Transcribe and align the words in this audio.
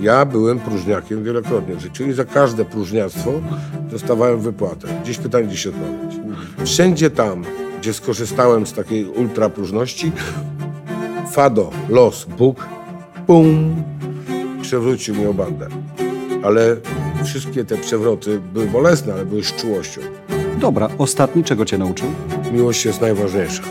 Ja 0.00 0.24
byłem 0.24 0.60
próżniakiem 0.60 1.24
wielokrotnie 1.24 1.74
w 1.74 1.80
życiu 1.80 2.04
i 2.04 2.12
za 2.12 2.24
każde 2.24 2.64
próżniactwo 2.64 3.32
dostawałem 3.90 4.40
wypłatę. 4.40 4.88
Dziś 5.04 5.18
pytanie, 5.18 5.48
dziś 5.48 5.66
odpowiedź. 5.66 6.20
Wszędzie 6.64 7.10
tam, 7.10 7.44
gdzie 7.80 7.92
skorzystałem 7.92 8.66
z 8.66 8.72
takiej 8.72 9.06
ultrapróżności, 9.06 10.12
Fado, 11.32 11.70
los, 11.88 12.24
Bóg, 12.38 12.68
pum, 13.26 13.82
przewrócił 14.62 15.14
mnie 15.14 15.30
o 15.30 15.34
bandę. 15.34 15.68
Ale 16.42 16.76
wszystkie 17.24 17.64
te 17.64 17.76
przewroty 17.76 18.40
były 18.52 18.66
bolesne, 18.66 19.12
ale 19.12 19.26
były 19.26 19.44
z 19.44 19.56
czułością. 19.56 20.00
Dobra, 20.60 20.88
ostatni 20.98 21.44
czego 21.44 21.64
cię 21.64 21.78
nauczył? 21.78 22.08
Miłość 22.52 22.84
jest 22.84 23.00
najważniejsza. 23.00 23.62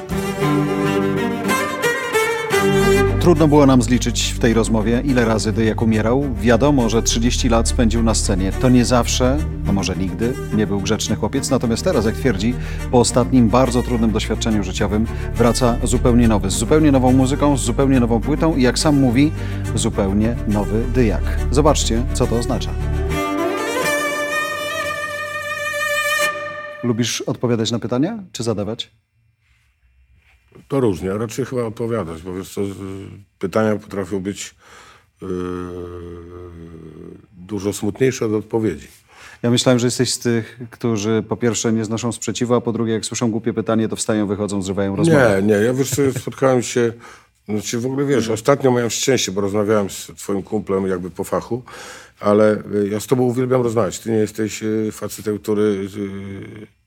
Trudno 3.29 3.47
było 3.47 3.65
nam 3.65 3.81
zliczyć 3.81 4.33
w 4.35 4.39
tej 4.39 4.53
rozmowie, 4.53 5.01
ile 5.05 5.25
razy 5.25 5.51
Dyjak 5.51 5.81
umierał. 5.81 6.23
Wiadomo, 6.35 6.89
że 6.89 7.03
30 7.03 7.49
lat 7.49 7.67
spędził 7.67 8.03
na 8.03 8.13
scenie. 8.13 8.51
To 8.51 8.69
nie 8.69 8.85
zawsze, 8.85 9.37
a 9.67 9.71
może 9.71 9.95
nigdy, 9.95 10.33
nie 10.53 10.67
był 10.67 10.81
grzeczny 10.81 11.15
chłopiec. 11.15 11.49
Natomiast 11.49 11.83
teraz, 11.83 12.05
jak 12.05 12.15
twierdzi, 12.15 12.53
po 12.91 12.99
ostatnim 12.99 13.49
bardzo 13.49 13.83
trudnym 13.83 14.11
doświadczeniu 14.11 14.63
życiowym 14.63 15.07
wraca 15.35 15.77
zupełnie 15.83 16.27
nowy, 16.27 16.51
z 16.51 16.53
zupełnie 16.53 16.91
nową 16.91 17.11
muzyką, 17.11 17.57
z 17.57 17.61
zupełnie 17.61 17.99
nową 17.99 18.21
płytą 18.21 18.55
i 18.55 18.61
jak 18.61 18.79
sam 18.79 18.99
mówi, 18.99 19.31
zupełnie 19.75 20.35
nowy 20.47 20.83
Dyjak. 20.93 21.23
Zobaczcie, 21.51 22.03
co 22.13 22.27
to 22.27 22.35
oznacza. 22.35 22.71
Lubisz 26.83 27.21
odpowiadać 27.21 27.71
na 27.71 27.79
pytania, 27.79 28.23
czy 28.31 28.43
zadawać? 28.43 28.91
To 30.69 30.79
różnie, 30.79 31.13
raczej 31.13 31.45
chyba 31.45 31.63
odpowiadać, 31.63 32.21
bo 32.21 32.33
wiesz 32.33 32.49
co, 32.53 32.61
pytania 33.39 33.75
potrafią 33.75 34.19
być 34.19 34.55
yy, 35.21 35.27
dużo 37.37 37.73
smutniejsze 37.73 38.25
od 38.25 38.33
odpowiedzi. 38.33 38.87
Ja 39.43 39.49
myślałem, 39.49 39.79
że 39.79 39.87
jesteś 39.87 40.13
z 40.13 40.19
tych, 40.19 40.59
którzy 40.69 41.23
po 41.29 41.37
pierwsze 41.37 41.73
nie 41.73 41.85
znoszą 41.85 42.11
sprzeciwu, 42.11 42.53
a 42.53 42.61
po 42.61 42.71
drugie, 42.71 42.93
jak 42.93 43.05
słyszą 43.05 43.31
głupie 43.31 43.53
pytanie, 43.53 43.89
to 43.89 43.95
wstają, 43.95 44.27
wychodzą, 44.27 44.61
zrywają 44.61 44.95
rozmowę. 44.95 45.41
Nie, 45.41 45.47
nie, 45.47 45.53
ja 45.53 45.73
wiesz 45.73 45.89
co, 45.89 46.19
spotkałem 46.19 46.61
się, 46.61 46.93
znaczy 47.49 47.79
w 47.79 47.85
ogóle 47.85 48.05
wiesz, 48.05 48.29
ostatnio 48.29 48.71
miałem 48.71 48.89
szczęście, 48.89 49.31
bo 49.31 49.41
rozmawiałem 49.41 49.89
z 49.89 50.11
twoim 50.17 50.43
kumplem 50.43 50.87
jakby 50.87 51.09
po 51.09 51.23
fachu, 51.23 51.63
ale 52.19 52.63
ja 52.91 52.99
z 52.99 53.07
tobą 53.07 53.23
uwielbiam 53.23 53.61
rozmawiać. 53.61 53.99
Ty 53.99 54.11
nie 54.11 54.17
jesteś 54.17 54.63
y, 54.63 54.89
facetem, 54.91 55.39
który... 55.39 55.61
y, 55.61 56.78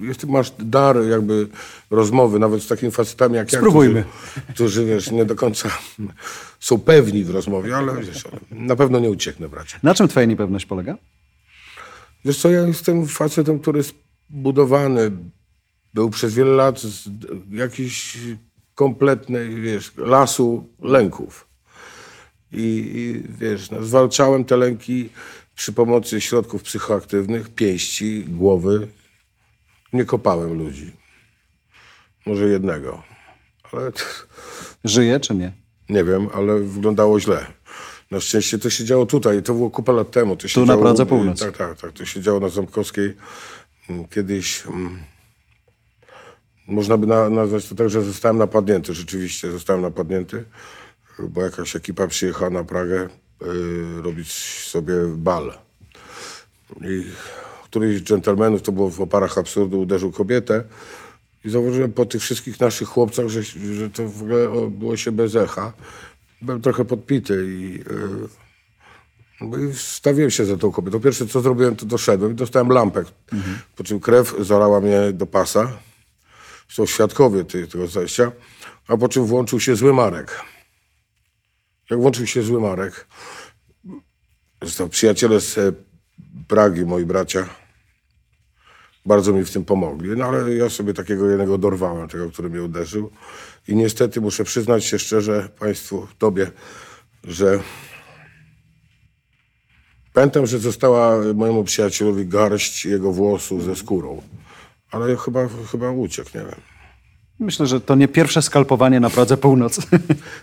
Jest, 0.00 0.24
masz 0.24 0.52
dar 0.58 0.96
jakby 1.10 1.48
rozmowy, 1.90 2.38
nawet 2.38 2.62
z 2.62 2.66
takimi 2.66 2.92
facetami 2.92 3.36
jak 3.36 3.52
ja, 3.52 3.58
Spróbujmy. 3.58 4.04
Którzy, 4.04 4.54
którzy, 4.54 4.84
wiesz, 4.84 5.10
nie 5.10 5.24
do 5.24 5.34
końca 5.34 5.70
są 6.60 6.78
pewni 6.78 7.24
w 7.24 7.30
rozmowie, 7.30 7.76
ale 7.76 8.02
wiesz, 8.02 8.24
na 8.50 8.76
pewno 8.76 8.98
nie 8.98 9.10
ucieknę, 9.10 9.48
bracie. 9.48 9.78
Na 9.82 9.94
czym 9.94 10.08
twoja 10.08 10.26
niepewność 10.26 10.66
polega? 10.66 10.96
Wiesz 12.24 12.38
co, 12.38 12.50
ja 12.50 12.60
jestem 12.60 13.06
facetem, 13.06 13.58
który 13.58 13.78
jest 13.78 13.94
budowany, 14.30 15.10
był 15.94 16.10
przez 16.10 16.34
wiele 16.34 16.50
lat 16.50 16.80
z 16.80 17.08
jakiejś 17.50 18.18
kompletnej, 18.74 19.60
wiesz, 19.60 19.92
lasu 19.96 20.68
lęków. 20.82 21.48
I, 22.52 22.92
i 22.94 23.22
wiesz, 23.38 23.70
no, 23.70 23.82
zwalczałem 23.82 24.44
te 24.44 24.56
lęki 24.56 25.08
przy 25.54 25.72
pomocy 25.72 26.20
środków 26.20 26.62
psychoaktywnych, 26.62 27.48
pięści, 27.48 28.24
głowy. 28.24 28.88
Nie 29.92 30.04
kopałem 30.04 30.58
ludzi. 30.58 30.92
Może 32.26 32.48
jednego. 32.48 33.02
Ale 33.72 33.92
Żyje 34.84 35.20
czy 35.20 35.34
nie? 35.34 35.52
nie 35.88 36.04
wiem, 36.04 36.28
ale 36.34 36.58
wyglądało 36.60 37.20
źle. 37.20 37.46
Na 38.10 38.20
szczęście 38.20 38.58
to 38.58 38.70
się 38.70 38.84
działo 38.84 39.06
tutaj. 39.06 39.42
To 39.42 39.54
było 39.54 39.70
kupę 39.70 39.92
lat 39.92 40.10
temu. 40.10 40.36
Tu 40.36 40.60
na 40.60 40.66
działo, 40.66 40.82
Pradze 40.82 41.06
Północ. 41.06 41.40
Tak, 41.40 41.56
tak, 41.56 41.80
tak. 41.80 41.92
To 41.92 42.04
się 42.04 42.20
działo 42.20 42.40
na 42.40 42.48
Ząbkowskiej. 42.48 43.16
Mm, 43.90 44.08
Kiedyś 44.08 44.66
mm, 44.66 44.98
można 46.66 46.96
by 46.96 47.06
na, 47.06 47.30
nazwać 47.30 47.68
to 47.68 47.74
tak, 47.74 47.90
że 47.90 48.02
zostałem 48.02 48.38
napadnięty. 48.38 48.94
Rzeczywiście 48.94 49.50
zostałem 49.50 49.82
napadnięty, 49.82 50.44
bo 51.18 51.42
jakaś 51.42 51.76
ekipa 51.76 52.06
przyjechała 52.06 52.50
na 52.50 52.64
Pragę 52.64 53.08
y, 53.42 54.02
robić 54.02 54.32
sobie 54.68 54.94
bal. 55.16 55.58
I 56.80 57.04
któryś 57.70 57.98
z 57.98 58.02
dżentelmenów, 58.02 58.62
to 58.62 58.72
było 58.72 58.90
w 58.90 59.00
oparach 59.00 59.38
absurdu, 59.38 59.80
uderzył 59.80 60.12
kobietę. 60.12 60.64
I 61.44 61.50
zauważyłem 61.50 61.92
po 61.92 62.06
tych 62.06 62.22
wszystkich 62.22 62.60
naszych 62.60 62.88
chłopcach, 62.88 63.28
że, 63.28 63.42
że 63.42 63.90
to 63.90 64.08
w 64.08 64.22
ogóle 64.22 64.48
było 64.70 64.96
się 64.96 65.12
bez 65.12 65.36
echa. 65.36 65.72
Byłem 66.42 66.62
trochę 66.62 66.84
podpity 66.84 67.46
i, 67.46 67.72
yy, 69.40 69.70
i 69.70 69.72
wstawiłem 69.72 70.30
się 70.30 70.44
za 70.44 70.56
tą 70.56 70.72
kobietą. 70.72 71.00
Pierwsze 71.00 71.26
co 71.26 71.40
zrobiłem, 71.40 71.76
to 71.76 71.86
doszedłem 71.86 72.32
i 72.32 72.34
dostałem 72.34 72.68
lampę. 72.68 73.04
Po 73.76 73.84
czym 73.84 74.00
krew 74.00 74.34
zalała 74.40 74.80
mnie 74.80 75.12
do 75.12 75.26
pasa. 75.26 75.72
Są 76.68 76.86
świadkowie 76.86 77.44
tego 77.44 77.86
zajścia. 77.86 78.32
A 78.88 78.96
po 78.96 79.08
czym 79.08 79.26
włączył 79.26 79.60
się 79.60 79.76
zły 79.76 79.92
Marek. 79.92 80.40
Jak 81.90 82.00
włączył 82.00 82.26
się 82.26 82.42
zły 82.42 82.60
Marek, 82.60 83.06
zresztą 84.62 84.88
przyjaciele 84.88 85.40
z 85.40 85.58
e, 85.58 85.72
Pragi, 86.48 86.84
moi 86.84 87.04
bracia, 87.04 87.48
bardzo 89.08 89.32
mi 89.32 89.44
w 89.44 89.50
tym 89.50 89.64
pomogli. 89.64 90.10
No 90.16 90.24
ale 90.24 90.54
ja 90.54 90.70
sobie 90.70 90.94
takiego 90.94 91.28
jednego 91.28 91.58
dorwałem, 91.58 92.08
tego, 92.08 92.30
który 92.30 92.50
mnie 92.50 92.62
uderzył. 92.62 93.10
I 93.68 93.76
niestety 93.76 94.20
muszę 94.20 94.44
przyznać 94.44 94.84
się 94.84 94.98
szczerze 94.98 95.48
Państwu, 95.58 96.06
Tobie, 96.18 96.50
że 97.24 97.60
pamiętam, 100.12 100.46
że 100.46 100.58
została 100.58 101.16
mojemu 101.34 101.64
przyjacielowi 101.64 102.26
garść 102.26 102.84
jego 102.84 103.12
włosów 103.12 103.64
ze 103.64 103.76
skórą. 103.76 104.22
Ale 104.90 105.16
chyba, 105.16 105.48
chyba 105.72 105.90
uciekł, 105.90 106.30
nie 106.34 106.40
wiem. 106.40 106.60
Myślę, 107.38 107.66
że 107.66 107.80
to 107.80 107.94
nie 107.94 108.08
pierwsze 108.08 108.42
skalpowanie 108.42 109.00
na 109.00 109.10
Pradze 109.10 109.36
Północ. 109.36 109.80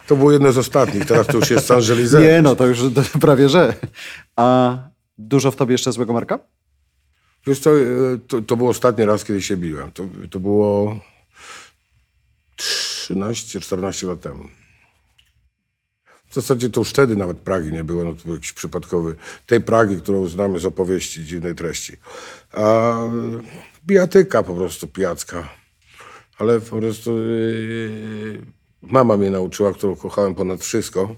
To 0.08 0.16
było 0.16 0.31
jedno 0.31 0.52
z 0.52 0.58
ostatnich, 0.58 1.06
teraz 1.06 1.28
to 1.28 1.38
już 1.38 1.50
jest 1.50 1.68
Saint-Gelizé. 1.68 2.22
nie, 2.28 2.42
no 2.42 2.56
to 2.56 2.68
już 2.68 2.80
prawie 3.22 3.50
że. 3.50 3.74
A 4.36 4.78
dużo 5.18 5.52
w 5.52 5.56
tobie 5.56 5.72
jeszcze 5.74 5.92
złego 5.92 6.14
Marka? 6.14 6.40
Wiesz 7.47 7.59
co, 7.59 7.79
e, 7.79 7.83
to, 8.28 8.41
to 8.41 8.57
był 8.57 8.67
ostatni 8.67 9.06
raz, 9.06 9.23
kiedy 9.23 9.41
się 9.41 9.57
biłem. 9.57 9.91
To, 9.91 10.03
to 10.31 10.39
było 10.39 11.00
13-14 12.57 14.07
lat 14.07 14.22
temu. 14.22 14.44
W 16.29 16.33
zasadzie 16.35 16.69
to 16.69 16.81
już 16.81 16.89
wtedy 16.89 17.16
nawet 17.16 17.38
Pragi 17.38 17.72
nie 17.72 17.83
było, 17.83 18.03
no 18.03 18.13
to 18.13 18.23
był 18.25 18.33
jakiś 18.33 18.53
przypadkowy. 18.53 19.16
Tej 19.45 19.61
Pragi, 19.61 19.97
którą 19.97 20.28
znamy 20.28 20.59
z 20.59 20.66
opowieści 20.66 21.25
dziwnej 21.25 21.56
treści. 21.56 21.97
A 22.53 22.94
bijatyka 23.85 24.44
po 24.44 24.56
prostu, 24.56 24.88
pijacka. 24.88 25.50
Ale 26.38 26.62
po 26.62 26.77
prostu 26.77 27.17
yy, 27.17 28.41
mama 28.81 29.17
mnie 29.17 29.31
nauczyła, 29.31 29.73
którą 29.73 29.95
kochałem 29.95 30.35
ponad 30.35 30.62
wszystko, 30.62 31.16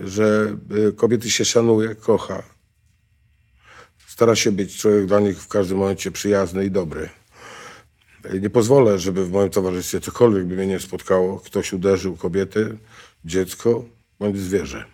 że 0.00 0.56
yy, 0.70 0.92
kobiety 0.92 1.30
się 1.30 1.44
szanuje, 1.44 1.94
kocha. 1.94 2.55
Stara 4.16 4.36
się 4.36 4.52
być 4.52 4.76
człowiek 4.76 5.06
dla 5.06 5.20
nich 5.20 5.38
w 5.42 5.48
każdym 5.48 5.78
momencie 5.78 6.10
przyjazny 6.10 6.64
i 6.64 6.70
dobry. 6.70 7.08
Nie 8.40 8.50
pozwolę, 8.50 8.98
żeby 8.98 9.26
w 9.26 9.32
moim 9.32 9.50
towarzystwie 9.50 10.00
cokolwiek 10.00 10.44
by 10.44 10.54
mnie 10.56 10.66
nie 10.66 10.80
spotkało. 10.80 11.40
Ktoś 11.40 11.72
uderzył 11.72 12.16
kobietę, 12.16 12.60
dziecko 13.24 13.84
bądź 14.20 14.38
zwierzę. 14.38 14.84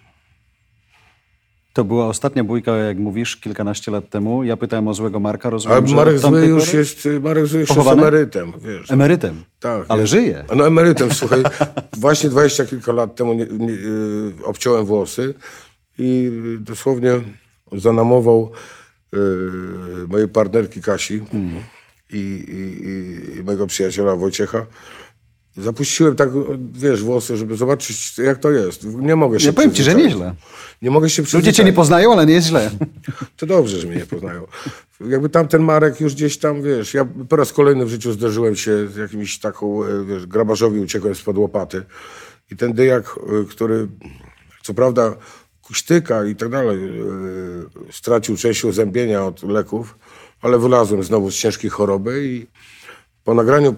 To 1.72 1.84
była 1.84 2.06
ostatnia 2.06 2.44
bójka, 2.44 2.76
jak 2.76 2.98
mówisz, 2.98 3.36
kilkanaście 3.36 3.90
lat 3.92 4.10
temu. 4.10 4.44
Ja 4.44 4.56
pytałem 4.56 4.88
o 4.88 4.94
złego 4.94 5.20
Marka, 5.20 5.50
rozumiem, 5.50 5.78
Ale 5.84 5.94
Marek 5.94 6.18
Zły 6.18 6.46
już 6.46 6.64
pory- 6.64 6.78
jest, 6.78 7.08
Marek 7.20 7.46
Zły 7.46 7.60
już 7.60 7.68
jest 7.68 7.88
emerytem, 7.88 8.52
wiesz. 8.60 8.90
Emerytem. 8.90 9.44
Tak. 9.60 9.84
Ale 9.88 10.00
jest. 10.00 10.10
żyje. 10.10 10.44
No 10.56 10.66
emerytem, 10.66 11.12
słuchaj. 11.14 11.42
Właśnie 11.96 12.30
dwadzieścia 12.30 12.64
kilka 12.64 12.92
lat 12.92 13.16
temu 13.16 13.32
nie, 13.32 13.46
nie, 13.46 13.70
y, 13.72 14.32
obciąłem 14.44 14.86
włosy 14.86 15.34
i 15.98 16.30
dosłownie 16.60 17.12
zanamował 17.72 18.52
mojej 20.08 20.28
partnerki 20.28 20.82
Kasi 20.82 21.22
i, 22.12 22.16
i, 22.16 22.86
i, 22.88 23.38
i 23.38 23.42
mojego 23.42 23.66
przyjaciela 23.66 24.16
Wojciecha. 24.16 24.66
Zapuściłem 25.56 26.16
tak, 26.16 26.28
wiesz, 26.72 27.02
włosy, 27.02 27.36
żeby 27.36 27.56
zobaczyć, 27.56 28.18
jak 28.18 28.38
to 28.38 28.50
jest. 28.50 28.84
Nie 28.84 29.16
mogę 29.16 29.40
się 29.40 29.46
Ja 29.46 29.52
powiem 29.52 29.72
ci, 29.72 29.82
że 29.82 29.94
nieźle. 29.94 30.34
Nie 30.82 30.90
mogę 30.90 31.10
się 31.10 31.22
Ludzie 31.32 31.52
cię 31.52 31.64
nie 31.64 31.72
poznają, 31.72 32.12
ale 32.12 32.26
nie 32.26 32.34
jest 32.34 32.46
źle. 32.46 32.70
To 33.36 33.46
dobrze, 33.46 33.80
że 33.80 33.86
mnie 33.86 33.96
nie 33.96 34.06
poznają. 34.06 34.46
Jakby 35.08 35.28
tamten 35.28 35.62
Marek 35.62 36.00
już 36.00 36.14
gdzieś 36.14 36.38
tam, 36.38 36.62
wiesz, 36.62 36.94
ja 36.94 37.06
po 37.28 37.36
raz 37.36 37.52
kolejny 37.52 37.84
w 37.84 37.88
życiu 37.88 38.12
zderzyłem 38.12 38.56
się 38.56 38.88
z 38.88 38.96
jakimś 38.96 39.38
taką, 39.38 39.84
e, 39.84 40.04
wiesz, 40.04 40.26
grabarzowi 40.26 40.80
uciekłem 40.80 41.14
spod 41.14 41.38
łopaty. 41.38 41.82
I 42.50 42.56
ten 42.56 42.72
dyjak, 42.72 43.04
e, 43.42 43.44
który 43.48 43.88
co 44.62 44.74
prawda 44.74 45.16
kuśtyka 45.62 46.24
i 46.24 46.36
tak 46.36 46.48
dalej, 46.48 46.78
e, 47.88 47.92
stracił 47.92 48.36
część 48.36 48.64
uzębienia 48.64 49.24
od 49.24 49.42
leków, 49.42 49.98
ale 50.40 50.58
wylazłem 50.58 51.02
znowu 51.02 51.30
z 51.30 51.34
ciężkiej 51.34 51.70
choroby 51.70 52.26
i 52.26 52.46
po 53.24 53.34
nagraniu 53.34 53.76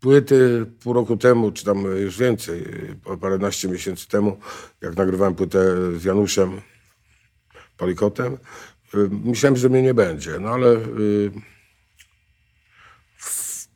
płyty 0.00 0.66
pół 0.82 0.92
roku 0.92 1.16
temu, 1.16 1.52
czy 1.52 1.64
tam 1.64 1.82
już 1.82 2.18
więcej, 2.18 2.64
po 3.04 3.16
paręnaście 3.16 3.68
miesięcy 3.68 4.08
temu, 4.08 4.38
jak 4.80 4.96
nagrywałem 4.96 5.34
płytę 5.34 5.60
z 5.98 6.04
Januszem 6.04 6.60
Palikotem, 7.76 8.32
y, 8.94 9.08
myślałem, 9.24 9.56
że 9.56 9.68
mnie 9.68 9.82
nie 9.82 9.94
będzie, 9.94 10.38
no 10.40 10.48
ale 10.48 10.76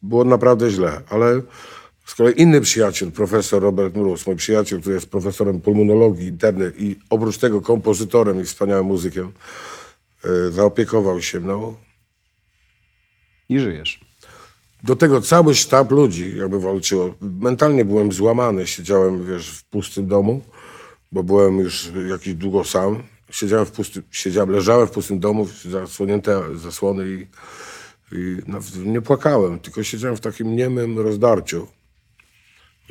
było 0.03 0.25
naprawdę 0.25 0.71
źle, 0.71 1.03
ale 1.11 1.43
z 2.05 2.15
kolei 2.15 2.41
inny 2.41 2.61
przyjaciel, 2.61 3.13
profesor 3.13 3.63
Robert 3.63 3.97
Mróz, 3.97 4.27
mój 4.27 4.37
przyjaciel, 4.37 4.81
który 4.81 4.95
jest 4.95 5.07
profesorem 5.07 5.61
pulmonologii 5.61 6.27
interny 6.27 6.73
i 6.79 6.97
oprócz 7.11 7.39
tego 7.39 7.61
kompozytorem 7.61 8.41
i 8.41 8.45
wspaniałym 8.45 8.87
muzykiem, 8.87 9.33
y, 10.25 10.53
zaopiekował 10.53 11.23
się 11.23 11.41
mną. 11.41 11.75
I 13.49 13.59
żyjesz. 13.59 14.01
Do 14.83 14.97
tego 14.97 15.21
cały 15.21 15.55
sztab 15.55 15.91
ludzi 15.91 16.37
jakby 16.37 16.61
walczyło. 16.61 17.15
Mentalnie 17.21 17.85
byłem 17.85 18.13
złamany, 18.13 18.67
siedziałem, 18.67 19.27
wiesz, 19.27 19.51
w 19.51 19.65
pustym 19.65 20.07
domu, 20.07 20.41
bo 21.13 21.23
byłem 21.23 21.59
już 21.59 21.91
jakiś 22.11 22.35
długo 22.35 22.65
sam. 22.65 23.03
Siedziałem 23.31 23.67
w 23.67 23.71
pustym, 23.71 24.03
siedziałem, 24.11 24.51
leżałem 24.51 24.87
w 24.87 24.91
pustym 24.91 25.19
domu, 25.21 25.49
zasłonięte 25.71 26.43
zasłony 26.57 27.09
i, 27.09 27.27
i 28.17 28.37
no, 28.47 28.59
nie 28.85 29.01
płakałem, 29.01 29.59
tylko 29.59 29.83
siedziałem 29.83 30.17
w 30.17 30.21
takim 30.21 30.57
niemym 30.57 30.99
rozdarciu. 30.99 31.67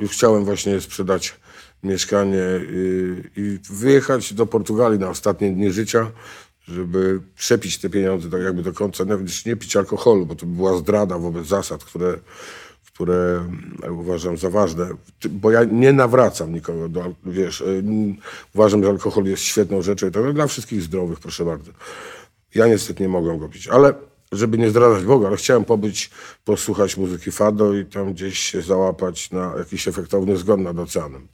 Chciałem 0.02 0.44
właśnie 0.44 0.80
sprzedać 0.80 1.34
mieszkanie 1.82 2.42
i, 2.70 3.14
i 3.36 3.58
wyjechać 3.70 4.34
do 4.34 4.46
Portugalii 4.46 4.98
na 4.98 5.08
ostatnie 5.08 5.50
dni 5.50 5.72
życia, 5.72 6.10
żeby 6.68 7.20
przepić 7.36 7.78
te 7.78 7.90
pieniądze 7.90 8.30
tak 8.30 8.42
jakby 8.42 8.62
do 8.62 8.72
końca, 8.72 9.04
nawet 9.04 9.46
nie 9.46 9.56
pić 9.56 9.76
alkoholu, 9.76 10.26
bo 10.26 10.34
to 10.34 10.46
by 10.46 10.56
była 10.56 10.76
zdrada 10.76 11.18
wobec 11.18 11.46
zasad, 11.46 11.84
które, 11.84 12.18
które 12.86 13.44
uważam 13.90 14.36
za 14.36 14.50
ważne. 14.50 14.88
Bo 15.30 15.50
ja 15.50 15.64
nie 15.64 15.92
nawracam 15.92 16.52
nikogo 16.52 16.88
do, 16.88 17.14
wiesz, 17.26 17.60
y, 17.60 17.84
uważam, 18.54 18.84
że 18.84 18.90
alkohol 18.90 19.24
jest 19.24 19.42
świetną 19.42 19.82
rzeczą 19.82 20.06
i 20.06 20.10
tak 20.10 20.32
dla 20.32 20.46
wszystkich 20.46 20.82
zdrowych, 20.82 21.20
proszę 21.20 21.44
bardzo. 21.44 21.72
Ja 22.54 22.66
niestety 22.66 23.02
nie 23.02 23.08
mogłem 23.08 23.38
go 23.38 23.48
pić, 23.48 23.68
ale 23.68 23.94
żeby 24.36 24.58
nie 24.58 24.70
zdradzać 24.70 25.04
Boga, 25.04 25.28
ale 25.28 25.36
chciałem 25.36 25.64
pobyć, 25.64 26.10
posłuchać 26.44 26.96
muzyki 26.96 27.32
Fado 27.32 27.74
i 27.74 27.86
tam 27.86 28.12
gdzieś 28.12 28.38
się 28.38 28.62
załapać 28.62 29.30
na 29.30 29.54
jakiś 29.58 29.88
efektowny 29.88 30.36
zgon 30.36 30.62
nad 30.62 30.78
oceanem. 30.78 31.28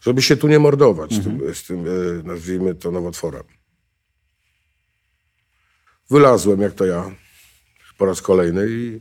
Żeby 0.00 0.22
się 0.22 0.36
tu 0.36 0.48
nie 0.48 0.58
mordować 0.58 1.14
z 1.14 1.24
tym, 1.24 1.54
z 1.54 1.62
tym 1.62 1.86
e, 1.86 2.22
nazwijmy 2.22 2.74
to, 2.74 2.90
nowotworem. 2.90 3.44
Wylazłem, 6.10 6.60
jak 6.60 6.72
to 6.72 6.86
ja, 6.86 7.10
po 7.98 8.06
raz 8.06 8.22
kolejny 8.22 8.66
i 8.70 9.00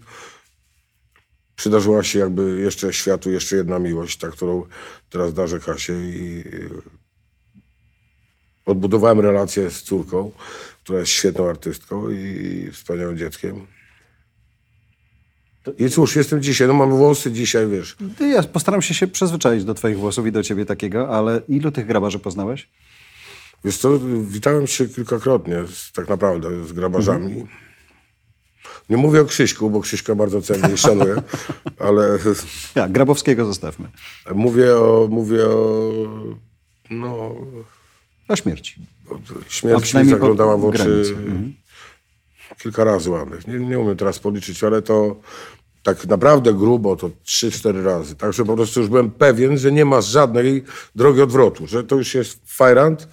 przydarzyła 1.55 2.03
się 2.03 2.19
jakby 2.19 2.59
jeszcze 2.59 2.93
światu 2.93 3.31
jeszcze 3.31 3.55
jedna 3.55 3.79
miłość, 3.79 4.17
ta, 4.17 4.27
którą 4.27 4.63
teraz 5.09 5.33
darzę 5.33 5.59
Kasie 5.59 5.93
i 5.93 6.43
odbudowałem 8.65 9.19
relację 9.19 9.71
z 9.71 9.83
córką, 9.83 10.31
która 10.83 10.99
jest 10.99 11.11
świetną 11.11 11.49
artystką 11.49 12.09
i 12.09 12.69
wspaniałym 12.73 13.17
dzieckiem. 13.17 13.67
I 15.77 15.89
cóż, 15.89 16.15
jestem 16.15 16.41
dzisiaj, 16.41 16.67
no 16.67 16.73
mam 16.73 16.89
włosy 16.89 17.31
dzisiaj, 17.31 17.67
wiesz. 17.67 17.97
Ja 18.19 18.43
postaram 18.43 18.81
się 18.81 18.93
się 18.93 19.07
przyzwyczaić 19.07 19.63
do 19.63 19.73
twoich 19.73 19.97
włosów 19.97 20.27
i 20.27 20.31
do 20.31 20.43
ciebie 20.43 20.65
takiego, 20.65 21.17
ale 21.17 21.41
ilu 21.47 21.71
tych 21.71 21.87
grabarzy 21.87 22.19
poznałeś? 22.19 22.69
Wiesz 23.65 23.77
co, 23.77 23.99
witałem 24.21 24.67
się 24.67 24.89
kilkakrotnie, 24.89 25.55
z, 25.67 25.91
tak 25.91 26.09
naprawdę, 26.09 26.65
z 26.65 26.73
grabarzami. 26.73 27.45
Nie 28.89 28.97
mówię 28.97 29.21
o 29.21 29.25
Krzyśku, 29.25 29.69
bo 29.69 29.81
Krzyśka 29.81 30.15
bardzo 30.15 30.41
cenię 30.41 30.73
i 30.73 30.77
szanuję, 30.77 31.15
ale 31.87 32.19
Ja, 32.75 32.89
Grabowskiego 32.89 33.45
zostawmy. 33.45 33.87
mówię 34.35 34.75
o, 34.75 35.07
mówię 35.11 35.45
o, 35.45 35.91
no, 36.89 37.35
O 38.27 38.35
śmierci. 38.35 38.75
Śmierć 39.49 39.93
mi 39.93 40.09
zaglądała 40.09 40.57
w 40.57 40.65
oczy. 40.65 41.03
Mhm. 41.17 41.53
kilka 42.61 42.83
razy 42.83 43.09
ładnych. 43.09 43.47
Nie, 43.47 43.59
nie 43.59 43.79
umiem 43.79 43.97
teraz 43.97 44.19
policzyć, 44.19 44.63
ale 44.63 44.81
to 44.81 45.15
tak 45.83 46.07
naprawdę 46.07 46.53
grubo 46.53 46.95
to 46.95 47.09
3-4 47.25 47.83
razy. 47.83 48.15
Także 48.15 48.45
po 48.45 48.55
prostu 48.55 48.79
już 48.79 48.89
byłem 48.89 49.11
pewien, 49.11 49.57
że 49.57 49.71
nie 49.71 49.85
ma 49.85 50.01
żadnej 50.01 50.63
drogi 50.95 51.21
odwrotu, 51.21 51.67
że 51.67 51.83
to 51.83 51.95
już 51.95 52.13
jest 52.13 52.39
fajrant. 52.45 53.07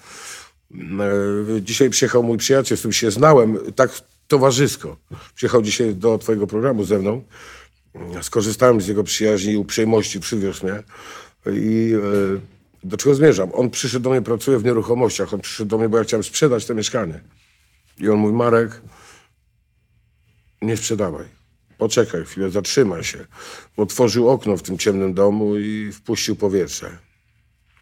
E, 0.75 1.63
Dzisiaj 1.63 1.91
przyjechał 1.91 2.23
mój 2.23 2.39
przyjaciel, 2.39 2.77
z 2.77 2.81
którym 2.81 2.93
się 2.93 3.11
znałem, 3.11 3.59
tak 3.77 3.91
towarzysko. 4.29 4.97
Przyjechał 5.35 5.63
dzisiaj 5.63 5.95
do 5.95 6.19
twojego 6.19 6.47
programu 6.47 6.85
ze 6.85 6.99
mną. 6.99 7.23
Skorzystałem 8.23 8.81
z 8.81 8.89
jego 8.89 9.05
przyjaźni 9.05 9.53
i 9.53 9.57
uprzejmości, 9.57 10.21
przywiózł 10.21 10.67
mnie. 10.67 10.83
I 11.53 11.93
e, 11.95 12.58
do 12.85 12.97
czego 12.97 13.15
zmierzam? 13.15 13.51
On 13.53 13.71
przyszedł 13.71 14.03
do 14.03 14.11
mnie, 14.11 14.23
pracuje 14.23 14.59
w 14.59 14.65
nieruchomościach. 14.65 15.35
On 15.35 15.41
przyszedł 15.41 15.69
do 15.69 15.79
mnie, 15.79 15.89
bo 15.89 15.99
ja 15.99 16.05
chciałem 16.05 16.25
sprzedać 16.25 16.67
to 16.67 16.75
mieszkanie. 16.75 17.21
I 17.99 18.09
on 18.09 18.19
mówi, 18.19 18.35
Marek, 18.35 18.81
nie 20.63 20.77
sprzedawaj. 20.77 21.25
Poczekaj 21.79 22.25
chwilę, 22.25 22.51
zatrzymaj 22.51 23.05
się. 23.05 23.27
Otworzył 23.77 24.29
okno 24.29 24.57
w 24.57 24.63
tym 24.63 24.79
ciemnym 24.79 25.15
domu 25.15 25.59
i 25.59 25.93
wpuścił 25.93 26.37
powietrze. 26.37 26.99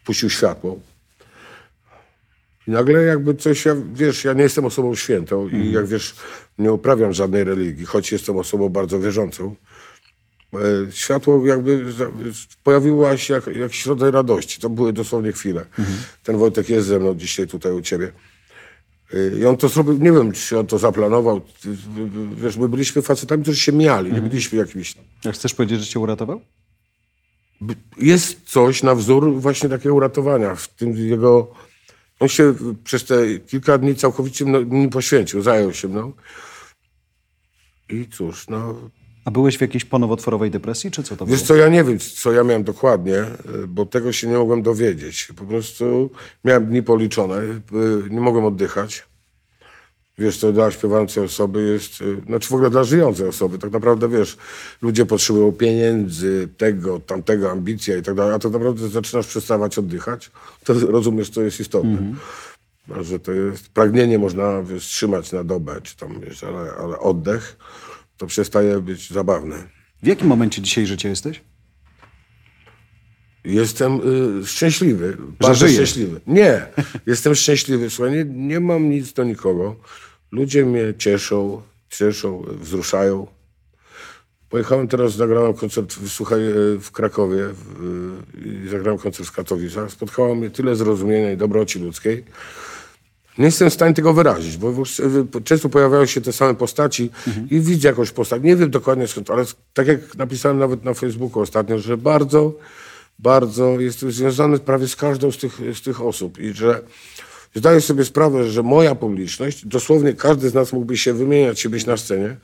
Wpuścił 0.01 0.29
światło. 0.29 0.79
I 2.67 2.71
nagle 2.71 3.03
jakby 3.03 3.35
coś, 3.35 3.65
ja, 3.65 3.75
wiesz, 3.93 4.23
ja 4.23 4.33
nie 4.33 4.43
jestem 4.43 4.65
osobą 4.65 4.95
świętą 4.95 5.49
i 5.49 5.71
jak 5.71 5.87
wiesz, 5.87 6.15
nie 6.57 6.73
uprawiam 6.73 7.13
żadnej 7.13 7.43
religii, 7.43 7.85
choć 7.85 8.11
jestem 8.11 8.37
osobą 8.37 8.69
bardzo 8.69 8.99
wierzącą. 8.99 9.55
E, 10.53 10.91
Światło 10.91 11.45
jakby 11.45 11.85
pojawiło 12.63 13.17
się 13.17 13.33
jak, 13.33 13.47
jak 13.47 13.73
środek 13.73 14.13
radości. 14.13 14.61
To 14.61 14.69
były 14.69 14.93
dosłownie 14.93 15.31
chwile. 15.31 15.65
Ten 16.23 16.37
Wojtek 16.37 16.69
jest 16.69 16.87
ze 16.87 16.99
mną 16.99 17.15
dzisiaj 17.15 17.47
tutaj 17.47 17.71
u 17.71 17.81
ciebie. 17.81 18.11
Y, 19.13 19.39
I 19.39 19.45
on 19.45 19.57
to 19.57 19.69
zrobił, 19.69 19.93
nie 19.93 20.11
wiem, 20.11 20.31
czy 20.31 20.59
on 20.59 20.67
to 20.67 20.77
zaplanował. 20.77 21.41
Wiesz, 22.35 22.57
my 22.57 22.69
byliśmy 22.69 23.01
facetami, 23.01 23.43
którzy 23.43 23.59
się 23.59 23.71
miali, 23.71 24.13
nie 24.13 24.21
byliśmy 24.21 24.57
jakimiś... 24.57 24.95
Jak 25.25 25.35
chcesz 25.35 25.53
powiedzieć, 25.53 25.79
że 25.79 25.85
cię 25.85 25.99
uratował? 25.99 26.41
Jest 27.97 28.41
coś 28.45 28.83
na 28.83 28.95
wzór 28.95 29.33
właśnie 29.41 29.69
takiego 29.69 29.95
uratowania. 29.95 30.55
W 30.55 30.67
tym 30.67 30.97
jego... 30.97 31.51
On 32.19 32.27
się 32.27 32.53
przez 32.83 33.05
te 33.05 33.39
kilka 33.39 33.77
dni 33.77 33.95
całkowicie 33.95 34.45
mno- 34.45 34.65
mi 34.65 34.89
poświęcił, 34.89 35.41
zajął 35.41 35.73
się 35.73 35.87
mną. 35.87 36.13
I 37.89 38.07
cóż, 38.07 38.47
no... 38.47 38.89
A 39.27 39.31
byłeś 39.31 39.57
w 39.57 39.61
jakiejś 39.61 39.85
ponowotworowej 39.85 40.51
depresji, 40.51 40.91
czy 40.91 41.03
co 41.03 41.17
to 41.17 41.25
Wiesz 41.25 41.39
było? 41.39 41.47
co, 41.47 41.55
ja 41.55 41.67
nie 41.69 41.83
wiem, 41.83 41.99
co 41.99 42.31
ja 42.31 42.43
miałem 42.43 42.63
dokładnie, 42.63 43.15
y, 43.63 43.67
bo 43.67 43.85
tego 43.85 44.11
się 44.11 44.27
nie 44.27 44.37
mogłem 44.37 44.61
dowiedzieć. 44.61 45.27
Po 45.35 45.45
prostu 45.45 46.09
miałem 46.45 46.65
dni 46.65 46.83
policzone, 46.83 47.35
y, 47.41 47.59
nie 48.09 48.21
mogłem 48.21 48.45
oddychać. 48.45 49.05
Wiesz, 50.17 50.39
to 50.39 50.51
dla 50.51 50.71
śpiewającej 50.71 51.23
osoby 51.23 51.63
jest, 51.63 52.01
y, 52.01 52.21
znaczy 52.25 52.49
w 52.49 52.53
ogóle 52.53 52.69
dla 52.69 52.83
żyjącej 52.83 53.27
osoby, 53.27 53.59
tak 53.59 53.71
naprawdę, 53.71 54.09
wiesz, 54.09 54.37
ludzie 54.81 55.05
potrzebują 55.05 55.51
pieniędzy, 55.51 56.49
tego, 56.57 56.99
tamtego, 56.99 57.51
ambicja 57.51 57.97
i 57.97 58.01
tak 58.01 58.15
dalej, 58.15 58.33
a 58.35 58.39
tak 58.39 58.51
naprawdę 58.51 58.89
zaczynasz 58.89 59.27
przestawać 59.27 59.77
oddychać, 59.77 60.31
to 60.63 60.73
rozumiesz, 60.73 61.29
to 61.29 61.41
jest 61.41 61.59
istotne. 61.59 62.13
A 62.99 63.03
Że 63.03 63.19
to 63.19 63.31
jest, 63.31 63.69
pragnienie 63.69 64.19
można 64.19 64.63
wiesz, 64.63 64.83
trzymać 64.83 65.31
na 65.31 65.43
dobę, 65.43 65.81
czy 65.83 65.97
tam, 65.97 66.19
wiesz, 66.19 66.43
ale, 66.43 66.71
ale 66.83 66.99
oddech 66.99 67.57
to 68.17 68.27
przestaje 68.27 68.79
być 68.79 69.09
zabawne. 69.09 69.69
W 70.03 70.07
jakim 70.07 70.27
momencie 70.27 70.61
dzisiaj 70.61 70.85
życia 70.85 71.09
jesteś? 71.09 71.41
Jestem 73.43 73.99
y, 74.41 74.45
szczęśliwy. 74.45 75.17
Bardzo 75.39 75.67
szczęśliwy. 75.67 76.21
Nie, 76.27 76.65
jestem 77.05 77.35
szczęśliwy. 77.35 77.89
Słuchaj, 77.89 78.13
nie, 78.13 78.25
nie 78.25 78.59
mam 78.59 78.89
nic 78.89 79.13
do 79.13 79.23
nikogo. 79.23 79.75
Ludzie 80.31 80.65
mnie 80.65 80.93
cieszą, 80.97 81.61
cieszą, 81.89 82.43
wzruszają. 82.47 83.27
Pojechałem 84.49 84.87
teraz, 84.87 85.13
zagrałem 85.13 85.53
koncert, 85.53 85.95
słuchaj, 86.07 86.39
y, 86.39 86.79
w 86.79 86.91
Krakowie 86.91 87.43
w, 87.53 87.83
y, 88.35 88.65
i 88.65 88.69
zagrałem 88.69 88.99
koncert 88.99 89.29
w 89.29 89.31
Katowicach. 89.31 89.91
Spotkało 89.91 90.35
mnie 90.35 90.49
tyle 90.49 90.75
zrozumienia 90.75 91.31
i 91.31 91.37
dobroci 91.37 91.79
ludzkiej. 91.79 92.23
Nie 93.37 93.45
jestem 93.45 93.69
w 93.69 93.73
stanie 93.73 93.93
tego 93.93 94.13
wyrazić, 94.13 94.57
bo 94.57 94.73
często 95.43 95.69
pojawiają 95.69 96.05
się 96.05 96.21
te 96.21 96.33
same 96.33 96.55
postaci 96.55 97.09
i 97.51 97.59
widzę 97.59 97.87
jakąś 97.87 98.11
postać. 98.11 98.43
Nie 98.43 98.55
wiem 98.55 98.69
dokładnie 98.69 99.07
skąd, 99.07 99.29
ale 99.29 99.45
tak 99.73 99.87
jak 99.87 100.15
napisałem 100.15 100.57
nawet 100.57 100.83
na 100.83 100.93
Facebooku 100.93 101.41
ostatnio, 101.41 101.79
że 101.79 101.97
bardzo, 101.97 102.53
bardzo 103.19 103.79
jestem 103.79 104.11
związany 104.11 104.59
prawie 104.59 104.87
z 104.87 104.95
każdą 104.95 105.31
z 105.31 105.37
tych, 105.37 105.59
z 105.73 105.81
tych 105.81 106.01
osób 106.01 106.39
i 106.39 106.53
że 106.53 106.81
zdaję 107.55 107.81
sobie 107.81 108.05
sprawę, 108.05 108.43
że 108.49 108.63
moja 108.63 108.95
publiczność, 108.95 109.65
dosłownie 109.65 110.13
każdy 110.13 110.49
z 110.49 110.53
nas 110.53 110.73
mógłby 110.73 110.97
się 110.97 111.13
wymieniać 111.13 111.59
się 111.59 111.69
być 111.69 111.85
na 111.85 111.97
scenie, 111.97 112.37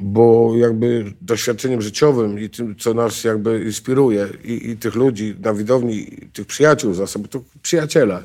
bo 0.00 0.52
jakby 0.56 1.12
doświadczeniem 1.20 1.82
życiowym 1.82 2.38
i 2.38 2.50
tym, 2.50 2.76
co 2.76 2.94
nas 2.94 3.24
jakby 3.24 3.64
inspiruje 3.64 4.28
i, 4.44 4.70
i 4.70 4.76
tych 4.76 4.94
ludzi 4.94 5.34
na 5.40 5.54
widowni, 5.54 6.14
i 6.14 6.28
tych 6.28 6.46
przyjaciół 6.46 6.94
za 6.94 7.06
sobą, 7.06 7.28
to 7.28 7.40
przyjaciele. 7.62 8.22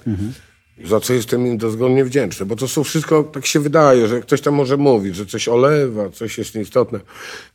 Za 0.86 1.00
co 1.00 1.14
jestem 1.14 1.48
im 1.48 1.58
dozgodnie 1.58 2.06
wdzięczny, 2.06 2.46
bo 2.46 2.56
to 2.56 2.68
są 2.68 2.84
wszystko, 2.84 3.24
tak 3.24 3.46
się 3.46 3.60
wydaje, 3.60 4.08
że 4.08 4.22
ktoś 4.22 4.42
tam 4.42 4.54
może 4.54 4.78
mówić, 4.78 5.16
że 5.16 5.26
coś 5.26 5.48
olewa, 5.48 6.10
coś 6.10 6.38
jest 6.38 6.56
nieistotne, 6.56 7.00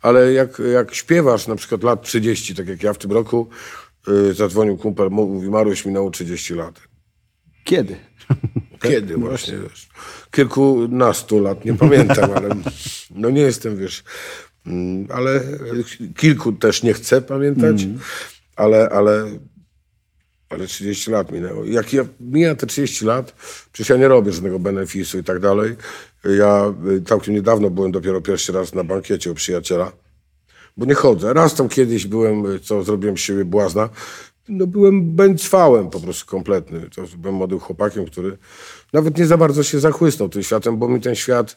ale 0.02 0.33
jak, 0.33 0.62
jak 0.73 0.95
śpiewasz 0.95 1.47
na 1.47 1.56
przykład 1.56 1.83
lat 1.83 2.02
30, 2.02 2.54
tak 2.54 2.68
jak 2.68 2.83
ja 2.83 2.92
w 2.92 2.99
tym 2.99 3.12
roku, 3.12 3.49
yy, 4.06 4.35
zadzwonił 4.35 4.76
kumpel, 4.76 5.11
mówi, 5.11 5.50
Maruś 5.50 5.85
minęło 5.85 6.11
30 6.11 6.54
lat. 6.54 6.80
Kiedy? 7.64 7.97
Kiedy 8.83 9.16
właśnie, 9.16 9.54
wiesz, 9.59 9.88
kilkunastu 10.30 11.40
lat, 11.40 11.64
nie 11.64 11.75
pamiętam, 11.75 12.30
ale 12.35 12.49
no 13.11 13.30
nie 13.30 13.40
jestem, 13.40 13.76
wiesz, 13.76 14.04
mm, 14.66 15.06
ale 15.11 15.40
kilku 16.16 16.52
też 16.52 16.83
nie 16.83 16.92
chcę 16.92 17.23
pamiętać, 17.23 17.87
ale, 18.56 18.88
ale 18.88 19.25
ale 20.48 20.66
30 20.66 21.10
lat 21.10 21.32
minęło. 21.32 21.64
Jak 21.64 21.92
ja, 21.92 22.04
mija 22.20 22.54
te 22.54 22.66
30 22.66 23.04
lat, 23.04 23.34
przecież 23.72 23.88
ja 23.88 23.96
nie 23.96 24.08
robię 24.08 24.32
żadnego 24.32 24.58
benefisu 24.58 25.18
i 25.18 25.24
tak 25.24 25.40
dalej. 25.40 25.76
Ja 26.38 26.74
y, 26.90 27.02
całkiem 27.02 27.34
niedawno 27.34 27.70
byłem 27.70 27.92
dopiero 27.92 28.20
pierwszy 28.20 28.52
raz 28.52 28.74
na 28.74 28.84
bankiecie 28.84 29.30
u 29.30 29.34
przyjaciela, 29.34 29.92
bo 30.76 30.86
nie 30.86 30.94
chodzę. 30.94 31.32
Raz 31.32 31.54
tam 31.54 31.68
kiedyś 31.68 32.06
byłem, 32.06 32.46
y, 32.46 32.60
co 32.60 32.82
zrobiłem 32.82 33.16
z 33.16 33.20
siebie 33.20 33.44
błazna, 33.44 33.88
no 34.48 34.66
byłem 34.66 35.12
bęcwałem 35.12 35.90
po 35.90 36.00
prostu 36.00 36.26
kompletny. 36.26 36.90
To 36.94 37.02
byłem 37.18 37.34
młodym 37.34 37.58
chłopakiem, 37.58 38.06
który 38.06 38.38
nawet 38.92 39.18
nie 39.18 39.26
za 39.26 39.36
bardzo 39.36 39.62
się 39.62 39.80
zachłysnął 39.80 40.28
tym 40.28 40.42
światem, 40.42 40.76
bo 40.76 40.88
mi 40.88 41.00
ten 41.00 41.14
świat 41.14 41.56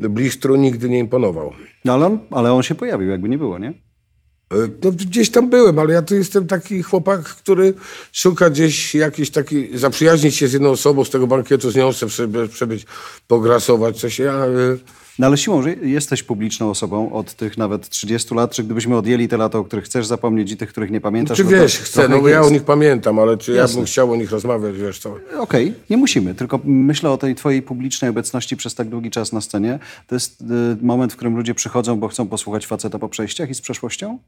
blistru 0.00 0.56
nigdy 0.56 0.88
nie 0.88 0.98
imponował. 0.98 1.52
No 1.84 1.94
ale 1.94 2.06
on, 2.06 2.18
ale 2.30 2.52
on 2.52 2.62
się 2.62 2.74
pojawił, 2.74 3.10
jakby 3.10 3.28
nie 3.28 3.38
było, 3.38 3.58
nie? 3.58 3.74
No, 4.50 4.92
gdzieś 4.92 5.30
tam 5.30 5.50
byłem, 5.50 5.78
ale 5.78 5.94
ja 5.94 6.02
tu 6.02 6.14
jestem 6.14 6.46
taki 6.46 6.82
chłopak, 6.82 7.22
który 7.22 7.74
szuka 8.12 8.50
gdzieś 8.50 8.94
jakiś 8.94 9.30
taki, 9.30 9.78
zaprzyjaźnić 9.78 10.36
się 10.36 10.48
z 10.48 10.52
jedną 10.52 10.70
osobą 10.70 11.04
z 11.04 11.10
tego 11.10 11.26
bankietu, 11.26 11.70
z 11.70 11.76
nią 11.76 11.92
chce 11.92 12.06
przebyć, 12.48 12.86
pograsować 13.28 14.00
coś. 14.00 14.18
Ja, 14.18 14.46
y, 14.46 14.78
No 15.18 15.26
ale 15.26 15.36
siłą, 15.36 15.62
że 15.62 15.74
jesteś 15.74 16.22
publiczną 16.22 16.70
osobą 16.70 17.12
od 17.12 17.34
tych 17.34 17.58
nawet 17.58 17.88
30 17.88 18.34
lat, 18.34 18.50
czy 18.50 18.64
gdybyśmy 18.64 18.96
odjęli 18.96 19.28
te 19.28 19.36
lata, 19.36 19.58
o 19.58 19.64
których 19.64 19.84
chcesz 19.84 20.06
zapomnieć 20.06 20.52
i 20.52 20.56
tych, 20.56 20.68
których 20.68 20.90
nie 20.90 21.00
pamiętasz, 21.00 21.36
czy 21.36 21.44
no 21.44 21.50
to 21.50 21.56
wiesz, 21.56 21.78
chcę, 21.78 22.08
no 22.08 22.20
bo 22.20 22.28
ja 22.28 22.42
o 22.42 22.50
nich 22.50 22.62
pamiętam, 22.62 23.18
ale 23.18 23.36
czy 23.36 23.52
ja 23.52 23.56
Jasne. 23.56 23.76
bym 23.76 23.86
chciał 23.86 24.12
o 24.12 24.16
nich 24.16 24.30
rozmawiać, 24.30 24.76
wiesz 24.76 24.98
co. 24.98 25.16
Okej, 25.38 25.74
nie 25.90 25.96
musimy, 25.96 26.34
tylko 26.34 26.60
myślę 26.64 27.10
o 27.10 27.18
tej 27.18 27.34
twojej 27.34 27.62
publicznej 27.62 28.10
obecności 28.10 28.56
przez 28.56 28.74
tak 28.74 28.88
długi 28.88 29.10
czas 29.10 29.32
na 29.32 29.40
scenie. 29.40 29.78
To 30.06 30.14
jest 30.14 30.40
y, 30.40 30.44
moment, 30.82 31.12
w 31.12 31.16
którym 31.16 31.36
ludzie 31.36 31.54
przychodzą, 31.54 32.00
bo 32.00 32.08
chcą 32.08 32.28
posłuchać 32.28 32.66
faceta 32.66 32.98
po 32.98 33.08
przejściach 33.08 33.50
i 33.50 33.54
z 33.54 33.60
przeszłością? 33.60 34.18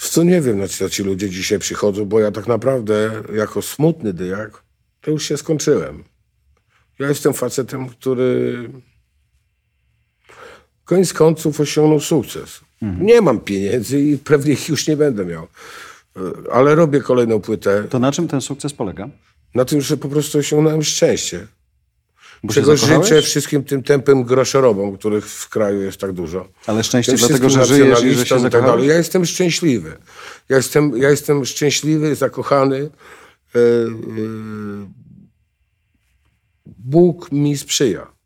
Wiesz 0.00 0.10
Co 0.10 0.22
nie 0.22 0.40
wiem, 0.40 0.58
na 0.58 0.68
co 0.68 0.90
ci 0.90 1.02
ludzie 1.02 1.30
dzisiaj 1.30 1.58
przychodzą, 1.58 2.04
bo 2.04 2.20
ja 2.20 2.30
tak 2.30 2.46
naprawdę 2.46 3.10
jako 3.36 3.62
smutny 3.62 4.12
dyjak 4.12 4.62
to 5.00 5.10
już 5.10 5.28
się 5.28 5.36
skończyłem. 5.36 6.04
Ja 6.98 7.08
jestem 7.08 7.34
facetem, 7.34 7.88
który 7.88 8.70
koniec 10.90 11.12
końców 11.12 11.60
osiągnął 11.60 12.00
sukces. 12.00 12.60
Nie 13.00 13.20
mam 13.20 13.40
pieniędzy 13.40 14.00
i 14.00 14.18
pewnie 14.18 14.52
ich 14.52 14.68
już 14.68 14.86
nie 14.86 14.96
będę 14.96 15.24
miał. 15.24 15.44
Y, 15.44 16.20
Ale 16.52 16.74
robię 16.74 17.00
kolejną 17.00 17.40
płytę 17.40 17.84
To 17.90 17.98
na 17.98 18.12
czym 18.12 18.28
ten 18.28 18.40
sukces 18.40 18.72
polega? 18.72 19.08
na 19.54 19.64
tym, 19.64 19.80
że 19.80 19.96
po 19.96 20.08
prostu 20.08 20.38
osiągnąłem 20.38 20.82
szczęście. 20.82 21.46
Bo 22.44 22.54
Czego 22.54 22.76
życzę 22.76 23.22
wszystkim 23.22 23.64
tym 23.64 23.82
tępym 23.82 24.24
groszorobom, 24.24 24.98
których 24.98 25.26
w 25.26 25.48
kraju 25.48 25.82
jest 25.82 26.00
tak 26.00 26.12
dużo. 26.12 26.48
Ale 26.66 26.84
szczęście 26.84 27.12
Tym 27.12 27.18
dlatego, 27.18 27.50
że 27.50 27.64
żyjesz 27.64 28.04
i 28.04 28.14
że 28.14 28.26
się 28.26 28.50
tak 28.50 28.62
dalej. 28.62 28.88
Ja 28.88 28.94
jestem 28.94 29.26
szczęśliwy. 29.26 29.96
Ja 30.48 30.56
jestem, 30.56 30.96
ja 30.96 31.10
jestem 31.10 31.44
szczęśliwy, 31.44 32.14
zakochany. 32.14 32.90
E, 33.54 33.58
e, 33.58 33.60
Bóg 36.66 37.32
mi 37.32 37.56
sprzyja. 37.56 38.19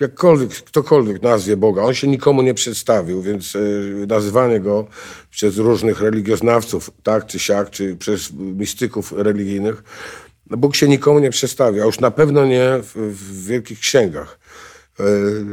Jakkolwiek, 0.00 0.50
ktokolwiek 0.50 1.22
nazwie 1.22 1.56
Boga, 1.56 1.82
on 1.82 1.94
się 1.94 2.08
nikomu 2.08 2.42
nie 2.42 2.54
przedstawił, 2.54 3.22
więc 3.22 3.56
e, 3.56 3.60
nazywanie 4.06 4.60
go 4.60 4.86
przez 5.30 5.56
różnych 5.58 6.00
religioznawców, 6.00 6.90
tak 7.02 7.26
czy 7.26 7.38
siak, 7.38 7.70
czy 7.70 7.96
przez 7.96 8.32
mistyków 8.32 9.12
religijnych, 9.12 9.82
no 10.50 10.56
Bóg 10.56 10.76
się 10.76 10.88
nikomu 10.88 11.18
nie 11.18 11.30
przedstawia, 11.30 11.82
a 11.82 11.86
już 11.86 12.00
na 12.00 12.10
pewno 12.10 12.46
nie 12.46 12.70
w, 12.82 12.94
w 12.96 13.46
wielkich 13.46 13.80
księgach. 13.80 14.38
E, 15.00 15.04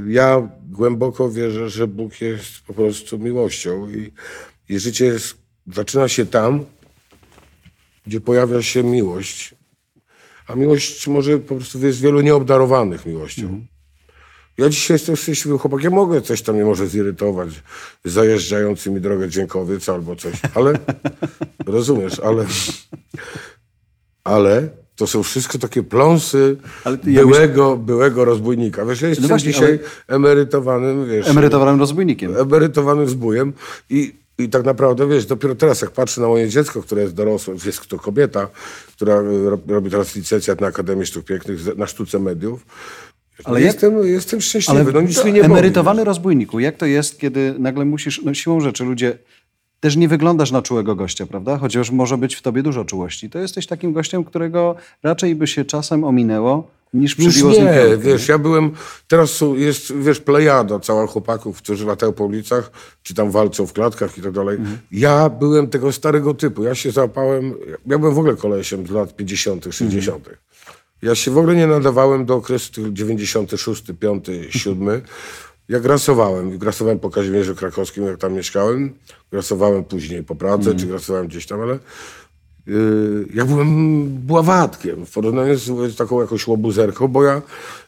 Ja 0.07 0.49
głęboko 0.69 1.29
wierzę, 1.29 1.69
że 1.69 1.87
Bóg 1.87 2.21
jest 2.21 2.61
po 2.67 2.73
prostu 2.73 3.19
miłością 3.19 3.89
i, 3.89 4.11
i 4.69 4.79
życie 4.79 5.05
jest, 5.05 5.37
zaczyna 5.73 6.07
się 6.07 6.25
tam, 6.25 6.65
gdzie 8.07 8.21
pojawia 8.21 8.61
się 8.61 8.83
miłość. 8.83 9.55
A 10.47 10.55
miłość 10.55 11.07
może 11.07 11.37
po 11.37 11.55
prostu 11.55 11.85
jest 11.85 12.01
wielu 12.01 12.21
nieobdarowanych 12.21 13.05
miłością. 13.05 13.65
Ja 14.57 14.69
dzisiaj 14.69 14.95
jestem 14.95 15.15
szczęśliwy 15.15 15.57
chłopak. 15.57 15.83
Ja 15.83 15.89
mogę 15.89 16.21
coś 16.21 16.41
tam 16.41 16.55
mnie 16.55 16.65
może 16.65 16.87
zirytować 16.87 17.49
zajeżdżający 18.05 18.89
mi 18.91 19.01
drogę 19.01 19.29
dźwiękowiec 19.29 19.89
albo 19.89 20.15
coś, 20.15 20.33
ale 20.55 20.73
rozumiesz, 21.65 22.19
ale 22.19 22.45
ale 24.23 24.69
to 24.95 25.07
są 25.07 25.23
wszystko 25.23 25.57
takie 25.57 25.83
pląsy 25.83 26.57
Ale 26.83 26.97
ja 27.07 27.21
byłego, 27.21 27.77
byłego 27.77 28.25
rozbójnika. 28.25 28.85
Wiesz, 28.85 29.01
ja 29.01 29.07
jestem 29.09 29.23
No 29.23 29.27
właśnie, 29.29 29.51
dzisiaj 29.53 29.79
emerytowanym, 30.07 31.07
wiesz, 31.09 31.27
Emerytowanym 31.27 31.79
rozbójnikiem. 31.79 32.37
emerytowanym 32.37 33.09
zbójem 33.09 33.53
i, 33.89 34.13
i 34.37 34.49
tak 34.49 34.63
naprawdę, 34.65 35.07
wiesz, 35.07 35.25
dopiero 35.25 35.55
teraz 35.55 35.81
jak 35.81 35.91
patrzę 35.91 36.21
na 36.21 36.27
moje 36.27 36.49
dziecko, 36.49 36.81
które 36.83 37.01
jest 37.01 37.13
dorosłe, 37.13 37.55
jest 37.65 37.87
to 37.87 37.99
kobieta, 37.99 38.47
która 38.95 39.13
e, 39.15 39.49
ro- 39.49 39.59
robi 39.67 39.89
teraz 39.91 40.15
licencjat 40.15 40.61
na 40.61 40.67
Akademii 40.67 41.05
Sztuk 41.05 41.25
Pięknych 41.25 41.77
na 41.77 41.87
sztuce 41.87 42.19
mediów, 42.19 42.65
Ale 43.43 43.51
ale 43.55 43.61
jak- 43.61 43.73
jestem, 43.73 44.07
jestem 44.07 44.41
szczęśliwy, 44.41 44.81
Ale 44.81 44.91
no 44.91 45.01
nic 45.01 45.15
to 45.21 45.27
nie 45.27 45.41
boli. 45.41 45.45
emerytowany 45.45 46.03
rozbójniku, 46.03 46.59
jak 46.59 46.77
to 46.77 46.85
jest, 46.85 47.19
kiedy 47.19 47.55
nagle 47.59 47.85
musisz, 47.85 48.21
no 48.23 48.33
siłą 48.33 48.59
rzeczy 48.59 48.83
ludzie, 48.83 49.17
też 49.79 49.95
nie 49.95 50.07
wyglądasz 50.07 50.51
na 50.51 50.61
czułego 50.61 50.95
gościa, 50.95 51.25
prawda? 51.25 51.57
Chociaż 51.57 51.91
może 51.91 52.17
być 52.17 52.35
w 52.35 52.41
tobie 52.41 52.63
dużo 52.63 52.85
czułości. 52.85 53.29
To 53.29 53.39
jesteś 53.39 53.67
takim 53.67 53.93
gościem, 53.93 54.23
którego 54.23 54.75
raczej 55.03 55.35
by 55.35 55.47
się 55.47 55.65
czasem 55.65 56.03
ominęło, 56.03 56.67
niż 56.93 57.15
przybiło 57.15 57.51
nie, 57.51 57.97
wiesz, 57.97 58.27
ja 58.27 58.37
byłem, 58.37 58.71
teraz 59.07 59.43
jest, 59.55 59.95
wiesz, 59.95 60.19
plejada 60.19 60.79
cała 60.79 61.07
chłopaków, 61.07 61.57
którzy 61.57 61.85
latają 61.85 62.13
po 62.13 62.25
ulicach, 62.25 62.71
czy 63.03 63.13
tam 63.13 63.31
walczą 63.31 63.67
w 63.67 63.73
klatkach 63.73 64.17
i 64.17 64.21
tak 64.21 64.31
dalej. 64.31 64.57
Mhm. 64.57 64.77
Ja 64.91 65.29
byłem 65.29 65.67
tego 65.67 65.91
starego 65.91 66.33
typu, 66.33 66.63
ja 66.63 66.75
się 66.75 66.91
załapałem, 66.91 67.53
ja 67.87 67.97
byłem 67.99 68.15
w 68.15 68.19
ogóle 68.19 68.35
kolesiem 68.35 68.87
z 68.87 68.89
lat 68.89 69.15
50., 69.15 69.63
60. 69.71 70.17
Mhm. 70.17 70.37
Ja 71.01 71.15
się 71.15 71.31
w 71.31 71.37
ogóle 71.37 71.55
nie 71.55 71.67
nadawałem 71.67 72.25
do 72.25 72.35
okresu 72.35 72.73
tych 72.73 72.93
96, 72.93 73.83
5, 73.99 74.25
7. 74.49 75.01
Ja 75.69 75.79
grasowałem, 75.79 76.57
grasowałem 76.57 76.99
po 76.99 77.09
Kazimierzu 77.09 77.55
Krakowskim, 77.55 78.05
jak 78.05 78.17
tam 78.17 78.33
mieszkałem, 78.33 78.93
grasowałem 79.31 79.83
później 79.83 80.23
po 80.23 80.35
pracy, 80.35 80.75
czy 80.75 80.85
grasowałem 80.85 81.27
gdzieś 81.27 81.45
tam, 81.45 81.61
ale 81.61 81.79
Yy, 82.67 83.27
ja 83.33 83.45
byłem 83.45 84.03
bławatkiem 84.07 85.05
w 85.05 85.11
porównaniu 85.11 85.57
z, 85.57 85.63
z 85.63 85.95
taką 85.95 86.21
jakąś 86.21 86.47
łobuzerką, 86.47 87.07
bo 87.07 87.23
ja, 87.23 87.41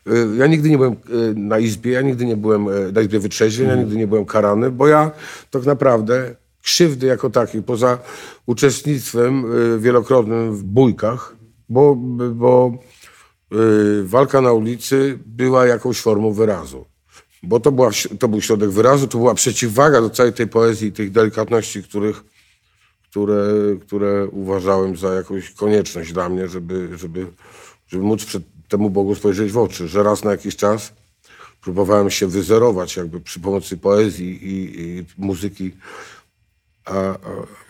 yy, 0.06 0.36
ja 0.38 0.48
nigdy 0.48 0.70
nie 0.70 0.78
byłem 0.78 0.96
yy, 1.10 1.34
na 1.36 1.60
izbie, 1.60 1.92
ja 1.92 2.02
nigdy 2.02 2.26
nie 2.26 2.38
byłem 2.38 2.66
yy, 2.66 2.92
na 2.92 3.02
izbie 3.02 3.20
wytrzeźwień, 3.20 3.68
ja 3.68 3.76
nigdy 3.76 3.96
nie 3.96 4.08
byłem 4.08 4.26
karany, 4.26 4.72
bo 4.72 4.88
ja 4.88 5.12
tak 5.52 5.66
naprawdę 5.66 6.36
krzywdy 6.62 7.08
jako 7.08 7.30
takiej, 7.30 7.64
poza 7.64 7.98
uczestnictwem 8.46 9.44
yy, 9.54 9.80
wielokrotnym 9.80 10.56
w 10.56 10.64
bójkach, 10.64 11.36
bo, 11.70 11.96
bo 12.36 12.78
yy, 13.52 14.04
walka 14.08 14.42
na 14.42 14.54
ulicy 14.54 15.20
była 15.26 15.66
jakąś 15.66 16.02
formą 16.02 16.34
wyrazu. 16.34 16.86
Bo 17.44 17.60
to, 17.60 17.72
była, 17.72 17.90
to 18.20 18.28
był 18.28 18.42
środek 18.42 18.70
wyrazu, 18.70 19.08
to 19.08 19.18
była 19.18 19.34
przeciwwaga 19.34 20.02
do 20.02 20.10
całej 20.10 20.34
tej 20.34 20.48
poezji 20.48 20.92
tych 20.92 21.12
delikatności, 21.12 21.84
których 21.84 22.24
które, 23.10 23.54
które 23.82 24.28
uważałem 24.28 24.98
za 24.98 25.14
jakąś 25.14 25.52
konieczność 25.52 26.14
dla 26.14 26.30
mnie, 26.30 26.48
żeby, 26.48 26.98
żeby, 26.98 27.28
żeby 27.88 28.04
móc 28.04 28.26
przed 28.26 28.44
temu 28.68 28.90
Bogu 28.90 29.16
spojrzeć 29.16 29.52
w 29.52 29.58
oczy, 29.58 29.88
że 29.88 30.04
raz 30.04 30.24
na 30.24 30.32
jakiś 30.32 30.56
czas 30.56 30.94
próbowałem 31.62 32.10
się 32.10 32.28
wyzerować 32.28 32.98
jakby 32.98 33.22
przy 33.22 33.40
pomocy 33.40 33.78
poezji 33.78 34.30
i, 34.44 34.82
i 34.82 35.06
muzyki. 35.18 35.72
A, 36.86 36.94
a, 36.94 37.18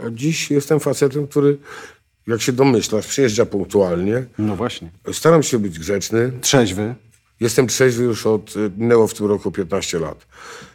a 0.05 0.09
dziś 0.11 0.51
jestem 0.51 0.79
facetem, 0.79 1.27
który, 1.27 1.57
jak 2.29 2.41
się 2.41 2.51
domyślasz, 2.53 3.07
przyjeżdża 3.07 3.45
punktualnie. 3.45 4.25
No 4.39 4.55
właśnie. 4.55 4.89
Staram 5.13 5.43
się 5.43 5.59
być 5.59 5.79
grzeczny. 5.79 6.31
Trzeźwy. 6.41 6.95
Jestem 7.39 7.67
trzeźwy 7.67 8.03
już 8.03 8.25
od, 8.27 8.53
minęło 8.77 9.07
w 9.07 9.13
tym 9.13 9.25
roku 9.25 9.51
15 9.51 9.99
lat. 9.99 10.27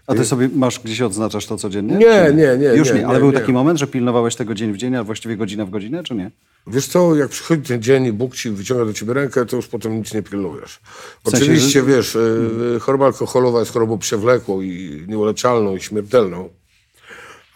A 0.07 0.15
ty 0.15 0.25
sobie 0.25 0.49
masz 0.55 0.81
gdzieś 0.81 1.01
odznaczasz 1.01 1.47
to 1.47 1.57
codziennie? 1.57 1.97
Nie, 1.97 2.33
nie, 2.35 2.57
nie, 2.59 2.67
Już 2.77 2.89
nie, 2.89 2.95
nie, 2.95 3.07
ale 3.07 3.15
nie, 3.15 3.21
był 3.21 3.33
nie. 3.33 3.39
taki 3.41 3.53
moment, 3.53 3.79
że 3.79 3.87
pilnowałeś 3.87 4.37
tego 4.37 4.55
dzień 4.55 4.73
w 4.73 4.77
dzień, 4.77 4.97
a 4.97 5.05
właściwie 5.05 5.37
godzina 5.37 5.65
w 5.67 5.71
godzinę, 5.71 6.05
czy 6.05 6.15
nie? 6.15 6.31
Wiesz 6.67 6.87
co, 6.87 7.17
jak 7.17 7.29
przychodzi 7.29 7.63
ten 7.63 7.83
dzień 7.83 8.05
i 8.05 8.13
Bóg 8.13 8.37
ci 8.37 8.51
wyciąga 8.51 8.85
do 8.85 8.93
ciebie 8.93 9.13
rękę, 9.15 9.47
to 9.47 9.57
już 9.57 9.67
potem 9.67 9.97
nic 9.97 10.15
nie 10.15 10.23
pilnujesz. 10.23 10.81
sensie, 11.25 11.37
Oczywiście, 11.45 11.81
że- 11.81 11.87
wiesz, 11.87 12.15
y, 12.17 12.79
choroba 12.81 13.07
alkoholowa 13.07 13.61
jest 13.61 13.73
chorobą 13.73 13.99
przewlekłą 13.99 14.61
i 14.61 15.05
nieuleczalną 15.09 15.77
i 15.77 15.81
śmiertelną, 15.81 16.49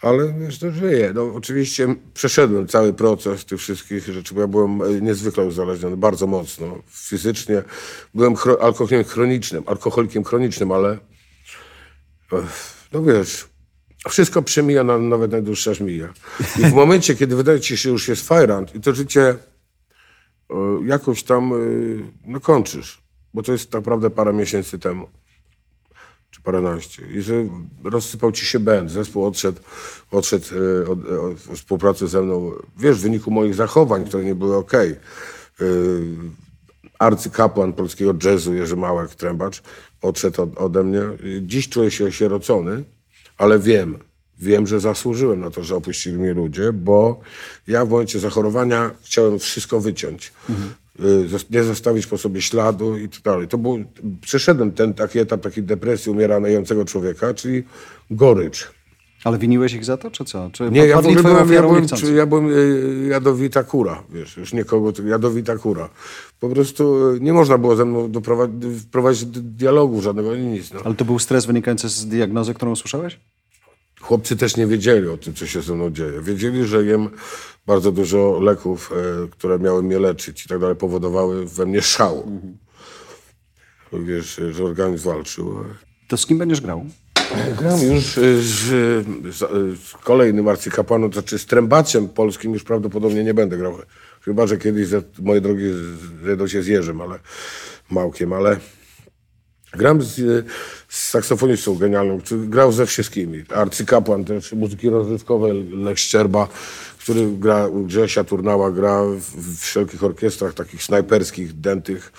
ale 0.01 0.33
to 0.59 0.71
żyję. 0.71 1.11
No, 1.15 1.33
oczywiście 1.35 1.95
przeszedłem 2.13 2.67
cały 2.67 2.93
proces 2.93 3.45
tych 3.45 3.59
wszystkich 3.59 4.05
rzeczy, 4.05 4.33
bo 4.35 4.41
ja 4.41 4.47
byłem 4.47 4.81
e, 4.81 5.01
niezwykle 5.01 5.45
uzależniony, 5.45 5.97
bardzo 5.97 6.27
mocno, 6.27 6.81
fizycznie. 6.87 7.63
Byłem 8.13 8.35
chro- 8.35 8.57
alkoholikiem 8.61 9.03
chronicznym, 9.03 9.63
alkoholikiem 9.65 10.23
chronicznym, 10.23 10.71
ale 10.71 10.97
no 12.93 13.03
wiesz, 13.03 13.47
wszystko 14.09 14.41
przemija 14.41 14.83
na, 14.83 14.97
nawet 14.97 15.31
najdłuższa 15.31 15.73
żmija. 15.73 16.13
I 16.59 16.61
w 16.61 16.73
momencie, 16.73 17.15
kiedy 17.15 17.35
wydaje 17.35 17.59
ci 17.59 17.77
się, 17.77 17.89
już 17.89 18.07
jest 18.07 18.27
fajrant 18.27 18.75
i 18.75 18.81
to 18.81 18.95
życie 18.95 19.21
e, 19.21 19.35
jakoś 20.85 21.23
tam 21.23 21.53
e, 21.53 21.57
no, 22.25 22.39
kończysz, 22.39 23.01
bo 23.33 23.43
to 23.43 23.51
jest 23.51 23.73
naprawdę 23.73 24.09
parę 24.09 24.33
miesięcy 24.33 24.79
temu, 24.79 25.07
czy 26.31 26.41
paręnaście. 26.41 27.03
I 27.15 27.21
że 27.21 27.33
rozsypał 27.83 28.31
ci 28.31 28.45
się 28.45 28.59
band, 28.59 28.91
zespół 28.91 29.25
odszedł, 29.25 29.61
odszedł 30.11 30.45
e, 30.55 30.89
od, 30.89 30.99
od 31.49 31.57
współpracy 31.57 32.07
ze 32.07 32.21
mną, 32.21 32.51
wiesz, 32.77 32.97
w 32.97 33.01
wyniku 33.01 33.31
moich 33.31 33.55
zachowań, 33.55 34.05
które 34.05 34.23
nie 34.23 34.35
były 34.35 34.55
okej. 34.55 34.95
arcykapłan 36.99 37.73
polskiego 37.73 38.13
jazzu 38.23 38.53
Jerzy 38.53 38.75
Małek, 38.75 39.15
trębacz, 39.15 39.61
odszedł 40.01 40.41
od, 40.41 40.57
ode 40.57 40.83
mnie. 40.83 41.01
Dziś 41.41 41.69
czuję 41.69 41.91
się 41.91 42.05
osierocony, 42.05 42.83
ale 43.37 43.59
wiem, 43.59 43.99
wiem, 44.39 44.67
że 44.67 44.79
zasłużyłem 44.79 45.39
na 45.39 45.49
to, 45.49 45.63
że 45.63 45.75
opuścili 45.75 46.17
mnie 46.17 46.33
ludzie, 46.33 46.73
bo 46.73 47.19
ja 47.67 47.85
w 47.85 47.89
momencie 47.89 48.19
zachorowania 48.19 48.91
chciałem 49.03 49.39
wszystko 49.39 49.79
wyciąć. 49.79 50.33
Zos- 50.49 50.88
Nie 51.49 51.63
zostawić 51.63 52.07
po 52.07 52.17
sobie 52.17 52.41
śladu 52.41 52.97
i 52.97 53.09
tak 53.09 53.21
dalej. 53.21 53.47
To 53.47 53.57
był, 53.57 53.83
przeszedłem 54.21 54.71
ten 54.71 54.93
taki 54.93 55.19
etap 55.19 55.41
takiej 55.41 55.63
depresji 55.63 56.11
umierającego 56.11 56.85
człowieka, 56.85 57.33
czyli 57.33 57.63
gorycz. 58.11 58.79
Ale 59.23 59.37
winiłeś 59.37 59.73
ich 59.73 59.85
za 59.85 59.97
to, 59.97 60.11
czy 60.11 60.25
co? 60.25 60.49
Czy 60.53 60.71
Nie, 60.71 60.85
ja 60.85 61.01
byłem, 61.01 61.53
ja 61.53 61.61
byłem, 61.61 61.87
czy 61.87 62.13
ja 62.13 62.25
byłem 62.25 62.49
y, 62.49 63.07
jadowita 63.09 63.63
kura, 63.63 64.03
wiesz, 64.09 64.37
już 64.37 64.53
nie 64.53 64.63
kogo, 64.63 64.93
jadowita 65.05 65.57
kura. 65.57 65.89
Po 66.39 66.49
prostu 66.49 67.09
y, 67.09 67.19
nie 67.19 67.33
można 67.33 67.57
było 67.57 67.75
ze 67.75 67.85
mną 67.85 68.11
doprowadzić, 68.11 68.81
wprowadzić 68.81 69.25
dialogu 69.25 70.01
żadnego, 70.01 70.31
ani 70.31 70.45
nic. 70.45 70.73
No. 70.73 70.79
Ale 70.83 70.95
to 70.95 71.05
był 71.05 71.19
stres 71.19 71.45
wynikający 71.45 71.89
z 71.89 72.05
diagnozy, 72.07 72.53
którą 72.53 72.71
usłyszałeś? 72.71 73.19
Chłopcy 74.01 74.35
też 74.35 74.57
nie 74.57 74.67
wiedzieli 74.67 75.07
o 75.07 75.17
tym, 75.17 75.33
co 75.33 75.47
się 75.47 75.61
ze 75.61 75.75
mną 75.75 75.91
dzieje. 75.91 76.21
Wiedzieli, 76.21 76.65
że 76.65 76.83
jem 76.83 77.09
bardzo 77.67 77.91
dużo 77.91 78.39
leków, 78.39 78.91
e, 78.91 79.27
które 79.27 79.59
miały 79.59 79.83
mnie 79.83 79.99
leczyć 79.99 80.45
i 80.45 80.49
tak 80.49 80.59
dalej, 80.59 80.75
powodowały 80.75 81.45
we 81.45 81.65
mnie 81.65 81.81
szał. 81.81 82.31
Wiesz, 83.93 84.41
że 84.51 84.63
organizm 84.63 85.09
walczył. 85.09 85.55
To 86.07 86.17
z 86.17 86.25
kim 86.25 86.37
będziesz 86.37 86.61
grał? 86.61 86.85
Gram 87.59 87.81
już 87.81 88.17
y, 88.17 88.41
z, 88.41 88.57
z, 89.35 89.37
z 89.79 89.93
kolejnym 90.03 90.47
arcykapłanem, 90.47 91.09
to 91.09 91.13
znaczy 91.19 91.39
z 91.39 91.45
trębaczem 91.45 92.09
polskim 92.09 92.53
już 92.53 92.63
prawdopodobnie 92.63 93.23
nie 93.23 93.33
będę 93.33 93.57
grał. 93.57 93.77
Chyba, 94.21 94.47
że 94.47 94.57
kiedyś 94.57 94.89
moje 95.19 95.41
drogi 95.41 95.63
zejdą 96.23 96.47
się 96.47 96.63
z 96.63 96.67
Jerzym, 96.67 97.01
ale 97.01 97.19
Małkiem, 97.89 98.33
ale 98.33 98.57
gram 99.73 100.01
z, 100.01 100.15
z 100.89 101.09
saksofonistą 101.09 101.75
genialną, 101.75 102.21
który 102.21 102.47
grał 102.47 102.71
ze 102.71 102.85
wszystkimi. 102.85 103.43
Arcykapłan 103.55 104.25
też, 104.25 104.53
muzyki 104.53 104.89
rozrywkowej, 104.89 105.69
Lech 105.69 105.99
Szczerba, 105.99 106.47
który 106.99 107.27
gra 107.31 107.69
Grzesia 107.73 108.23
Turnała, 108.23 108.71
gra 108.71 109.03
w, 109.03 109.19
w 109.19 109.59
wszelkich 109.59 110.03
orkiestrach 110.03 110.53
takich 110.53 110.83
snajperskich, 110.83 111.59
dętych. 111.59 112.11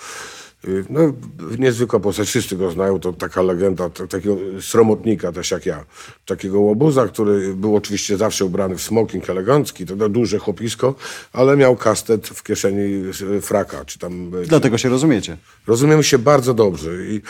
Y, 0.67 0.85
No, 0.89 1.13
niezwykła 1.59 1.99
postać, 1.99 2.27
wszyscy 2.27 2.55
go 2.55 2.71
znają, 2.71 2.99
to 2.99 3.13
taka 3.13 3.41
legenda, 3.41 3.89
to, 3.89 4.07
takiego 4.07 4.37
sromotnika 4.61 5.31
też 5.31 5.51
jak 5.51 5.65
ja. 5.65 5.85
Takiego 6.25 6.59
łobuza, 6.59 7.07
który 7.07 7.53
był 7.53 7.75
oczywiście 7.75 8.17
zawsze 8.17 8.45
ubrany 8.45 8.75
w 8.75 8.81
smoking 8.81 9.29
elegancki, 9.29 9.85
to 9.85 10.09
duże 10.09 10.39
chłopisko, 10.39 10.95
ale 11.33 11.57
miał 11.57 11.75
kastet 11.75 12.27
w 12.27 12.43
kieszeni 12.43 13.03
y, 13.37 13.41
fraka, 13.41 13.85
czy 13.85 13.99
tam... 13.99 14.35
y, 14.35 14.45
Dlatego 14.45 14.77
się 14.77 14.89
rozumiecie. 14.89 15.37
Rozumiemy 15.67 16.03
się 16.03 16.19
bardzo 16.19 16.53
dobrze 16.53 16.91
i 17.05 17.21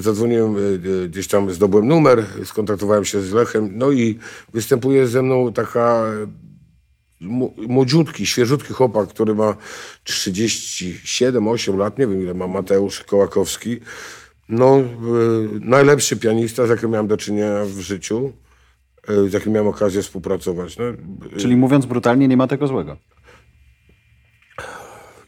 zadzwoniłem, 0.00 0.56
gdzieś 1.08 1.28
tam 1.28 1.50
zdobyłem 1.50 1.88
numer, 1.88 2.24
skontaktowałem 2.44 3.04
się 3.04 3.20
z 3.20 3.32
Lechem, 3.32 3.70
no 3.74 3.90
i 3.90 4.18
występuje 4.54 5.06
ze 5.06 5.22
mną 5.22 5.52
taka 5.52 6.04
młodziutki, 7.68 8.26
świeżutki 8.26 8.74
chłopak, 8.74 9.08
który 9.08 9.34
ma 9.34 9.56
37-8 10.04 11.78
lat, 11.78 11.98
nie 11.98 12.06
wiem 12.06 12.22
ile 12.22 12.34
ma 12.34 12.46
Mateusz 12.46 13.02
Kołakowski. 13.02 13.80
No, 14.48 14.78
y, 14.78 14.84
najlepszy 15.60 16.16
pianista, 16.16 16.66
z 16.66 16.70
jakim 16.70 16.90
miałem 16.90 17.06
do 17.06 17.16
czynienia 17.16 17.64
w 17.64 17.78
życiu, 17.78 18.32
y, 19.10 19.30
z 19.30 19.32
jakim 19.32 19.52
miałem 19.52 19.68
okazję 19.68 20.02
współpracować. 20.02 20.76
No, 20.78 20.84
y, 20.84 20.96
Czyli 21.36 21.56
mówiąc 21.56 21.86
brutalnie, 21.86 22.28
nie 22.28 22.36
ma 22.36 22.46
tego 22.46 22.66
złego. 22.66 22.96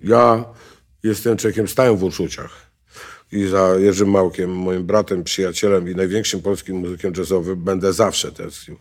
Ja 0.00 0.44
jestem 1.02 1.36
człowiekiem 1.36 1.68
stałym 1.68 1.96
w 1.96 2.04
uczuciach. 2.04 2.70
I 3.32 3.46
za 3.46 3.74
Jerzym 3.78 4.10
Małkiem, 4.10 4.50
moim 4.56 4.86
bratem, 4.86 5.24
przyjacielem 5.24 5.88
i 5.88 5.94
największym 5.94 6.42
polskim 6.42 6.76
muzykiem 6.76 7.12
jazzowym 7.16 7.64
będę 7.64 7.92
zawsze 7.92 8.32
tęsknił. 8.32 8.78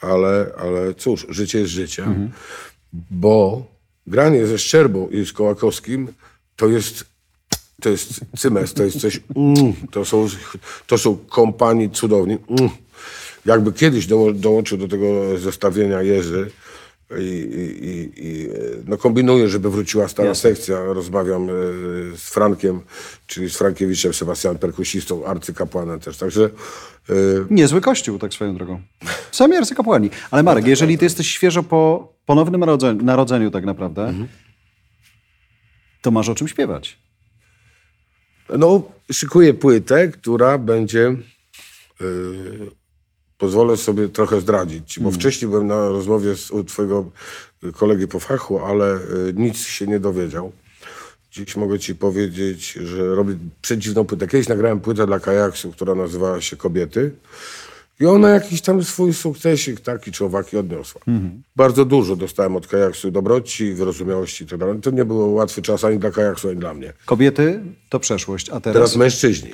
Ale, 0.00 0.52
ale 0.58 0.94
cóż, 0.94 1.26
życie 1.28 1.58
jest 1.58 1.70
życiem, 1.70 2.30
bo 3.10 3.66
granie 4.06 4.46
ze 4.46 4.58
Szczerbą 4.58 5.08
i 5.08 5.26
z 5.26 5.32
Kołakowskim 5.32 6.08
to 6.56 6.68
jest, 6.68 7.04
to 7.82 7.88
jest 7.88 8.20
cymes, 8.36 8.74
to 8.74 8.82
jest 8.82 9.00
coś, 9.00 9.20
mm, 9.36 9.72
to, 9.90 10.04
są, 10.04 10.28
to 10.86 10.98
są 10.98 11.16
kompanii 11.16 11.90
cudowni. 11.90 12.38
Mm. 12.48 12.70
Jakby 13.46 13.72
kiedyś 13.72 14.06
doło, 14.06 14.32
dołączył 14.32 14.78
do 14.78 14.88
tego 14.88 15.38
zestawienia 15.38 16.02
Jerzy, 16.02 16.50
i, 17.10 17.22
i, 17.22 17.88
i, 17.88 18.12
i 18.26 18.48
no 18.86 18.96
kombinuję, 18.96 19.48
żeby 19.48 19.70
wróciła 19.70 20.08
stara 20.08 20.34
sekcja. 20.34 20.84
Rozmawiam 20.84 21.42
e, 21.42 21.52
z 22.16 22.22
Frankiem, 22.22 22.80
czyli 23.26 23.50
z 23.50 23.56
Frankiewiczem, 23.56 24.14
Sebastianem 24.14 24.58
Perkusistą, 24.58 25.26
arcykapłanem 25.26 26.00
też. 26.00 26.18
Także 26.18 26.44
e, 26.44 27.14
Niezły 27.50 27.80
kościół, 27.80 28.18
tak 28.18 28.34
swoją 28.34 28.54
drogą. 28.54 28.80
Sami 29.32 29.56
arcykapłani. 29.56 30.10
Ale 30.30 30.42
Marek, 30.42 30.66
jeżeli 30.66 30.98
ty 30.98 31.04
jesteś 31.04 31.28
świeżo 31.28 31.62
po 31.62 32.12
ponownym 32.26 32.60
narodzeniu, 32.60 33.02
narodzeniu 33.02 33.50
tak 33.50 33.64
naprawdę, 33.64 34.14
to 36.02 36.10
masz 36.10 36.28
o 36.28 36.34
czym 36.34 36.48
śpiewać. 36.48 36.98
no, 38.58 38.82
szykuję 39.12 39.54
płytę, 39.54 40.08
która 40.08 40.58
będzie. 40.58 41.06
e, 42.00 42.85
pozwolę 43.38 43.76
sobie 43.76 44.08
trochę 44.08 44.40
zdradzić, 44.40 44.98
bo 45.00 45.10
wcześniej 45.10 45.50
byłem 45.50 45.66
na 45.66 45.88
rozmowie 45.88 46.36
z, 46.36 46.50
u 46.50 46.64
twojego 46.64 47.10
kolegi 47.72 48.08
po 48.08 48.20
fachu, 48.20 48.58
ale 48.58 48.94
e, 48.94 48.98
nic 49.34 49.58
się 49.58 49.86
nie 49.86 50.00
dowiedział. 50.00 50.52
Dziś 51.30 51.56
mogę 51.56 51.78
ci 51.78 51.94
powiedzieć, 51.94 52.72
że 52.72 53.14
robię 53.14 53.36
przedziwną 53.62 54.04
płytę. 54.04 54.28
Kiedyś 54.28 54.48
nagrałem 54.48 54.80
płytę 54.80 55.06
dla 55.06 55.20
Kajaksu, 55.20 55.72
która 55.72 55.94
nazywała 55.94 56.40
się 56.40 56.56
Kobiety. 56.56 57.12
I 58.00 58.06
ona 58.06 58.28
jakiś 58.30 58.60
tam 58.60 58.84
swój 58.84 59.14
sukcesik 59.14 59.80
taki 59.80 60.12
czy 60.12 60.24
owaki 60.24 60.56
odniosła. 60.56 61.00
Bardzo 61.56 61.84
dużo 61.84 62.16
dostałem 62.16 62.56
od 62.56 62.66
Kajaksu 62.66 63.10
dobroci, 63.10 63.72
wyrozumiałości 63.72 64.44
i 64.44 64.46
tak. 64.46 64.60
To 64.82 64.90
nie 64.90 65.04
był 65.04 65.34
łatwy 65.34 65.62
czas 65.62 65.84
ani 65.84 65.98
dla 65.98 66.10
Kajaksu, 66.10 66.48
ani 66.48 66.58
dla 66.58 66.74
mnie. 66.74 66.92
Kobiety 67.06 67.60
to 67.88 68.00
przeszłość, 68.00 68.48
a 68.48 68.60
teraz... 68.60 68.74
Teraz 68.74 68.96
mężczyźni. 68.96 69.50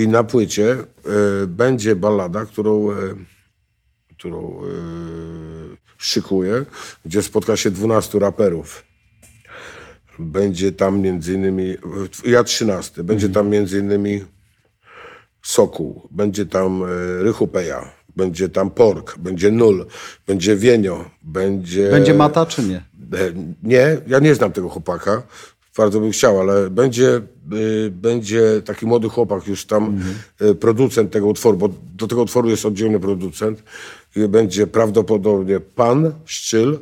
I 0.00 0.08
na 0.08 0.24
płycie 0.24 0.76
y, 1.42 1.46
będzie 1.46 1.96
ballada, 1.96 2.44
którą, 2.44 2.90
y, 2.90 2.94
którą 4.16 4.64
y, 4.64 5.76
szykuję, 5.98 6.64
gdzie 7.04 7.22
spotka 7.22 7.56
się 7.56 7.70
12 7.70 8.18
raperów. 8.18 8.84
Będzie 10.18 10.72
tam 10.72 11.00
między 11.00 11.34
innymi, 11.34 11.76
ja 12.24 12.44
13, 12.44 13.04
będzie 13.04 13.28
tam 13.28 13.48
między 13.48 13.78
innymi 13.78 14.24
Sokół, 15.42 16.08
będzie 16.10 16.46
tam 16.46 16.82
y, 16.82 17.22
Rychu 17.22 17.46
Peja, 17.46 17.92
będzie 18.16 18.48
tam 18.48 18.70
Pork, 18.70 19.18
będzie 19.18 19.50
Nul, 19.50 19.86
będzie 20.26 20.56
Wienio, 20.56 21.10
będzie... 21.22 21.90
Będzie 21.90 22.14
mata 22.14 22.46
czy 22.46 22.62
nie? 22.62 22.82
Nie, 23.62 23.96
ja 24.06 24.18
nie 24.18 24.34
znam 24.34 24.52
tego 24.52 24.68
chłopaka. 24.68 25.22
Bardzo 25.80 26.00
bym 26.00 26.10
chciał, 26.10 26.40
ale 26.40 26.70
będzie, 26.70 27.20
y, 27.52 27.90
będzie 27.90 28.62
taki 28.64 28.86
młody 28.86 29.08
chłopak, 29.08 29.46
już 29.46 29.66
tam 29.66 30.00
y, 30.42 30.54
producent 30.54 31.12
tego 31.12 31.26
utworu, 31.26 31.58
bo 31.58 31.68
do 31.96 32.06
tego 32.06 32.22
utworu 32.22 32.50
jest 32.50 32.66
oddzielny 32.66 33.00
producent. 33.00 33.62
I 34.16 34.28
będzie 34.28 34.66
prawdopodobnie 34.66 35.60
pan 35.60 36.12
Szczyl, 36.24 36.78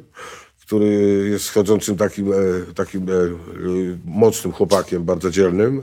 który 0.60 0.86
jest 1.30 1.50
chodzącym 1.50 1.96
takim, 1.96 2.32
e, 2.32 2.36
takim 2.74 3.06
e, 3.08 3.12
y, 3.12 3.98
mocnym 4.04 4.52
chłopakiem, 4.52 5.04
bardzo 5.04 5.30
dzielnym. 5.30 5.82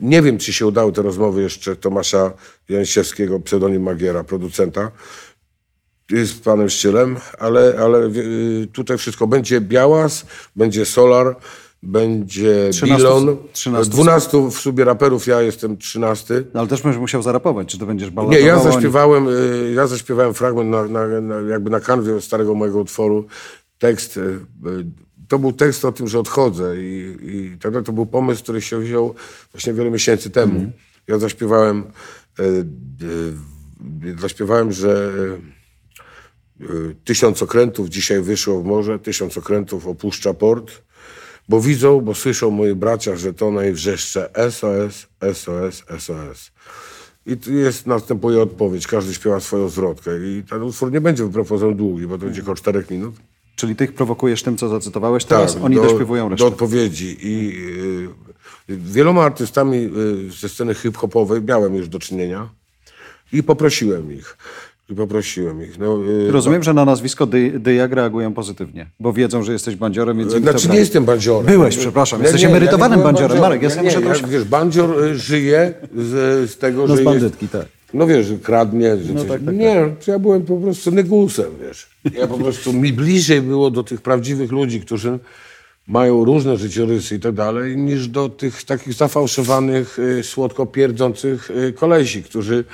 Nie 0.00 0.22
wiem, 0.22 0.38
czy 0.38 0.52
się 0.52 0.66
udały 0.66 0.92
te 0.92 1.02
rozmowy 1.02 1.42
jeszcze 1.42 1.76
Tomasza 1.76 2.32
Jańsiewskiego, 2.68 3.40
pseudonim 3.40 3.82
Magiera, 3.82 4.24
producenta 4.24 4.90
z 6.10 6.32
panem 6.32 6.70
Szczylem, 6.70 7.16
ale, 7.38 7.74
ale 7.80 7.98
y, 8.06 8.68
tutaj 8.72 8.98
wszystko 8.98 9.26
będzie 9.26 9.60
Białas, 9.60 10.26
będzie 10.56 10.84
Solar 10.86 11.36
będzie 11.82 12.70
13 12.72 12.96
Bilon, 12.96 13.36
13 13.52 13.92
12 13.92 14.50
w 14.50 14.54
sobie 14.54 14.84
raperów, 14.84 15.26
ja 15.26 15.42
jestem 15.42 15.76
13. 15.76 16.44
No, 16.54 16.60
ale 16.60 16.68
też 16.68 16.82
będziesz 16.82 17.00
musiał 17.00 17.22
zarapować, 17.22 17.68
czy 17.68 17.78
to 17.78 17.86
będziesz 17.86 18.08
Nie, 18.08 18.14
balladował? 18.14 18.46
ja 18.46 18.54
oni- 18.60 18.72
zaśpiewałem, 18.72 19.28
y, 19.28 19.72
ja 19.74 19.86
zaśpiewałem 19.86 20.34
fragment 20.34 20.70
na, 20.70 20.84
na, 20.86 21.20
na, 21.20 21.40
jakby 21.50 21.70
na 21.70 21.80
kanwie 21.80 22.20
starego 22.20 22.54
mojego 22.54 22.78
utworu. 22.78 23.26
Tekst, 23.78 24.16
y, 24.16 24.20
y, 24.20 24.38
to 25.28 25.38
był 25.38 25.52
tekst 25.52 25.84
o 25.84 25.92
tym, 25.92 26.08
że 26.08 26.18
odchodzę 26.18 26.76
i, 26.82 27.16
i 27.22 27.50
tak 27.50 27.64
naprawdę 27.64 27.86
to 27.86 27.92
był 27.92 28.06
pomysł, 28.06 28.42
który 28.42 28.60
się 28.60 28.78
wziął 28.80 29.14
właśnie 29.52 29.72
wiele 29.72 29.90
miesięcy 29.90 30.30
temu. 30.30 30.52
Mhm. 30.54 30.72
Ja 31.08 31.18
zaśpiewałem, 31.18 31.84
y, 32.40 32.42
y, 34.06 34.20
zaśpiewałem, 34.20 34.72
że 34.72 35.12
tysiąc 37.04 37.42
okrętów 37.42 37.88
dzisiaj 37.88 38.20
wyszło 38.20 38.62
w 38.62 38.64
morze, 38.64 38.98
tysiąc 38.98 39.38
okrętów 39.38 39.86
opuszcza 39.86 40.34
port, 40.34 40.82
bo 41.50 41.60
widzą, 41.60 42.00
bo 42.00 42.14
słyszą 42.14 42.50
moi 42.50 42.74
bracia, 42.74 43.16
że 43.16 43.34
to 43.34 43.62
i 43.62 43.72
wrzeszcze 43.72 44.30
SOS, 44.50 45.06
SOS, 45.34 45.84
SOS. 45.98 46.52
I 47.26 47.36
tu 47.36 47.52
jest, 47.52 47.86
następuje 47.86 48.42
odpowiedź, 48.42 48.86
każdy 48.86 49.14
śpiewa 49.14 49.40
swoją 49.40 49.68
zwrotkę 49.68 50.10
i 50.18 50.42
ten 50.50 50.62
utwór 50.62 50.92
nie 50.92 51.00
będzie 51.00 51.24
wyprowadzony 51.24 51.74
długi, 51.74 52.06
bo 52.06 52.18
to 52.18 52.24
będzie 52.24 52.42
około 52.42 52.54
czterech 52.54 52.90
minut. 52.90 53.14
Czyli 53.56 53.76
tych 53.76 53.94
prowokujesz 53.94 54.42
tym, 54.42 54.56
co 54.56 54.68
zacytowałeś 54.68 55.24
teraz, 55.24 55.56
oni 55.56 55.76
Tak, 55.76 55.84
do, 55.84 55.90
dośpiewują 55.90 56.28
resztę. 56.28 56.44
Do 56.44 56.48
odpowiedzi. 56.48 57.16
I 57.22 57.52
y, 58.68 58.76
wieloma 58.76 59.22
artystami 59.22 59.76
y, 60.28 60.30
ze 60.30 60.48
sceny 60.48 60.74
hip-hopowej 60.74 61.42
miałem 61.42 61.74
już 61.74 61.88
do 61.88 61.98
czynienia 61.98 62.48
i 63.32 63.42
poprosiłem 63.42 64.12
ich. 64.12 64.36
I 64.90 64.94
poprosiłem 64.94 65.62
ich. 65.62 65.78
No, 65.78 65.98
y, 66.28 66.30
Rozumiem, 66.32 66.62
że 66.62 66.74
na 66.74 66.84
nazwisko 66.84 67.26
Dy- 67.26 67.58
Dyjak 67.58 67.92
reagują 67.92 68.32
pozytywnie, 68.34 68.86
bo 69.00 69.12
wiedzą, 69.12 69.42
że 69.42 69.52
jesteś 69.52 69.76
bandziorem, 69.76 70.18
więc 70.18 70.32
Znaczy 70.32 70.68
nie 70.68 70.78
jestem 70.78 71.04
bandziorem. 71.04 71.46
Byłeś, 71.46 71.76
przepraszam, 71.76 72.22
jesteś 72.22 72.44
emerytowanym 72.44 72.98
nie 72.98 73.02
byłem 73.02 73.14
bandziorem. 73.14 73.40
Marek, 73.42 73.62
ja 73.62 73.70
sobie 73.70 73.82
nie, 73.82 73.88
muszę 73.88 74.00
ja, 74.00 74.06
troszkę- 74.06 74.28
Wiesz, 74.28 74.44
bandzior 74.44 75.04
y, 75.04 75.18
żyje 75.18 75.74
z, 75.96 76.50
z 76.50 76.56
tego, 76.58 76.86
No 76.86 76.96
że 76.96 77.02
z 77.02 77.04
bandytki, 77.04 77.44
jest, 77.44 77.52
tak. 77.52 77.66
No 77.94 78.06
wiesz, 78.06 78.26
że 78.26 78.36
kradnie, 78.36 78.96
że 78.96 79.14
coś. 79.14 79.28
tak, 79.28 79.40
tak, 79.44 79.54
nie, 79.56 79.88
to 80.04 80.10
ja 80.12 80.18
byłem 80.18 80.42
po 80.42 80.56
prostu 80.56 80.90
negusem, 80.90 81.46
wiesz. 81.66 81.88
Ja 82.18 82.26
po 82.26 82.38
prostu, 82.38 82.72
mi 82.72 82.92
bliżej 82.92 83.40
było 83.42 83.70
do 83.70 83.82
tych 83.84 84.00
prawdziwych 84.02 84.52
ludzi, 84.52 84.80
którzy 84.80 85.18
mają 85.88 86.24
różne 86.24 86.56
życiorysy 86.56 87.16
i 87.16 87.20
tak 87.20 87.32
dalej, 87.34 87.76
niż 87.76 88.08
do 88.08 88.28
tych 88.28 88.64
takich 88.64 88.92
zafałszowanych, 88.94 89.98
y, 89.98 90.22
słodko 90.22 90.66
pierdzących 90.66 91.50
kolesi, 91.76 92.22
którzy 92.22 92.64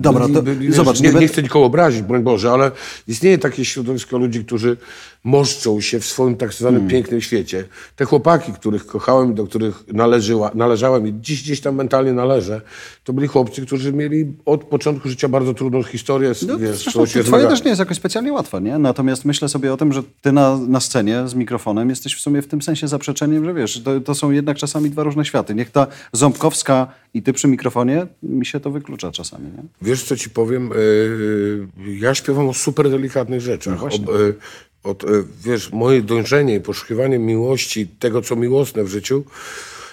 Dobra, 0.00 0.28
to 0.28 0.42
wiesz, 0.42 0.74
zobacz, 0.74 1.00
nie, 1.00 1.12
nie 1.12 1.28
chcę 1.28 1.42
nikogo 1.42 1.66
obrazić, 1.66 2.02
broń 2.02 2.22
Boże, 2.22 2.50
ale 2.50 2.70
istnieje 3.08 3.38
takie 3.38 3.64
środowisko 3.64 4.18
ludzi, 4.18 4.44
którzy 4.44 4.76
moszczą 5.24 5.80
się 5.80 6.00
w 6.00 6.06
swoim 6.06 6.36
tak 6.36 6.52
zwanym 6.52 6.80
Hmm. 6.80 6.90
pięknym 6.90 7.20
świecie. 7.20 7.64
Te 7.96 8.04
chłopaki, 8.04 8.52
których 8.52 8.86
kochałem, 8.86 9.34
do 9.34 9.46
których 9.46 9.84
należyła, 9.92 10.50
należałem 10.54 11.06
i 11.06 11.14
dziś 11.20 11.42
gdzieś 11.42 11.60
tam 11.60 11.74
mentalnie 11.74 12.12
należę, 12.12 12.60
to 13.10 13.14
byli 13.14 13.28
chłopcy, 13.28 13.66
którzy 13.66 13.92
mieli 13.92 14.32
od 14.44 14.64
początku 14.64 15.08
życia 15.08 15.28
bardzo 15.28 15.54
trudną 15.54 15.82
historię. 15.82 16.32
No, 16.46 16.58
wiesz, 16.58 16.76
zresztą 16.76 17.06
się 17.06 17.24
twoje 17.24 17.48
też 17.48 17.64
nie 17.64 17.68
jest 17.68 17.78
jakoś 17.78 17.96
specjalnie 17.96 18.32
łatwa, 18.32 18.60
nie? 18.60 18.78
Natomiast 18.78 19.24
myślę 19.24 19.48
sobie 19.48 19.72
o 19.72 19.76
tym, 19.76 19.92
że 19.92 20.02
ty 20.20 20.32
na, 20.32 20.56
na 20.56 20.80
scenie 20.80 21.28
z 21.28 21.34
mikrofonem 21.34 21.90
jesteś 21.90 22.14
w 22.14 22.20
sumie 22.20 22.42
w 22.42 22.46
tym 22.46 22.62
sensie 22.62 22.88
zaprzeczeniem, 22.88 23.44
że 23.44 23.54
wiesz, 23.54 23.82
to, 23.82 24.00
to 24.00 24.14
są 24.14 24.30
jednak 24.30 24.56
czasami 24.56 24.90
dwa 24.90 25.02
różne 25.02 25.24
światy. 25.24 25.54
Niech 25.54 25.70
ta 25.70 25.86
Ząbkowska 26.12 26.86
i 27.14 27.22
ty 27.22 27.32
przy 27.32 27.48
mikrofonie, 27.48 28.06
mi 28.22 28.46
się 28.46 28.60
to 28.60 28.70
wyklucza 28.70 29.12
czasami, 29.12 29.44
nie? 29.44 29.62
Wiesz, 29.82 30.04
co 30.04 30.16
ci 30.16 30.30
powiem? 30.30 30.70
Yy, 30.70 31.96
ja 31.98 32.14
śpiewam 32.14 32.48
o 32.48 32.54
super 32.54 32.90
delikatnych 32.90 33.40
rzeczach. 33.40 33.78
właśnie. 33.78 34.06
O, 34.08 34.18
yy, 34.18 34.34
od, 34.84 35.02
yy, 35.02 35.24
wiesz, 35.44 35.72
moje 35.72 36.02
dążenie 36.02 36.54
i 36.54 36.60
poszukiwanie 36.60 37.18
miłości, 37.18 37.86
tego, 37.86 38.22
co 38.22 38.36
miłosne 38.36 38.84
w 38.84 38.88
życiu, 38.88 39.24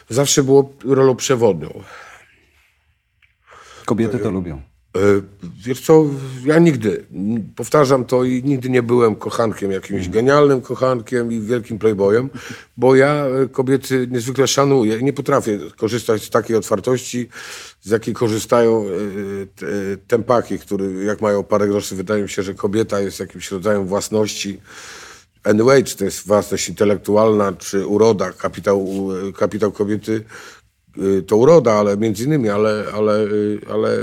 zawsze 0.09 0.43
było 0.43 0.73
rolą 0.85 1.15
przewodnią. 1.15 1.69
Kobiety 3.87 4.19
to 4.19 4.31
lubią. 4.31 4.55
E, 4.95 4.99
Wiesz 5.65 5.81
co, 5.81 6.05
ja 6.45 6.59
nigdy, 6.59 7.05
powtarzam 7.55 8.05
to 8.05 8.23
i 8.23 8.43
nigdy 8.43 8.69
nie 8.69 8.83
byłem 8.83 9.15
kochankiem, 9.15 9.71
jakimś 9.71 10.09
genialnym 10.09 10.61
kochankiem 10.61 11.31
i 11.31 11.39
wielkim 11.39 11.79
playboyem, 11.79 12.29
bo 12.77 12.95
ja 12.95 13.25
e, 13.25 13.47
kobiety 13.47 14.07
niezwykle 14.11 14.47
szanuję 14.47 14.97
i 14.99 15.03
nie 15.03 15.13
potrafię 15.13 15.59
korzystać 15.77 16.23
z 16.23 16.29
takiej 16.29 16.55
otwartości, 16.55 17.29
z 17.81 17.89
jakiej 17.89 18.13
korzystają 18.13 18.85
e, 18.85 18.87
te- 19.55 19.97
tempaki, 20.07 20.59
które 20.59 20.85
jak 20.85 21.21
mają 21.21 21.43
parę 21.43 21.67
groszy, 21.67 21.95
wydaje 21.95 22.23
mi 22.23 22.29
się, 22.29 22.43
że 22.43 22.53
kobieta 22.53 22.99
jest 22.99 23.19
jakimś 23.19 23.51
rodzajem 23.51 23.87
własności. 23.87 24.59
Anyway, 25.43 25.83
czy 25.83 25.97
to 25.97 26.05
jest 26.05 26.27
własność 26.27 26.69
intelektualna, 26.69 27.53
czy 27.53 27.87
uroda, 27.87 28.31
kapitał, 28.31 28.87
kapitał 29.37 29.71
kobiety, 29.71 30.23
to 31.27 31.37
uroda, 31.37 31.73
ale 31.73 31.97
między 31.97 32.23
innymi, 32.23 32.49
ale, 32.49 32.85
ale, 32.93 33.23
y, 33.23 33.59
ale 33.73 33.97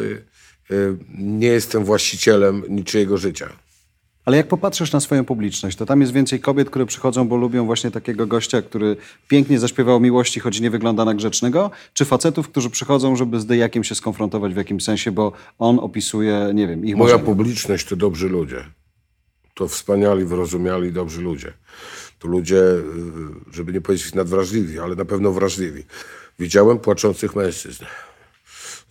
y, 0.70 0.96
nie 1.18 1.46
jestem 1.46 1.84
właścicielem 1.84 2.62
niczyjego 2.68 3.16
życia. 3.16 3.48
Ale 4.24 4.36
jak 4.36 4.48
popatrzysz 4.48 4.92
na 4.92 5.00
swoją 5.00 5.24
publiczność, 5.24 5.76
to 5.76 5.86
tam 5.86 6.00
jest 6.00 6.12
więcej 6.12 6.40
kobiet, 6.40 6.70
które 6.70 6.86
przychodzą, 6.86 7.28
bo 7.28 7.36
lubią 7.36 7.66
właśnie 7.66 7.90
takiego 7.90 8.26
gościa, 8.26 8.62
który 8.62 8.96
pięknie 9.28 9.58
zaśpiewał 9.58 10.00
miłości, 10.00 10.40
choć 10.40 10.60
nie 10.60 10.70
wygląda 10.70 11.04
na 11.04 11.14
grzecznego, 11.14 11.70
czy 11.94 12.04
facetów, 12.04 12.48
którzy 12.48 12.70
przychodzą, 12.70 13.16
żeby 13.16 13.40
z 13.40 13.46
Dyjakiem 13.46 13.84
się 13.84 13.94
skonfrontować 13.94 14.54
w 14.54 14.56
jakimś 14.56 14.84
sensie, 14.84 15.12
bo 15.12 15.32
on 15.58 15.78
opisuje, 15.78 16.50
nie 16.54 16.68
wiem, 16.68 16.84
ich 16.84 16.96
Moja 16.96 17.12
marzenia. 17.14 17.34
publiczność 17.34 17.86
to 17.86 17.96
dobrzy 17.96 18.28
ludzie. 18.28 18.64
To 19.54 19.68
wspaniali, 19.68 20.24
wyrozumiali, 20.24 20.92
dobrzy 20.92 21.20
ludzie. 21.22 21.52
To 22.18 22.28
ludzie, 22.28 22.56
y, 22.56 22.82
żeby 23.52 23.72
nie 23.72 23.80
powiedzieć 23.80 24.14
nadwrażliwi, 24.14 24.78
ale 24.78 24.96
na 24.96 25.04
pewno 25.04 25.32
wrażliwi. 25.32 25.84
Widziałem 26.38 26.78
płaczących 26.78 27.36
mężczyzn. 27.36 27.84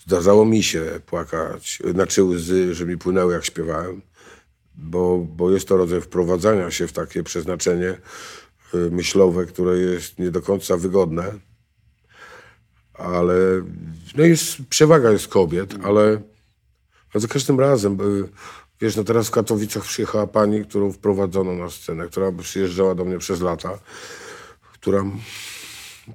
Zdarzało 0.07 0.45
mi 0.45 0.63
się 0.63 0.99
płakać, 1.05 1.79
znaczy 1.91 2.23
łzy, 2.23 2.75
że 2.75 2.85
mi 2.85 2.97
płynęły 2.97 3.33
jak 3.33 3.45
śpiewałem, 3.45 4.01
bo, 4.75 5.17
bo 5.17 5.51
jest 5.51 5.67
to 5.67 5.77
rodzaj 5.77 6.01
wprowadzania 6.01 6.71
się 6.71 6.87
w 6.87 6.93
takie 6.93 7.23
przeznaczenie 7.23 7.97
y, 8.73 8.77
myślowe, 8.91 9.45
które 9.45 9.77
jest 9.77 10.19
nie 10.19 10.31
do 10.31 10.41
końca 10.41 10.77
wygodne. 10.77 11.33
Ale 12.93 13.35
no 14.15 14.23
jest, 14.23 14.57
przewaga 14.69 15.11
jest 15.11 15.27
kobiet, 15.27 15.73
ale, 15.83 16.21
ale 17.13 17.21
za 17.21 17.27
każdym 17.27 17.59
razem, 17.59 18.01
y, 18.01 18.29
wiesz, 18.81 18.95
no 18.95 19.03
teraz 19.03 19.27
w 19.27 19.31
Katowicach 19.31 19.83
przyjechała 19.83 20.27
pani, 20.27 20.65
którą 20.65 20.91
wprowadzono 20.91 21.53
na 21.53 21.69
scenę, 21.69 22.07
która 22.07 22.31
przyjeżdżała 22.31 22.95
do 22.95 23.05
mnie 23.05 23.17
przez 23.17 23.41
lata, 23.41 23.79
która, 24.73 25.05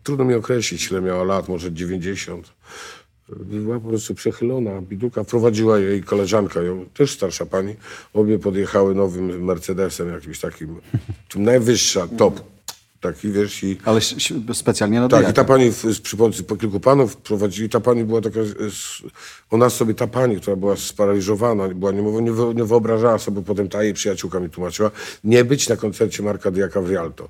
trudno 0.03 0.25
mi 0.25 0.35
określić, 0.35 0.91
ile 0.91 1.01
miała 1.01 1.25
lat, 1.25 1.49
może 1.49 1.73
90. 1.73 2.53
Była 3.29 3.81
po 3.81 3.89
prostu 3.89 4.15
przechylona, 4.15 4.81
biduka. 4.81 5.25
Prowadziła 5.25 5.79
jej 5.79 6.03
koleżanka, 6.03 6.63
ją, 6.63 6.87
też 6.95 7.11
starsza 7.11 7.47
pani. 7.47 7.75
Obie 8.15 8.39
podjechały 8.39 8.95
nowym 8.95 9.45
Mercedesem, 9.45 10.09
jakimś 10.09 10.41
takim, 10.41 10.81
najwyższa, 11.37 12.09
top. 12.09 12.41
Taki, 13.01 13.31
wiesz, 13.33 13.63
i... 13.65 13.77
Ale 13.85 14.01
specjalnie 14.53 15.01
na 15.01 15.09
Tak, 15.09 15.31
i 15.31 15.33
ta 15.33 15.45
pani 15.45 15.73
z- 15.73 16.01
przy 16.01 16.17
pomocy 16.17 16.43
po 16.45 16.57
kilku 16.57 16.81
panów 16.81 17.17
prowadzili, 17.17 17.69
ta 17.69 17.81
pani 17.81 18.05
była 18.05 18.21
taka, 18.21 18.41
ona 19.51 19.71
sobie, 19.71 19.95
ta 19.95 20.07
pani, 20.07 20.37
która 20.41 20.57
była 20.57 20.77
sparaliżowana, 20.77 21.69
była, 21.69 21.93
nie, 21.93 22.03
nie, 22.03 22.33
nie 22.55 22.65
wyobrażała 22.65 23.19
sobie, 23.19 23.43
potem 23.43 23.69
ta 23.69 23.83
jej 23.83 23.95
przyjaciółka 23.95 24.41
mi 24.41 24.51
tłumaczyła, 24.51 24.91
nie 25.25 25.45
być 25.45 25.69
na 25.69 25.77
koncercie 25.77 26.23
Marka 26.23 26.51
Diaka 26.51 26.81
w 26.81 26.91
Rialto. 26.91 27.29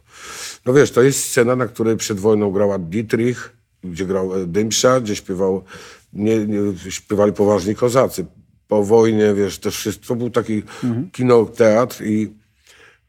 No 0.67 0.73
wiesz, 0.73 0.91
to 0.91 1.03
jest 1.03 1.25
scena, 1.25 1.57
na 1.57 1.67
której 1.67 1.97
przed 1.97 2.21
wojną 2.21 2.51
grała 2.51 2.79
Dietrich, 2.79 3.53
gdzie 3.85 4.07
grał 4.07 4.35
e, 4.43 4.47
Dymsza, 4.47 5.01
gdzie 5.01 5.17
śpiewał, 5.17 5.65
nie, 6.13 6.47
nie, 6.47 6.59
śpiewali 6.91 7.33
poważni 7.33 7.75
kozacy. 7.75 8.27
Po 8.69 8.85
wojnie, 8.85 9.35
wiesz, 9.35 9.59
też 9.59 9.77
wszystko, 9.77 10.07
to 10.07 10.15
był 10.17 10.31
taki 10.31 10.63
kino, 11.13 11.45
teatr 11.45 12.05
i 12.05 12.33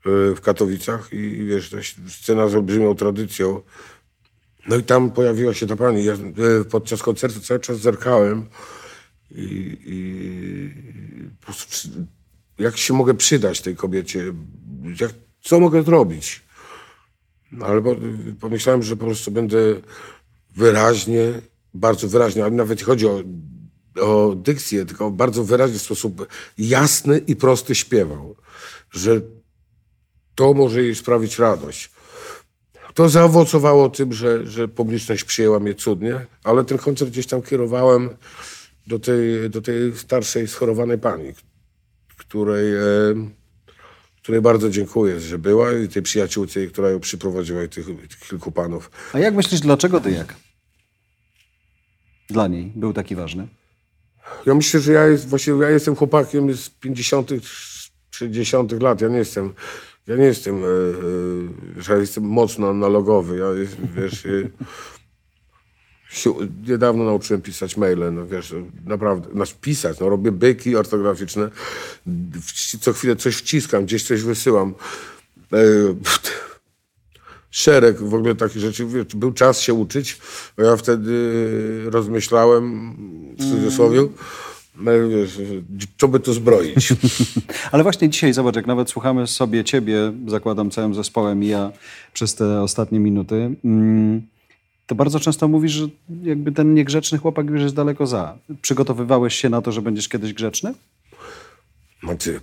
w 0.05 0.41
Katowicach 0.41 1.13
i 1.13 1.45
wiesz, 1.45 1.95
scena 2.07 2.47
z 2.47 2.55
olbrzymią 2.55 2.95
tradycją. 2.95 3.61
No 4.67 4.75
i 4.75 4.83
tam 4.83 5.11
pojawiła 5.11 5.53
się 5.53 5.67
ta 5.67 5.75
pani. 5.75 6.03
Ja 6.03 6.13
e, 6.13 6.17
podczas 6.71 7.03
koncertu 7.03 7.39
cały 7.39 7.59
czas 7.59 7.79
zerkałem 7.79 8.45
i, 9.31 9.77
i 9.85 10.19
jak 12.59 12.77
się 12.77 12.93
mogę 12.93 13.13
przydać 13.13 13.61
tej 13.61 13.75
kobiecie, 13.75 14.33
jak, 15.01 15.11
co 15.41 15.59
mogę 15.59 15.83
zrobić. 15.83 16.41
No, 17.51 17.65
ale 17.65 17.81
po, 17.81 17.95
pomyślałem, 18.39 18.83
że 18.83 18.95
po 18.95 19.05
prostu 19.05 19.31
będę 19.31 19.57
wyraźnie, 20.55 21.41
bardzo 21.73 22.07
wyraźnie, 22.07 22.43
ale 22.43 22.51
nawet 22.51 22.81
chodzi 22.81 23.07
o, 23.07 23.23
o 24.01 24.35
dykcję, 24.35 24.85
tylko 24.85 25.11
bardzo 25.11 25.43
wyraźnie 25.43 25.79
w 25.79 25.81
sposób 25.81 26.27
jasny 26.57 27.17
i 27.17 27.35
prosty 27.35 27.75
śpiewał, 27.75 28.35
że 28.91 29.21
to 30.39 30.53
może 30.53 30.83
jej 30.83 30.95
sprawić 30.95 31.39
radość. 31.39 31.91
To 32.93 33.09
zaowocowało 33.09 33.89
tym, 33.89 34.13
że, 34.13 34.47
że 34.47 34.67
publiczność 34.67 35.23
przyjęła 35.23 35.59
mnie 35.59 35.75
cudnie, 35.75 36.25
ale 36.43 36.65
ten 36.65 36.77
koncert 36.77 37.11
gdzieś 37.11 37.27
tam 37.27 37.41
kierowałem 37.41 38.09
do 38.87 38.99
tej, 38.99 39.49
do 39.49 39.61
tej 39.61 39.97
starszej, 39.97 40.47
schorowanej 40.47 40.97
pani, 40.97 41.33
której, 42.17 42.73
e, 42.73 42.79
której 44.21 44.41
bardzo 44.41 44.69
dziękuję, 44.69 45.19
że 45.19 45.39
była 45.39 45.73
i 45.73 45.87
tej 45.87 46.01
przyjaciółce, 46.01 46.67
która 46.67 46.89
ją 46.89 46.99
przyprowadziła 46.99 47.63
i 47.63 47.69
tych, 47.69 47.85
tych 47.85 48.19
kilku 48.29 48.51
panów. 48.51 48.91
A 49.13 49.19
jak 49.19 49.35
myślisz, 49.35 49.59
dlaczego 49.59 49.99
Dyjak? 49.99 50.35
Dla 52.29 52.47
niej 52.47 52.71
był 52.75 52.93
taki 52.93 53.15
ważny. 53.15 53.47
Ja 54.45 54.55
myślę, 54.55 54.79
że 54.79 54.93
ja, 54.93 55.07
jest, 55.07 55.27
właśnie, 55.27 55.53
ja 55.53 55.69
jestem 55.69 55.95
chłopakiem 55.95 56.53
z 56.53 56.69
50., 56.69 57.31
60. 58.11 58.81
lat. 58.81 59.01
Ja 59.01 59.07
nie 59.07 59.17
jestem, 59.17 59.53
ja 60.09 60.15
nie 60.15 60.25
jestem, 60.25 60.63
e, 60.63 60.67
e, 60.67 61.81
że 61.81 61.99
jestem 61.99 62.23
mocno 62.23 62.69
analogowy. 62.69 63.37
Ja 63.37 63.45
wiesz, 63.95 64.23
się, 66.09 66.33
niedawno 66.67 67.03
nauczyłem 67.03 67.41
pisać 67.41 67.77
maile, 67.77 68.13
no 68.13 68.27
wiesz, 68.27 68.55
naprawdę, 68.85 69.31
znaczy 69.31 69.55
pisać, 69.61 69.99
no 69.99 70.09
robię 70.09 70.31
byki 70.31 70.75
ortograficzne, 70.75 71.49
co 72.81 72.93
chwilę 72.93 73.15
coś 73.15 73.35
wciskam, 73.35 73.85
gdzieś 73.85 74.03
coś 74.03 74.21
wysyłam. 74.21 74.73
E, 75.53 75.65
szereg 77.51 78.01
w 78.01 78.13
ogóle 78.13 78.35
takich 78.35 78.61
rzeczy. 78.61 78.85
Wiesz, 78.85 79.05
Był 79.15 79.31
czas 79.31 79.61
się 79.61 79.73
uczyć, 79.73 80.19
ja 80.57 80.77
wtedy 80.77 81.43
rozmyślałem 81.85 82.95
w 83.39 83.51
cudzysłowie, 83.51 84.01
wiesz, 84.01 84.09
co 85.97 86.07
by 86.07 86.19
tu 86.19 86.33
zbroić. 86.33 86.93
Ale 87.71 87.83
właśnie 87.83 88.09
dzisiaj, 88.09 88.33
zobacz, 88.33 88.55
jak 88.55 88.67
nawet 88.67 88.89
słuchamy 88.89 89.27
sobie 89.27 89.63
ciebie, 89.63 90.13
zakładam 90.27 90.71
całym 90.71 90.95
zespołem 90.95 91.43
i 91.43 91.47
ja 91.47 91.71
przez 92.13 92.35
te 92.35 92.61
ostatnie 92.61 92.99
minuty, 92.99 93.55
mm, 93.65 94.21
to 94.87 94.95
bardzo 94.95 95.19
często 95.19 95.47
mówisz, 95.47 95.71
że 95.71 95.87
jakby 96.23 96.51
ten 96.51 96.73
niegrzeczny 96.73 97.17
chłopak 97.17 97.49
już 97.49 97.61
jest 97.61 97.75
daleko 97.75 98.07
za. 98.07 98.37
Przygotowywałeś 98.61 99.35
się 99.35 99.49
na 99.49 99.61
to, 99.61 99.71
że 99.71 99.81
będziesz 99.81 100.09
kiedyś 100.09 100.33
grzeczny? 100.33 100.73
Znaczy, 102.03 102.39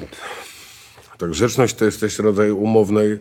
tak, 1.19 1.31
grzeczność 1.31 1.75
to 1.75 1.85
jest 1.85 2.01
też 2.01 2.19
rodzaj 2.19 2.51
umownej 2.51 3.19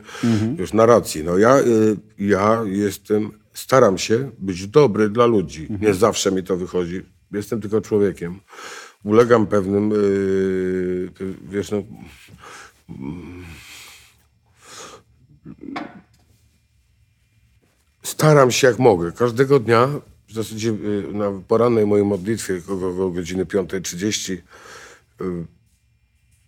już 0.57 0.73
narracji. 0.73 1.23
No 1.23 1.37
ja, 1.37 1.59
y, 1.59 1.97
ja 2.19 2.61
jestem, 2.65 3.31
staram 3.53 3.97
się 3.97 4.31
być 4.39 4.67
dobry 4.67 5.09
dla 5.09 5.25
ludzi. 5.25 5.67
Nie 5.81 5.93
zawsze 5.93 6.31
mi 6.31 6.43
to 6.43 6.57
wychodzi. 6.57 7.01
Jestem 7.31 7.61
tylko 7.61 7.81
człowiekiem. 7.81 8.39
Ulegam 9.05 9.47
pewnym, 9.47 9.91
y, 9.91 11.09
wiesz, 11.49 11.71
no, 11.71 11.83
Staram 18.03 18.51
się 18.51 18.67
jak 18.67 18.79
mogę. 18.79 19.11
Każdego 19.11 19.59
dnia, 19.59 19.87
w 20.27 20.33
zasadzie 20.33 20.69
y, 20.69 21.13
na 21.13 21.25
porannej 21.47 21.85
mojej 21.85 22.05
modlitwie 22.05 22.61
około 22.63 23.11
godziny 23.11 23.45
5.30 23.45 24.33
y, 24.33 25.45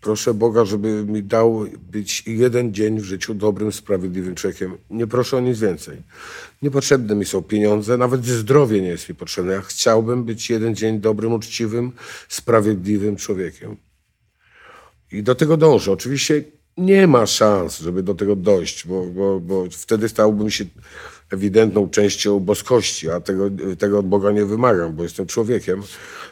proszę 0.01 0.33
Boga, 0.33 0.65
żeby 0.65 1.05
mi 1.05 1.23
dał 1.23 1.65
być 1.91 2.23
jeden 2.27 2.73
dzień 2.73 2.99
w 2.99 3.03
życiu 3.03 3.33
dobrym, 3.33 3.71
sprawiedliwym 3.71 4.35
człowiekiem. 4.35 4.77
Nie 4.89 5.07
proszę 5.07 5.37
o 5.37 5.39
nic 5.39 5.59
więcej. 5.59 5.97
Niepotrzebne 6.61 7.15
mi 7.15 7.25
są 7.25 7.43
pieniądze, 7.43 7.97
nawet 7.97 8.25
zdrowie 8.25 8.81
nie 8.81 8.87
jest 8.87 9.09
mi 9.09 9.15
potrzebne. 9.15 9.53
Ja 9.53 9.61
chciałbym 9.61 10.23
być 10.23 10.49
jeden 10.49 10.75
dzień 10.75 10.99
dobrym, 10.99 11.33
uczciwym, 11.33 11.91
sprawiedliwym 12.29 13.15
człowiekiem. 13.15 13.77
I 15.11 15.23
do 15.23 15.35
tego 15.35 15.57
dążę. 15.57 15.91
Oczywiście 15.91 16.43
nie 16.77 17.07
ma 17.07 17.25
szans, 17.25 17.79
żeby 17.79 18.03
do 18.03 18.15
tego 18.15 18.35
dojść, 18.35 18.87
bo, 18.87 19.05
bo, 19.05 19.39
bo 19.39 19.65
wtedy 19.71 20.09
stałbym 20.09 20.49
się 20.49 20.65
ewidentną 21.31 21.89
częścią 21.89 22.39
boskości, 22.39 23.09
a 23.09 23.19
tego, 23.19 23.49
tego 23.79 23.99
od 23.99 24.07
Boga 24.07 24.31
nie 24.31 24.45
wymagam, 24.45 24.95
bo 24.95 25.03
jestem 25.03 25.25
człowiekiem, 25.25 25.83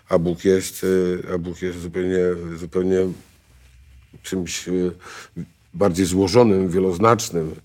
a 0.09 0.19
Bóg 0.19 0.45
jest, 0.45 0.83
y, 0.83 1.23
a 1.33 1.37
Bóg 1.37 1.61
jest 1.61 1.81
zupełnie, 1.81 2.19
zupełnie 2.55 2.99
czymś 4.23 4.67
y, 4.67 4.91
bardziej 5.73 6.05
złożonym, 6.05 6.69
wieloznacznym 6.69 7.55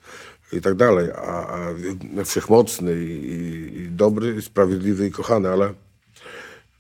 i 0.53 0.61
tak 0.61 0.75
dalej, 0.75 1.09
a, 1.11 1.49
a 2.21 2.25
wszechmocny 2.25 3.05
i, 3.05 3.37
i, 3.77 3.89
dobry, 3.91 4.43
sprawiedliwy 4.43 5.07
i 5.07 5.11
kochany, 5.11 5.49
ale, 5.49 5.75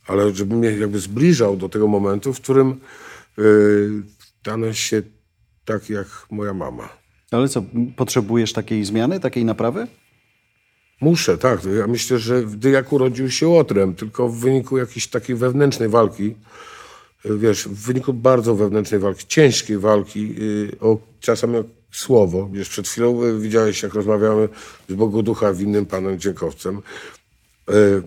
ale 0.07 0.35
żeby 0.35 0.57
mnie 0.57 0.71
jakby 0.71 0.99
zbliżał 0.99 1.57
do 1.57 1.69
tego 1.69 1.89
momentu, 1.89 2.33
w 2.33 2.41
którym 2.41 2.81
y, 3.39 3.91
stanę 4.41 4.75
się 4.75 5.03
tak 5.65 5.91
jak 5.91 6.07
moja 6.31 6.55
mama. 6.55 6.89
Ale 7.31 7.49
co, 7.49 7.63
potrzebujesz 7.97 8.53
takiej 8.53 8.85
zmiany, 8.85 9.21
takiej 9.21 9.45
naprawy? 9.45 9.87
Muszę, 11.01 11.39
tak. 11.39 11.61
Ja 11.79 11.87
myślę, 11.87 12.19
że 12.19 12.43
Dyjak 12.43 12.93
urodził 12.93 13.31
się 13.31 13.49
łotrem, 13.49 13.95
tylko 13.95 14.29
w 14.29 14.39
wyniku 14.39 14.79
jakiejś 14.79 15.07
takiej 15.07 15.37
wewnętrznej 15.37 15.89
walki, 15.89 16.35
wiesz, 17.25 17.69
w 17.69 17.87
wyniku 17.87 18.13
bardzo 18.13 18.55
wewnętrznej 18.55 19.01
walki, 19.01 19.27
ciężkiej 19.27 19.79
walki, 19.79 20.35
y, 20.39 20.77
o, 20.81 20.99
czasami 21.21 21.57
o 21.57 21.65
słowo. 21.93 22.49
Wiesz, 22.53 22.69
przed 22.69 22.89
chwilą 22.89 23.25
y, 23.25 23.39
widziałeś, 23.39 23.83
jak 23.83 23.95
rozmawiamy 23.95 24.49
z 24.89 24.95
Bogu 24.95 25.23
Ducha 25.23 25.53
winnym 25.53 25.87
panem 25.87 26.19
Dziękowcem. 26.19 26.83
Y, 27.71 28.03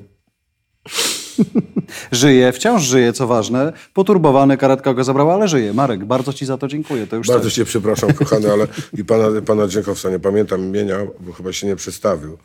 Żyje, 2.11 2.51
wciąż 2.51 2.83
żyje, 2.83 3.13
co 3.13 3.27
ważne. 3.27 3.73
Poturbowany, 3.93 4.57
karetka 4.57 4.93
go 4.93 5.03
zabrała, 5.03 5.33
ale 5.33 5.47
żyje. 5.47 5.73
Marek, 5.73 6.05
bardzo 6.05 6.33
ci 6.33 6.45
za 6.45 6.57
to 6.57 6.67
dziękuję. 6.67 7.07
To 7.07 7.21
Bardzo 7.27 7.51
cię 7.51 7.65
przepraszam, 7.65 8.13
kochany, 8.13 8.51
ale 8.51 8.67
i 8.97 9.05
pana, 9.05 9.41
pana 9.41 9.67
Dziękowca, 9.67 10.09
nie 10.09 10.19
pamiętam 10.19 10.61
imienia, 10.61 10.97
bo 11.19 11.33
chyba 11.33 11.53
się 11.53 11.67
nie 11.67 11.75
przedstawił. 11.75 12.37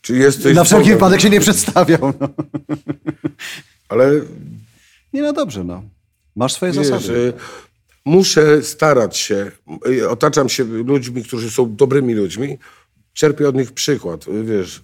Czy 0.00 0.16
jest 0.16 0.42
coś 0.42 0.54
Na 0.54 0.64
wszelki 0.64 0.90
wypadek 0.90 1.20
się 1.20 1.30
nie 1.30 1.40
przedstawiał. 1.40 2.12
No. 2.20 2.28
Ale 3.88 4.10
Nie, 5.12 5.22
no 5.22 5.32
dobrze, 5.32 5.64
no. 5.64 5.82
Masz 6.36 6.52
swoje 6.52 6.72
Wiesz, 6.72 6.86
zasady. 6.86 7.12
y, 7.18 7.32
muszę 8.04 8.62
starać 8.62 9.16
się, 9.16 9.50
y, 9.88 10.08
otaczam 10.08 10.48
się 10.48 10.64
ludźmi, 10.64 11.24
którzy 11.24 11.50
są 11.50 11.76
dobrymi 11.76 12.14
ludźmi, 12.14 12.58
czerpię 13.12 13.48
od 13.48 13.54
nich 13.54 13.72
przykład, 13.72 14.28
y, 14.28 14.44
wiesz. 14.44 14.82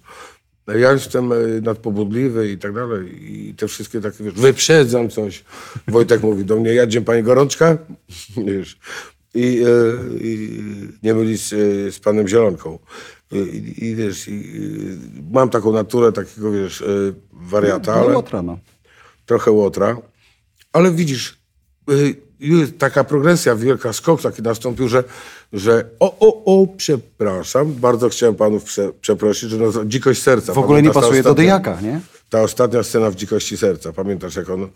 Ja 0.79 0.91
jestem 0.91 1.33
nadpobudliwy 1.63 2.51
i 2.51 2.57
tak 2.57 2.73
dalej 2.73 3.31
i 3.33 3.53
te 3.55 3.67
wszystkie 3.67 4.01
takie, 4.01 4.23
wiesz, 4.23 4.33
wyprzedzam 4.33 5.09
coś. 5.09 5.43
Wojtek 5.87 6.23
mówi 6.23 6.45
do 6.45 6.55
mnie, 6.59 6.73
jadzie 6.73 7.01
pani 7.01 7.23
gorączka? 7.23 7.77
Wiesz. 8.47 8.77
I, 9.33 9.63
i 10.21 10.59
nie 11.03 11.13
mylić 11.13 11.41
z, 11.41 11.49
z 11.95 11.99
panem 11.99 12.27
Zielonką. 12.27 12.79
I, 13.31 13.73
i 13.85 13.95
wiesz, 13.95 14.27
i, 14.27 14.43
mam 15.31 15.49
taką 15.49 15.71
naturę 15.71 16.11
takiego, 16.11 16.51
wiesz, 16.51 16.83
wariata, 17.31 17.95
No, 17.95 18.01
ale 18.01 18.15
Łotra, 18.15 18.41
no. 18.41 18.59
trochę 19.25 19.51
łotra. 19.51 19.97
Ale 20.73 20.91
widzisz, 20.91 21.38
taka 22.77 23.03
progresja, 23.03 23.55
wielka 23.55 23.93
skok 23.93 24.21
taki 24.21 24.41
nastąpił, 24.41 24.87
że, 24.87 25.03
że 25.53 25.85
o, 25.99 26.19
o, 26.19 26.43
o, 26.45 26.67
przepraszam, 26.77 27.73
bardzo 27.73 28.09
chciałem 28.09 28.35
panów 28.35 28.63
prze, 28.63 28.93
przeprosić, 29.01 29.49
że 29.49 29.57
nazwa, 29.57 29.85
dzikość 29.85 30.21
serca. 30.21 30.53
W 30.53 30.57
ogóle 30.57 30.81
nie 30.81 30.91
pasuje 30.91 31.23
do 31.23 31.33
Dyjaka, 31.33 31.81
nie? 31.81 32.01
Ta 32.29 32.41
ostatnia 32.41 32.83
scena 32.83 33.11
w 33.11 33.15
dzikości 33.15 33.57
serca, 33.57 33.93
pamiętasz 33.93 34.35
jak 34.35 34.49
on... 34.49 34.69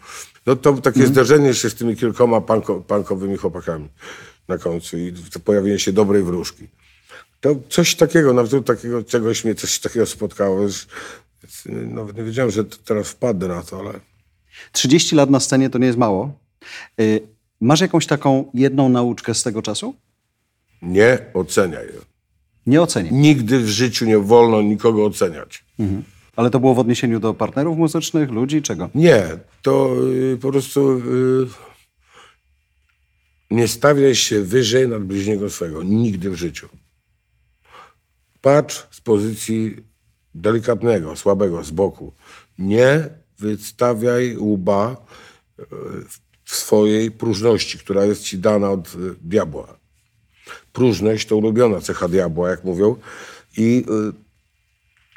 No 0.46 0.56
to 0.56 0.74
takie 0.74 1.00
Mhm. 1.00 1.08
zderzenie 1.14 1.54
się 1.54 1.70
z 1.70 1.76
tymi 1.76 1.96
kilkoma 1.96 2.42
panko, 2.42 2.82
pankowymi 2.82 3.38
chłopakami 3.38 3.90
na 4.48 4.58
końcu 4.58 4.98
i 4.98 5.14
pojawienie 5.44 5.80
się 5.80 5.92
dobrej 5.94 6.24
wróżki. 6.24 6.68
To 7.42 7.56
coś 7.70 7.96
takiego, 7.96 8.34
nawet 8.34 8.66
takiego, 8.66 9.04
czegoś 9.04 9.46
mnie 9.46 9.56
coś 9.56 9.80
takiego 9.80 10.06
spotkało. 10.06 10.60
Więc, 10.60 10.88
więc, 11.44 11.66
y, 11.66 11.88
nawet 11.88 12.18
nie 12.18 12.24
wiedziałem, 12.24 12.52
że 12.52 12.64
teraz 12.64 13.08
wpadnę 13.08 13.48
na 13.48 13.64
to, 13.64 13.80
ale... 13.80 14.00
30 14.72 15.16
lat 15.16 15.30
na 15.30 15.40
scenie 15.40 15.70
to 15.70 15.78
nie 15.78 15.88
jest 15.88 15.98
mało. 16.00 16.43
Y, 17.02 17.34
Masz 17.64 17.82
jakąś 17.82 18.06
taką 18.08 18.52
jedną 18.54 18.90
nauczkę 18.90 19.34
z 19.34 19.44
tego 19.44 19.62
czasu? 19.62 19.96
Nie 20.82 21.20
oceniaj. 21.34 21.88
Nie 22.66 22.82
ocenię. 22.82 23.10
Nigdy 23.12 23.60
w 23.60 23.70
życiu 23.70 24.06
nie 24.06 24.20
wolno 24.20 24.62
nikogo 24.62 25.06
oceniać. 25.06 25.66
Ale 26.36 26.50
to 26.50 26.60
było 26.60 26.74
w 26.74 26.80
odniesieniu 26.80 27.20
do 27.20 27.34
partnerów 27.34 27.78
muzycznych, 27.78 28.32
ludzi, 28.32 28.62
czego? 28.62 28.90
Nie, 28.96 29.24
to 29.62 29.96
y, 30.34 30.38
po 30.42 30.52
prostu 30.52 30.92
y, 30.92 31.48
nie 33.52 33.68
stawiaj 33.68 34.16
się 34.16 34.42
wyżej 34.42 34.88
nad 34.88 35.04
bliźniego 35.04 35.50
swego. 35.50 35.84
Nigdy 35.84 36.30
w 36.30 36.36
życiu. 36.36 36.70
Patrz 38.42 38.88
z 38.92 39.02
pozycji 39.02 39.76
delikatnego, 40.36 41.16
słabego, 41.16 41.64
z 41.64 41.72
boku. 41.72 42.14
Nie 42.58 43.10
wystawiaj 43.40 44.38
łba 44.38 45.06
y, 45.60 45.64
w 46.54 46.56
swojej 46.56 47.12
próżności, 47.12 47.80
która 47.80 48.06
jest 48.06 48.24
ci 48.24 48.38
dana 48.38 48.72
od 48.72 48.88
y, 48.88 49.16
diabła. 49.22 49.78
Próżność 50.74 51.28
to 51.28 51.38
ulubiona 51.38 51.82
cecha 51.82 52.08
diabła, 52.08 52.50
jak 52.50 52.64
mówią. 52.64 52.96
I 53.58 53.86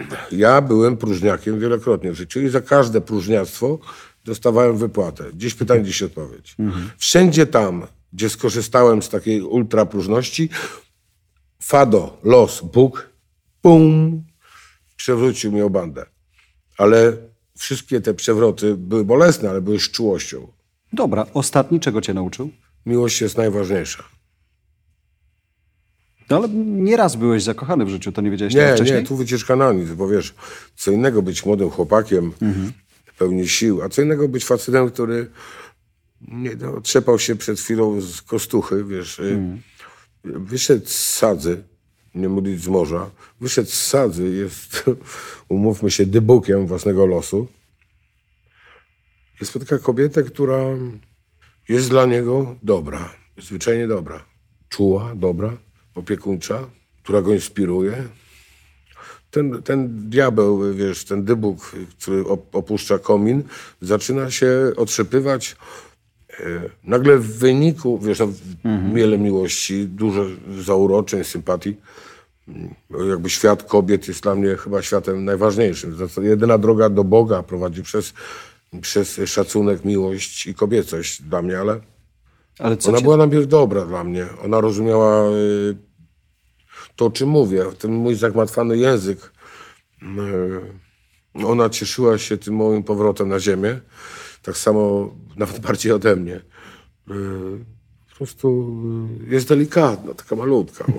y, 0.00 0.36
ja 0.36 0.60
byłem 0.60 0.96
próżniakiem 0.96 1.60
wielokrotnie 1.60 2.12
w 2.12 2.14
życiu 2.14 2.40
i 2.40 2.48
za 2.48 2.60
każde 2.60 3.00
próżniactwo 3.00 3.78
dostawałem 4.24 4.76
wypłatę. 4.76 5.24
Dziś 5.34 5.54
pytanie, 5.54 5.84
dziś 5.84 6.02
odpowiedź. 6.02 6.56
Wszędzie 6.98 7.46
tam, 7.46 7.86
gdzie 8.12 8.30
skorzystałem 8.30 9.02
z 9.02 9.08
takiej 9.08 9.42
ultrapróżności, 9.42 10.48
Fado, 11.62 12.18
los, 12.24 12.60
Bóg, 12.60 13.10
pum, 13.62 14.24
przewrócił 14.96 15.52
mi 15.52 15.62
o 15.62 15.70
bandę. 15.70 16.06
Ale 16.78 17.16
wszystkie 17.58 18.00
te 18.00 18.14
przewroty 18.14 18.76
były 18.76 19.04
bolesne, 19.04 19.50
ale 19.50 19.60
były 19.60 19.80
z 19.80 19.90
czułością. 19.90 20.55
Dobra, 20.96 21.26
ostatni 21.34 21.80
czego 21.80 22.00
cię 22.00 22.14
nauczył? 22.14 22.50
Miłość 22.86 23.20
jest 23.20 23.36
najważniejsza. 23.36 24.04
No 26.30 26.36
ale 26.36 26.48
nieraz 26.64 27.16
byłeś 27.16 27.42
zakochany 27.42 27.84
w 27.84 27.88
życiu, 27.88 28.12
to 28.12 28.20
nie 28.20 28.30
wiedziałeś 28.30 28.54
Nie, 28.54 28.74
wcześniej? 28.74 29.00
nie, 29.00 29.06
tu 29.06 29.16
wycieczka 29.16 29.56
na 29.56 29.72
nic, 29.72 29.90
bo 29.90 30.08
wiesz, 30.08 30.34
co 30.76 30.90
innego 30.90 31.22
być 31.22 31.46
młodym 31.46 31.70
chłopakiem, 31.70 32.32
pełni 33.18 33.48
sił, 33.48 33.82
a 33.82 33.88
co 33.88 34.02
innego 34.02 34.28
być 34.28 34.44
facetem, 34.44 34.90
który 34.90 35.30
nie, 36.28 36.50
no, 36.60 36.80
trzepał 36.80 37.18
się 37.18 37.36
przed 37.36 37.60
chwilą 37.60 38.00
z 38.00 38.22
kostuchy, 38.22 38.84
wiesz, 38.84 39.18
y, 39.18 39.40
wyszedł 40.24 40.86
z 40.86 40.96
sadzy, 40.96 41.62
nie 42.14 42.28
mówić 42.28 42.62
z 42.62 42.68
morza, 42.68 43.10
wyszedł 43.40 43.68
z 43.70 43.82
sadzy, 43.82 44.28
jest, 44.30 44.84
umówmy 45.48 45.90
się, 45.90 46.06
dybukiem 46.06 46.66
własnego 46.66 47.06
losu 47.06 47.46
i 49.40 49.44
spotyka 49.44 49.78
kobietę, 49.78 50.22
która 50.22 50.58
jest 51.68 51.90
dla 51.90 52.06
niego 52.06 52.56
dobra, 52.62 53.12
zwyczajnie 53.38 53.88
dobra, 53.88 54.24
czuła, 54.68 55.12
dobra, 55.16 55.56
opiekuńcza, 55.94 56.66
która 57.02 57.22
go 57.22 57.34
inspiruje. 57.34 58.04
Ten, 59.30 59.62
ten 59.62 60.08
diabeł, 60.10 60.74
wiesz, 60.74 61.04
ten 61.04 61.24
dybuk, 61.24 61.72
który 61.98 62.22
op- 62.22 62.46
opuszcza 62.52 62.98
komin, 62.98 63.42
zaczyna 63.80 64.30
się 64.30 64.50
otrzepywać. 64.76 65.56
E, 66.40 66.44
Nagle 66.84 67.18
w 67.18 67.38
wyniku, 67.38 67.98
wiesz, 67.98 68.18
no, 68.18 68.28
wiele 68.94 69.18
miłości, 69.18 69.84
dużo 69.88 70.24
zauroczeń, 70.60 71.24
sympatii. 71.24 71.76
Jakby 73.08 73.30
świat 73.30 73.62
kobiet 73.62 74.08
jest 74.08 74.22
dla 74.22 74.34
mnie 74.34 74.56
chyba 74.56 74.82
światem 74.82 75.24
najważniejszym. 75.24 75.96
Jedyna 76.22 76.58
droga 76.58 76.88
do 76.90 77.04
Boga 77.04 77.42
prowadzi 77.42 77.82
przez, 77.82 78.14
przez 78.80 79.20
szacunek, 79.26 79.84
miłość 79.84 80.46
i 80.46 80.54
kobiecość 80.54 81.22
dla 81.22 81.42
mnie, 81.42 81.58
ale 81.58 81.80
Ale 82.58 82.76
ona 82.88 82.98
cię... 82.98 83.02
była 83.04 83.16
najpierw 83.16 83.46
dobra 83.48 83.84
dla 83.86 84.04
mnie. 84.04 84.26
Ona 84.44 84.60
rozumiała 84.60 85.30
y, 85.30 85.76
to, 86.96 87.06
o 87.06 87.10
czym 87.10 87.28
mówię. 87.28 87.64
Ten 87.78 87.92
mój 87.92 88.14
zagmatwany 88.14 88.78
język. 88.78 89.32
y, 90.02 91.46
Ona 91.46 91.70
cieszyła 91.70 92.18
się 92.18 92.38
tym 92.38 92.54
moim 92.54 92.82
powrotem 92.82 93.28
na 93.28 93.40
ziemię. 93.40 93.80
Tak 94.42 94.56
samo, 94.56 95.14
nawet 95.36 95.58
bardziej 95.60 95.92
ode 95.92 96.16
mnie. 96.16 96.36
Y, 96.36 97.64
Po 98.10 98.16
prostu 98.16 98.72
y, 99.28 99.34
jest 99.34 99.48
delikatna, 99.48 100.14
taka 100.14 100.36
malutka. 100.36 100.84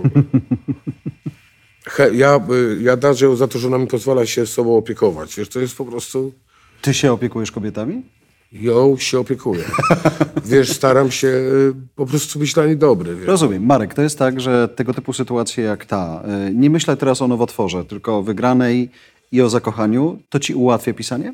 He, 1.85 2.15
ja, 2.15 2.39
y, 2.51 2.81
ja 2.81 2.97
darzę 2.97 3.25
ją 3.25 3.35
za 3.35 3.47
to, 3.47 3.59
że 3.59 3.67
ona 3.67 3.77
mi 3.77 3.87
pozwala 3.87 4.25
się 4.25 4.45
sobą 4.45 4.77
opiekować. 4.77 5.35
Wiesz, 5.35 5.49
to 5.49 5.59
jest 5.59 5.75
po 5.77 5.85
prostu... 5.85 6.33
Ty 6.81 6.93
się 6.93 7.11
opiekujesz 7.11 7.51
kobietami? 7.51 8.03
Ją 8.51 8.97
się 8.97 9.19
opiekuję. 9.19 9.63
Wiesz, 10.45 10.71
staram 10.71 11.11
się 11.11 11.27
y, 11.27 11.73
po 11.95 12.05
prostu 12.05 12.39
być 12.39 12.53
dla 12.53 12.65
niej 12.65 12.77
dobry. 12.77 13.15
Wiesz. 13.15 13.27
Rozumiem. 13.27 13.65
Marek, 13.65 13.93
to 13.93 14.01
jest 14.01 14.19
tak, 14.19 14.41
że 14.41 14.67
tego 14.67 14.93
typu 14.93 15.13
sytuacje 15.13 15.63
jak 15.63 15.85
ta, 15.85 16.23
y, 16.49 16.53
nie 16.53 16.69
myślę 16.69 16.97
teraz 16.97 17.21
o 17.21 17.27
nowotworze, 17.27 17.85
tylko 17.85 18.17
o 18.17 18.23
wygranej 18.23 18.89
i 19.31 19.41
o 19.41 19.49
zakochaniu, 19.49 20.19
to 20.29 20.39
ci 20.39 20.53
ułatwia 20.53 20.93
pisanie? 20.93 21.33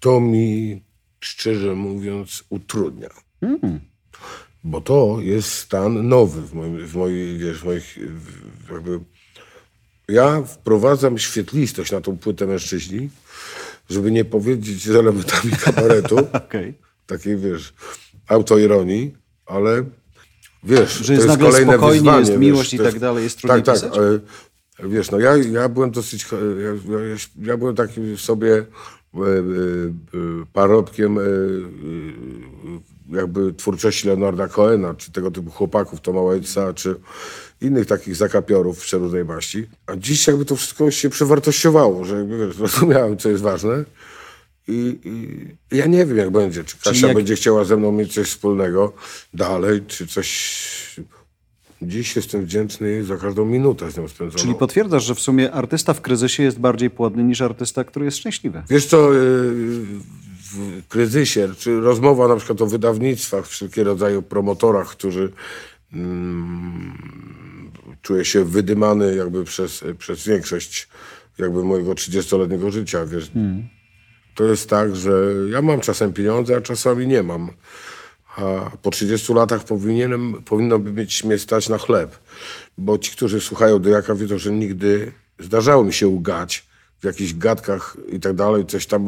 To 0.00 0.20
mi, 0.20 0.82
szczerze 1.20 1.74
mówiąc, 1.74 2.44
utrudnia. 2.50 3.08
Bo 4.64 4.80
to 4.80 5.16
jest 5.20 5.52
stan 5.52 6.08
nowy 6.08 6.42
w 6.42 6.54
moim, 6.54 6.86
w 6.86 6.96
mojej, 6.96 7.38
wiesz, 7.38 7.60
w 7.60 7.64
moich, 7.64 7.98
jakby... 8.72 9.00
Ja 10.08 10.42
wprowadzam 10.42 11.18
świetlistość 11.18 11.92
na 11.92 12.00
tą 12.00 12.16
płytę 12.16 12.46
mężczyźni, 12.46 13.10
żeby 13.88 14.10
nie 14.10 14.24
powiedzieć 14.24 14.84
z 14.84 14.96
elementami 14.96 15.52
kabaretu, 15.52 16.18
Okej. 16.46 16.74
takiej, 17.06 17.36
wiesz, 17.36 17.74
autoironii, 18.28 19.14
ale 19.46 19.84
wiesz, 20.64 20.92
Że 20.92 21.14
jest 21.14 21.26
nagle 21.26 21.50
kolejne 21.50 21.72
spokojnie, 21.72 22.00
wyzwanie, 22.00 22.18
jest 22.18 22.30
wiesz, 22.30 22.40
miłość 22.40 22.74
i 22.74 22.78
to 22.78 22.84
tak 22.84 22.98
dalej, 22.98 23.24
jest 23.24 23.38
trudniej 23.38 23.62
Tak, 23.62 23.80
tak, 23.80 23.90
pisać? 23.90 24.00
wiesz, 24.84 25.10
no 25.10 25.20
ja, 25.20 25.36
ja 25.36 25.68
byłem 25.68 25.90
dosyć, 25.90 26.26
ja, 26.32 26.98
ja, 26.98 27.16
ja 27.52 27.56
byłem 27.56 27.74
takim 27.76 28.16
w 28.16 28.20
sobie 28.20 28.52
e, 28.52 28.58
e, 28.58 28.64
e, 29.22 30.46
parobkiem 30.52 31.18
jakby 33.10 33.54
twórczości 33.54 34.08
Leonarda 34.08 34.48
Cohena, 34.48 34.94
czy 34.94 35.12
tego 35.12 35.30
typu 35.30 35.50
chłopaków, 35.50 36.00
Toma 36.00 36.22
Waitsa, 36.22 36.72
czy 36.74 36.96
innych 37.60 37.86
takich 37.86 38.16
zakapiorów 38.16 38.78
przeróżnej 38.78 39.24
maści. 39.24 39.66
A 39.86 39.96
dziś 39.96 40.26
jakby 40.26 40.44
to 40.44 40.56
wszystko 40.56 40.90
się 40.90 41.10
przewartościowało, 41.10 42.04
że 42.04 42.16
jakby, 42.16 42.46
wiesz, 42.46 42.56
zrozumiałem, 42.68 43.16
co 43.16 43.28
jest 43.28 43.42
ważne. 43.42 43.84
I, 44.68 44.98
I 45.04 45.76
ja 45.76 45.86
nie 45.86 46.06
wiem, 46.06 46.16
jak 46.16 46.30
będzie. 46.30 46.64
Czy 46.64 46.76
Kasia 46.78 47.06
jak- 47.06 47.16
będzie 47.16 47.36
chciała 47.36 47.64
ze 47.64 47.76
mną 47.76 47.92
mieć 47.92 48.14
coś 48.14 48.28
wspólnego 48.28 48.92
dalej, 49.34 49.80
czy 49.86 50.06
coś... 50.06 50.64
Dziś 51.82 52.16
jestem 52.16 52.44
wdzięczny 52.44 53.04
za 53.04 53.16
każdą 53.16 53.44
minutę 53.44 53.90
z 53.90 53.96
nią 53.96 54.08
spędzoną. 54.08 54.42
Czyli 54.42 54.54
potwierdzasz, 54.54 55.04
że 55.04 55.14
w 55.14 55.20
sumie 55.20 55.52
artysta 55.52 55.94
w 55.94 56.00
kryzysie 56.00 56.42
jest 56.42 56.58
bardziej 56.58 56.90
płodny 56.90 57.24
niż 57.24 57.40
artysta, 57.40 57.84
który 57.84 58.04
jest 58.04 58.16
szczęśliwy. 58.18 58.62
Wiesz 58.70 58.86
co, 58.86 59.14
y, 59.14 59.18
w 60.54 60.88
kryzysie, 60.88 61.48
czy 61.58 61.80
rozmowa 61.80 62.28
na 62.28 62.36
przykład 62.36 62.62
o 62.62 62.66
wydawnictwach, 62.66 63.46
wszelkie 63.46 63.84
rodzaju 63.84 64.22
promotorach, 64.22 64.88
którzy 64.88 65.32
mm, 65.92 66.98
czuje 68.02 68.24
się 68.24 68.44
wydymany 68.44 69.16
jakby 69.16 69.44
przez, 69.44 69.84
przez 69.98 70.26
większość 70.26 70.88
jakby 71.38 71.64
mojego 71.64 71.92
30-letniego 71.92 72.70
życia, 72.70 73.06
wiesz. 73.06 73.30
To 74.34 74.44
jest 74.44 74.70
tak, 74.70 74.96
że 74.96 75.12
ja 75.50 75.62
mam 75.62 75.80
czasem 75.80 76.12
pieniądze, 76.12 76.56
a 76.56 76.60
czasami 76.60 77.06
nie 77.06 77.22
mam. 77.22 77.50
A 78.36 78.70
po 78.82 78.90
30 78.90 79.34
latach 79.34 79.64
powinienem, 79.64 80.42
powinno 80.44 80.78
by 80.78 80.92
mieć 80.92 81.24
mnie 81.24 81.38
stać 81.38 81.68
na 81.68 81.78
chleb. 81.78 82.18
Bo 82.78 82.98
ci, 82.98 83.12
którzy 83.12 83.40
słuchają 83.40 83.78
dojaka, 83.78 84.14
wiedzą, 84.14 84.38
że 84.38 84.52
nigdy 84.52 85.12
zdarzało 85.38 85.84
mi 85.84 85.92
się 85.92 86.08
ugać 86.08 86.66
w 87.04 87.06
jakichś 87.06 87.34
gadkach 87.34 87.96
i 88.12 88.20
tak 88.20 88.34
dalej, 88.34 88.66
coś 88.66 88.86
tam, 88.86 89.06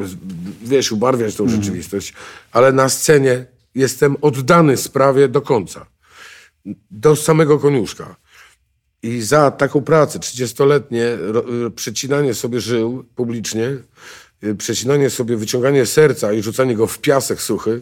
wiesz, 0.61 0.91
ubarwiać 0.91 1.35
tą 1.35 1.49
rzeczywistość. 1.49 2.13
Ale 2.51 2.71
na 2.71 2.89
scenie 2.89 3.45
jestem 3.75 4.17
oddany 4.21 4.77
sprawie 4.77 5.27
do 5.27 5.41
końca. 5.41 5.85
Do 6.91 7.15
samego 7.15 7.59
koniuszka. 7.59 8.15
I 9.03 9.21
za 9.21 9.51
taką 9.51 9.81
pracę 9.81 10.19
30-letnie 10.19 11.15
ro- 11.17 11.65
y, 11.67 11.71
przecinanie 11.71 12.33
sobie 12.33 12.61
żył 12.61 13.05
publicznie, 13.15 13.77
y, 14.43 14.55
przecinanie 14.55 15.09
sobie, 15.09 15.37
wyciąganie 15.37 15.85
serca 15.85 16.33
i 16.33 16.43
rzucanie 16.43 16.75
go 16.75 16.87
w 16.87 16.99
piasek 16.99 17.41
suchy, 17.41 17.81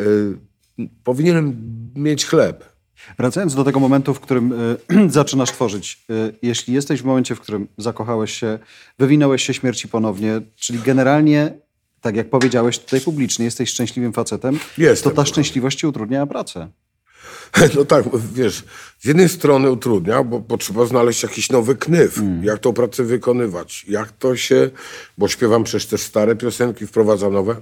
y, 0.00 0.84
powinienem 1.04 1.56
mieć 1.96 2.26
chleb. 2.26 2.73
Wracając 3.18 3.54
do 3.54 3.64
tego 3.64 3.80
momentu, 3.80 4.14
w 4.14 4.20
którym 4.20 4.52
y, 4.52 5.10
zaczynasz 5.10 5.50
tworzyć. 5.50 6.04
Y, 6.10 6.34
jeśli 6.42 6.74
jesteś 6.74 7.02
w 7.02 7.04
momencie, 7.04 7.34
w 7.34 7.40
którym 7.40 7.68
zakochałeś 7.78 8.32
się, 8.32 8.58
wywinąłeś 8.98 9.42
się 9.42 9.54
śmierci 9.54 9.88
ponownie, 9.88 10.40
czyli 10.56 10.78
generalnie, 10.78 11.54
tak 12.00 12.16
jak 12.16 12.30
powiedziałeś 12.30 12.78
tutaj 12.78 13.00
publicznie, 13.00 13.44
jesteś 13.44 13.70
szczęśliwym 13.70 14.12
facetem, 14.12 14.58
Jestem, 14.78 15.12
to 15.12 15.16
ta 15.16 15.26
szczęśliwość 15.26 15.78
ci 15.78 15.86
utrudnia 15.86 16.26
pracę. 16.26 16.68
No 17.76 17.84
tak, 17.84 18.04
wiesz, 18.34 18.64
z 18.98 19.04
jednej 19.04 19.28
strony 19.28 19.70
utrudnia, 19.70 20.22
bo, 20.22 20.40
bo 20.40 20.58
trzeba 20.58 20.86
znaleźć 20.86 21.22
jakiś 21.22 21.50
nowy 21.50 21.76
knyw, 21.76 22.20
jak 22.42 22.58
tą 22.58 22.72
pracę 22.72 23.04
wykonywać, 23.04 23.84
jak 23.88 24.12
to 24.12 24.36
się, 24.36 24.70
bo 25.18 25.28
śpiewam 25.28 25.64
przecież 25.64 25.86
też 25.86 26.00
stare 26.00 26.36
piosenki, 26.36 26.86
wprowadzam 26.86 27.32
nowe. 27.32 27.56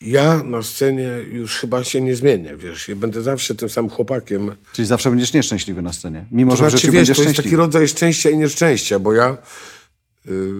Ja 0.00 0.42
na 0.42 0.62
scenie 0.62 1.08
już 1.32 1.56
chyba 1.56 1.84
się 1.84 2.00
nie 2.00 2.16
zmienię, 2.16 2.56
wiesz, 2.56 2.88
ja 2.88 2.96
będę 2.96 3.22
zawsze 3.22 3.54
tym 3.54 3.68
samym 3.68 3.90
chłopakiem. 3.90 4.54
Czyli 4.72 4.88
zawsze 4.88 5.10
będziesz 5.10 5.32
nieszczęśliwy 5.32 5.82
na 5.82 5.92
scenie, 5.92 6.26
mimo 6.32 6.50
To 6.52 6.56
że 6.56 6.66
w 6.66 6.70
znaczy, 6.70 6.86
życiu 6.86 6.92
wiesz, 6.92 7.16
to 7.16 7.22
jest 7.22 7.36
taki 7.36 7.56
rodzaj 7.56 7.88
szczęścia 7.88 8.30
i 8.30 8.36
nieszczęścia, 8.38 8.98
bo 8.98 9.12
ja 9.12 9.30
y, 9.32 9.36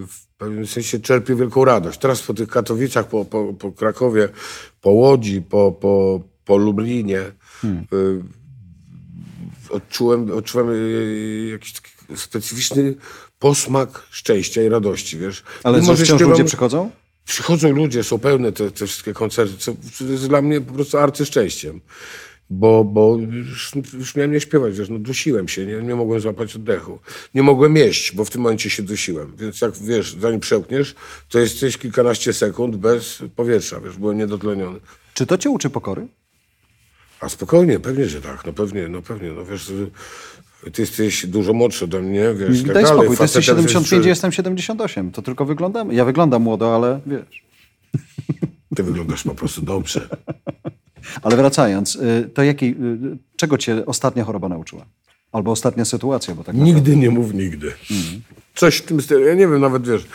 w 0.09 0.27
pewnym 0.38 0.66
sensie 0.66 1.01
czerpię 1.01 1.35
wielką 1.37 1.64
radość. 1.64 1.98
Teraz 1.98 2.22
po 2.22 2.35
tych 2.35 2.48
Katowicach, 2.48 3.09
po, 3.09 3.24
po, 3.24 3.53
po 3.53 3.72
Krakowie, 3.72 4.29
po 4.81 4.90
Łodzi, 4.90 5.42
po, 5.42 5.72
po, 5.72 6.20
po 6.44 6.57
Lublinie 6.57 7.20
Hmm. 7.62 7.85
y, 7.92 8.20
odczułem, 9.70 10.31
odczułem 10.31 10.70
y, 10.70 11.48
jakiś 11.53 11.72
taki 11.72 11.90
specyficzny 12.16 12.94
posmak 13.38 14.03
szczęścia 14.11 14.62
i 14.62 14.68
radości, 14.68 15.18
wiesz. 15.18 15.42
Ale 15.64 15.81
Mimo, 15.81 15.92
że 15.92 15.96
że 15.96 16.05
wciąż 16.05 16.20
śpiewam- 16.20 16.31
ludzie 16.31 16.44
przychodzą? 16.44 16.90
Przychodzą 17.29 17.71
ludzie, 17.73 18.05
są 18.05 18.19
pełne 18.19 18.53
te, 18.53 18.71
te 18.71 18.87
wszystkie 18.87 19.12
koncerty, 19.12 19.57
co 19.59 19.75
co 19.93 20.05
jest 20.05 20.29
dla 20.29 20.43
mnie 20.43 20.61
po 20.61 20.73
prostu 20.73 20.99
arcyszczęściem. 20.99 21.81
Bo, 22.51 22.85
bo 22.85 23.17
już, 23.17 23.73
już 23.95 24.14
miałem 24.17 24.33
nie 24.33 24.41
śpiewać, 24.41 24.79
wiesz, 24.79 24.88
no 24.88 24.99
dusiłem 24.99 25.49
się, 25.49 25.67
nie, 25.67 25.83
nie 25.83 25.95
mogłem 25.95 26.21
złapać 26.21 26.57
oddechu. 26.57 26.99
Nie 27.35 27.43
mogłem 27.43 27.77
jeść, 27.77 28.14
bo 28.14 28.25
w 28.25 28.31
tym 28.31 28.41
momencie 28.41 28.71
się 28.71 28.83
dusiłem. 28.83 29.37
Więc 29.37 29.61
jak, 29.61 29.77
wiesz, 29.77 30.17
zanim 30.21 30.41
przełkniesz, 30.41 30.95
to 31.29 31.38
jesteś 31.38 31.79
kilkanaście 31.79 32.33
sekund 32.33 32.77
bez 32.77 33.23
powietrza, 33.37 33.81
wiesz, 33.81 33.97
byłem 33.97 34.19
niedotleniony. 34.19 34.81
Czy 35.14 35.27
to 35.27 35.38
cię 35.38 35.51
uczy 35.51 35.71
pokory? 35.71 36.07
A 37.21 37.29
spokojnie, 37.29 37.81
pewnie, 37.81 38.07
że 38.07 38.23
tak, 38.23 38.47
no 38.47 38.53
pewnie, 38.53 38.89
no 38.89 39.03
pewnie, 39.03 39.33
no 39.33 39.45
wiesz, 39.45 39.72
ty 40.72 40.82
jesteś 40.82 41.26
dużo 41.26 41.52
młodszy 41.52 41.84
ode 41.84 42.00
mnie, 42.00 42.34
wiesz, 42.34 42.62
tak 42.62 42.72
Daj 42.72 42.84
dalej. 42.84 42.86
spokój, 42.98 43.16
ty 43.16 43.22
jesteś 43.22 43.46
Facetem, 43.46 43.62
wiesz, 43.64 43.72
75, 43.72 44.02
że- 44.02 44.09
ja 44.09 44.12
jestem 44.12 44.32
78. 44.32 45.11
To 45.11 45.22
tylko 45.22 45.44
wyglądam. 45.44 45.92
Ja 45.92 46.04
wyglądam 46.04 46.42
młodo, 46.42 46.74
ale 46.74 47.00
wiesz. 47.06 47.42
Ty 48.76 48.82
wyglądasz 48.82 49.22
po 49.24 49.34
prostu 49.34 49.62
dobrze. 49.62 50.09
Ale 51.22 51.36
wracając, 51.36 51.96
y, 51.96 52.30
to 52.34 52.42
jakiej, 52.42 52.70
y, 52.70 53.18
czego 53.36 53.59
cię 53.59 53.86
ostatnia 53.86 54.24
choroba 54.24 54.48
nauczyła? 54.48 54.86
Albo 55.32 55.50
ostatnia 55.50 55.84
sytuacja, 55.84 56.34
bo 56.34 56.44
tak 56.44 56.56
Nigdy 56.56 56.96
nie 56.96 57.11
mów 57.11 57.34
nigdy. 57.34 57.72
Coś 58.54 58.76
w 58.76 58.82
tym 58.82 59.02
stylu. 59.02 59.20
Ja 59.26 59.34
nie 59.34 59.48
wiem, 59.48 59.61
nawet 59.61 59.88
wiesz, 59.88 60.06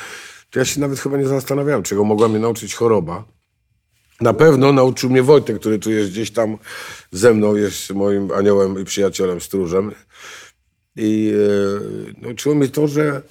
to 0.51 0.59
ja 0.59 0.65
się 0.65 0.81
nawet 0.81 0.99
chyba 0.99 1.17
nie 1.17 1.27
zastanawiałem, 1.27 1.83
czego 1.83 2.03
mogła 2.03 2.27
mnie 2.27 2.39
nauczyć 2.39 2.75
choroba. 2.75 3.23
Na 4.23 4.33
pewno 4.33 4.73
nauczył 4.73 5.09
mnie 5.09 5.23
Wojtek, 5.23 5.59
który 5.59 5.79
tu 5.79 5.91
jest 5.91 6.11
gdzieś 6.11 6.31
tam 6.31 6.57
ze 7.11 7.33
mną, 7.33 7.55
jest 7.55 7.89
moim 7.89 8.31
aniołem 8.31 8.81
i 8.81 8.85
przyjacielem, 8.85 9.41
stróżem. 9.41 9.91
I 10.95 11.33
e, 12.17 12.21
nauczyło 12.21 12.55
mnie 12.55 12.67
to, 12.67 12.87
że 12.87 13.21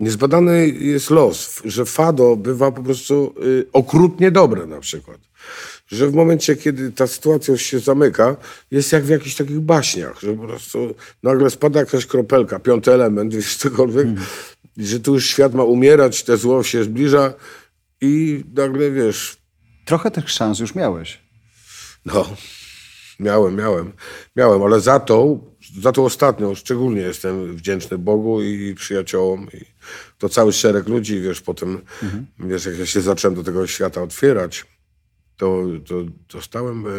niezbadany 0.00 0.68
jest 0.68 1.10
los, 1.10 1.62
że 1.64 1.84
fado 1.84 2.36
bywa 2.36 2.72
po 2.72 2.82
prostu 2.82 3.34
y, 3.44 3.66
okrutnie 3.72 4.30
dobre 4.30 4.66
na 4.66 4.80
przykład. 4.80 5.18
Że 5.86 6.08
w 6.08 6.14
momencie, 6.14 6.56
kiedy 6.56 6.92
ta 6.92 7.06
sytuacja 7.06 7.52
już 7.52 7.62
się 7.62 7.78
zamyka, 7.78 8.36
jest 8.70 8.92
jak 8.92 9.04
w 9.04 9.08
jakichś 9.08 9.36
takich 9.36 9.60
baśniach, 9.60 10.20
że 10.20 10.34
po 10.34 10.46
prostu 10.46 10.94
nagle 11.22 11.50
spada 11.50 11.80
jakaś 11.80 12.06
kropelka, 12.06 12.58
piąty 12.58 12.92
element, 12.92 13.34
wiesz, 13.36 13.56
cokolwiek, 13.56 14.06
że 14.76 15.00
tu 15.00 15.14
już 15.14 15.26
świat 15.26 15.54
ma 15.54 15.64
umierać, 15.64 16.22
te 16.22 16.36
zło 16.36 16.62
się 16.62 16.84
zbliża 16.84 17.34
i 18.00 18.44
nagle, 18.54 18.90
wiesz, 18.90 19.37
Trochę 19.88 20.10
tych 20.10 20.30
szans 20.30 20.58
już 20.58 20.74
miałeś. 20.74 21.18
no, 22.04 22.36
miałem, 23.20 23.56
miałem, 23.56 23.92
miałem, 24.36 24.62
ale 24.62 24.80
za 24.80 25.00
tą, 25.00 25.44
za 25.80 25.92
tą 25.92 26.04
ostatnią 26.04 26.54
szczególnie 26.54 27.00
jestem 27.00 27.56
wdzięczny 27.56 27.98
Bogu 27.98 28.42
i 28.42 28.74
przyjaciołom. 28.74 29.46
I 29.54 29.64
to 30.18 30.28
cały 30.28 30.52
szereg 30.52 30.88
ludzi, 30.88 31.20
wiesz, 31.20 31.40
potem, 31.40 31.80
wiesz, 32.38 32.66
jak 32.66 32.78
ja 32.78 32.86
się 32.86 33.00
zacząłem 33.00 33.34
do 33.34 33.44
tego 33.44 33.66
świata 33.66 34.02
otwierać, 34.02 34.66
to, 35.36 35.64
to 35.86 35.94
dostałem, 36.32 36.86
e, 36.86 36.90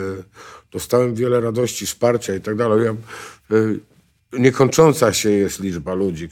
dostałem 0.71 1.15
wiele 1.15 1.41
radości, 1.41 1.85
wsparcia 1.85 2.35
i 2.35 2.41
tak 2.41 2.55
dalej. 2.55 2.85
Ja, 2.85 2.91
e, 2.91 2.95
niekończąca 4.39 5.13
się 5.13 5.29
jest 5.29 5.59
liczba 5.59 5.93
ludzi, 5.93 6.29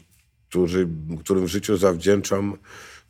którzy, 0.50 0.88
którym 1.20 1.46
w 1.46 1.50
życiu 1.50 1.78
zawdzięczam, 1.78 2.58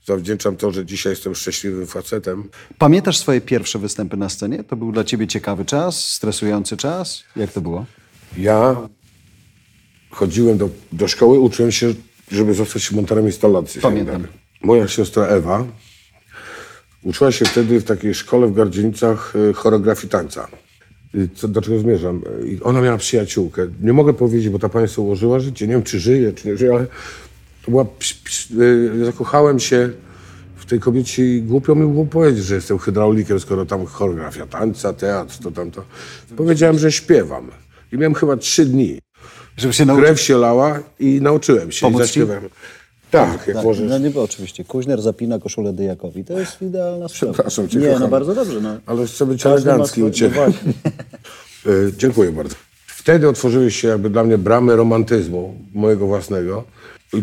zawdzięczam 0.08 0.56
to, 0.56 0.72
że 0.72 0.86
dzisiaj 0.86 1.12
jestem 1.12 1.36
szczęśliwym 1.36 1.88
facetem. 1.88 2.50
Pamiętasz 2.78 3.18
swoje 3.18 3.42
pierwsze 3.42 3.80
występy 3.80 4.18
na 4.18 4.30
scenie? 4.30 4.64
To 4.64 4.76
był 4.76 4.92
dla 4.92 5.04
ciebie 5.04 5.28
ciekawy 5.28 5.66
czas, 5.66 6.08
stresujący 6.14 6.78
czas? 6.78 7.24
Jak 7.36 7.52
to 7.52 7.62
było? 7.62 7.86
Ja 8.38 8.76
chodziłem 10.12 10.58
do, 10.58 10.70
do 10.92 11.08
szkoły, 11.08 11.40
uczyłem 11.40 11.72
się, 11.72 11.94
żeby 12.32 12.54
zostać 12.54 12.92
monterem 12.92 13.26
instalacji. 13.26 13.82
Pamiętam. 13.82 14.28
Moja 14.62 14.88
siostra 14.88 15.26
Ewa 15.26 15.66
uczyła 17.04 17.32
się 17.32 17.46
wtedy 17.46 17.80
w 17.80 17.84
takiej 17.84 18.14
szkole 18.14 18.48
w 18.48 18.54
Gardzienicach 18.54 19.34
y, 19.36 19.54
choreografii 19.54 20.10
tańca. 20.10 20.48
Y, 21.16 21.30
Co, 21.36 21.48
do 21.48 21.62
czego 21.62 21.80
zmierzam? 21.80 22.22
I 22.46 22.60
ona 22.64 22.82
miała 22.82 22.98
przyjaciółkę. 22.98 23.68
Nie 23.82 23.94
mogę 23.94 24.14
powiedzieć, 24.14 24.50
bo 24.50 24.60
ta 24.60 24.70
pani 24.70 24.88
sobie 24.88 25.06
ułożyła 25.06 25.40
życie. 25.40 25.68
Nie 25.68 25.74
wiem, 25.74 25.84
czy 25.84 26.00
żyje, 26.00 26.34
czy 26.34 26.48
nie 26.48 26.58
żyje, 26.58 26.72
ale 26.74 26.88
była... 27.68 27.86
y, 28.60 29.06
Zakochałem 29.06 29.60
się 29.60 29.90
w 30.56 30.66
tej 30.66 30.80
kobiecie 30.80 31.36
i 31.36 31.42
głupio 31.42 31.76
mi 31.76 31.88
było 31.88 32.06
powiedzieć, 32.06 32.46
że 32.46 32.56
jestem 32.56 32.80
hydraulikiem, 32.80 33.40
skoro 33.40 33.66
tam 33.66 33.86
choreografia 33.86 34.46
tańca, 34.46 34.94
teatr, 34.94 35.38
to 35.44 35.52
tamto. 35.52 35.84
Powiedziałem, 36.38 36.80
że 36.80 36.92
śpiewam. 36.92 37.52
I 37.94 37.98
miałem 37.98 38.14
chyba 38.14 38.38
trzy 38.38 38.66
dni. 38.66 39.00
Żeby 39.58 39.74
się 39.74 39.86
nauczyć. 39.86 40.06
Krew 40.06 40.22
się 40.22 40.38
lała 40.38 40.80
i 41.00 41.20
nauczyłem 41.22 41.72
się. 41.72 41.82
Pomóc 41.82 42.18
i. 42.18 42.20
Tak, 43.12 43.48
jak 43.48 43.56
Tak, 43.56 43.66
możesz. 43.66 43.90
no 43.90 43.98
nie, 43.98 44.10
bo 44.10 44.24
oczywiście. 44.24 44.64
Kuźner 44.64 45.02
zapina 45.02 45.40
koszulę 45.40 45.74
Dyjakowi. 45.74 46.26
To 46.26 46.40
jest 46.40 46.62
idealna 46.62 47.08
sprawa. 47.08 47.34
Przepraszam 47.34 47.68
cię, 47.70 47.80
Nie, 47.80 47.86
kochany. 47.88 48.06
no 48.06 48.08
bardzo 48.12 48.36
dobrze. 48.36 48.62
No. 48.62 48.78
Ale 48.86 49.06
chcę 49.08 49.26
być 49.26 49.44
Każdy 49.44 49.70
elegancki 49.72 50.04
u 50.04 50.10
ciebie. 50.12 50.36
no. 51.66 51.72
E, 51.72 51.92
Dziękuję 51.98 52.32
bardzo. 52.32 52.56
Wtedy 52.88 53.30
otworzyły 53.30 53.72
się 53.72 53.88
jakby 53.88 54.10
dla 54.10 54.24
mnie 54.24 54.38
bramy 54.38 54.76
romantyzmu 54.76 55.56
mojego 55.74 56.08
własnego 56.08 56.64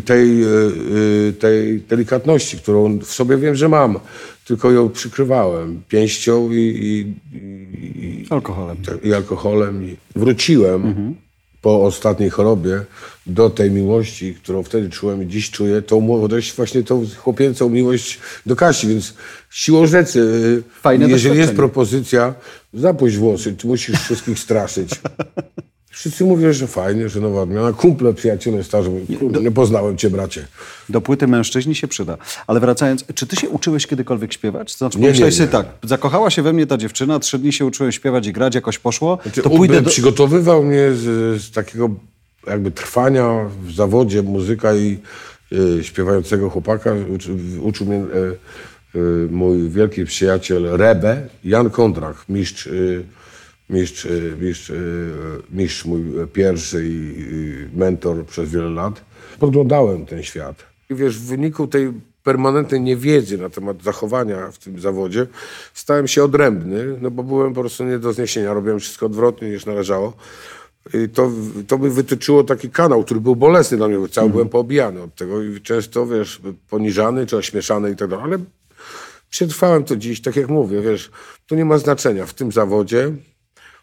tej, 0.05 0.43
e, 0.43 0.47
e, 0.47 1.33
tej 1.33 1.81
delikatności, 1.81 2.57
którą 2.57 2.99
w 2.99 3.05
sobie 3.05 3.37
wiem, 3.37 3.55
że 3.55 3.69
mam, 3.69 3.99
tylko 4.45 4.71
ją 4.71 4.89
przykrywałem 4.89 5.81
pięścią 5.87 6.51
i, 6.51 6.55
i, 6.55 7.13
i, 7.37 8.25
Alkoholem. 8.29 8.77
i 9.03 9.13
alkoholem. 9.13 9.83
I 9.89 9.97
wróciłem 10.15 11.15
po 11.61 11.83
ostatniej 11.83 12.29
chorobie 12.29 12.85
do 13.27 13.49
tej 13.49 13.71
miłości, 13.71 14.33
którą 14.33 14.63
wtedy 14.63 14.89
czułem 14.89 15.23
i 15.23 15.27
dziś 15.27 15.51
czuję, 15.51 15.81
tą 15.81 15.99
młodość, 15.99 16.55
właśnie 16.55 16.83
tą 16.83 17.05
chłopięcą 17.17 17.69
miłość 17.69 18.19
do 18.45 18.55
Kasi, 18.55 18.87
więc 18.87 19.13
siłą 19.49 19.87
rzeczy, 19.87 20.63
Fajne 20.81 21.09
jeżeli 21.09 21.39
jest 21.39 21.53
propozycja, 21.53 22.33
zapuść 22.73 23.17
włosy, 23.17 23.53
ty 23.53 23.67
musisz 23.67 23.99
wszystkich 23.99 24.39
straszyć. 24.39 24.89
Wszyscy 25.95 26.23
mówią, 26.23 26.53
że 26.53 26.67
fajnie, 26.67 27.09
że 27.09 27.21
nowa 27.21 27.41
odmiana. 27.41 27.73
Kumple, 27.73 28.13
przyjaciele 28.13 28.63
starzy, 28.63 28.91
kurde, 29.19 29.39
nie 29.39 29.51
poznałem 29.51 29.97
cię, 29.97 30.09
bracie. 30.09 30.47
Do 30.89 31.01
płyty 31.01 31.27
mężczyźni 31.27 31.75
się 31.75 31.87
przyda. 31.87 32.17
Ale 32.47 32.59
wracając, 32.59 33.05
czy 33.15 33.27
ty 33.27 33.35
się 33.35 33.49
uczyłeś 33.49 33.87
kiedykolwiek 33.87 34.33
śpiewać? 34.33 34.77
Znaczy, 34.77 34.97
Nie, 34.97 35.01
nie, 35.01 35.07
pomyślałeś 35.07 35.33
nie. 35.33 35.37
sobie 35.37 35.51
tak, 35.51 35.65
zakochała 35.83 36.29
się 36.29 36.41
we 36.41 36.53
mnie 36.53 36.67
ta 36.67 36.77
dziewczyna, 36.77 37.19
trzy 37.19 37.39
dni 37.39 37.53
się 37.53 37.65
uczyłem 37.65 37.91
śpiewać 37.91 38.27
i 38.27 38.33
grać, 38.33 38.55
jakoś 38.55 38.79
poszło, 38.79 39.19
Znaczy, 39.23 39.41
to 39.41 39.49
pójdę 39.49 39.81
do... 39.81 39.89
Przygotowywał 39.89 40.63
mnie 40.63 40.91
z, 40.93 41.41
z 41.41 41.51
takiego 41.51 41.89
jakby 42.47 42.71
trwania 42.71 43.49
w 43.67 43.71
zawodzie 43.71 44.23
muzyka 44.23 44.75
i 44.75 44.97
y, 45.51 45.83
śpiewającego 45.83 46.49
chłopaka. 46.49 46.91
Uczy, 47.15 47.35
uczył 47.61 47.87
mnie 47.87 47.97
y, 47.97 48.97
y, 48.99 49.27
mój 49.31 49.69
wielki 49.69 50.05
przyjaciel 50.05 50.77
Rebe, 50.77 51.27
Jan 51.43 51.69
Kondrak, 51.69 52.15
mistrz, 52.29 52.67
y, 52.67 53.03
mistrz, 53.69 54.05
y, 54.05 54.37
mistrz, 54.39 54.69
y, 54.69 55.11
mistrz 55.51 55.85
mój 55.85 56.01
pierwszy 56.33 56.85
i 56.87 57.77
mentor 57.77 58.25
przez 58.25 58.49
wiele 58.49 58.69
lat. 58.69 59.01
Podglądałem 59.39 60.05
ten 60.05 60.23
świat. 60.23 60.65
I 60.89 60.95
wiesz, 60.95 61.17
w 61.17 61.25
wyniku 61.25 61.67
tej 61.67 61.93
permanentnej 62.23 62.81
niewiedzy 62.81 63.37
na 63.37 63.49
temat 63.49 63.83
zachowania 63.83 64.51
w 64.51 64.57
tym 64.57 64.79
zawodzie 64.79 65.27
stałem 65.73 66.07
się 66.07 66.23
odrębny, 66.23 66.97
no 67.01 67.11
bo 67.11 67.23
byłem 67.23 67.53
po 67.53 67.61
prostu 67.61 67.83
nie 67.83 67.99
do 67.99 68.13
zniesienia. 68.13 68.53
Robiłem 68.53 68.79
wszystko 68.79 69.05
odwrotnie 69.05 69.49
niż 69.49 69.65
należało. 69.65 70.13
I 70.93 71.09
to, 71.09 71.31
to 71.67 71.77
by 71.77 71.89
wytyczyło 71.89 72.43
taki 72.43 72.69
kanał, 72.69 73.03
który 73.03 73.21
był 73.21 73.35
bolesny 73.35 73.77
dla 73.77 73.87
mnie, 73.87 73.97
bo 73.97 74.07
cały 74.07 74.29
byłem 74.29 74.49
poobijany 74.49 75.01
od 75.01 75.15
tego 75.15 75.43
i 75.43 75.61
często, 75.61 76.07
wiesz, 76.07 76.41
poniżany 76.69 77.25
czy 77.25 77.37
ośmieszany 77.37 77.91
i 77.91 77.95
tak 77.95 78.09
dalej. 78.09 78.25
Ale 78.25 78.37
przetrwałem 79.29 79.83
to 79.83 79.95
dziś, 79.95 80.21
tak 80.21 80.35
jak 80.35 80.49
mówię, 80.49 80.81
wiesz, 80.81 81.11
to 81.47 81.55
nie 81.55 81.65
ma 81.65 81.77
znaczenia. 81.77 82.25
W 82.25 82.33
tym 82.33 82.51
zawodzie 82.51 83.11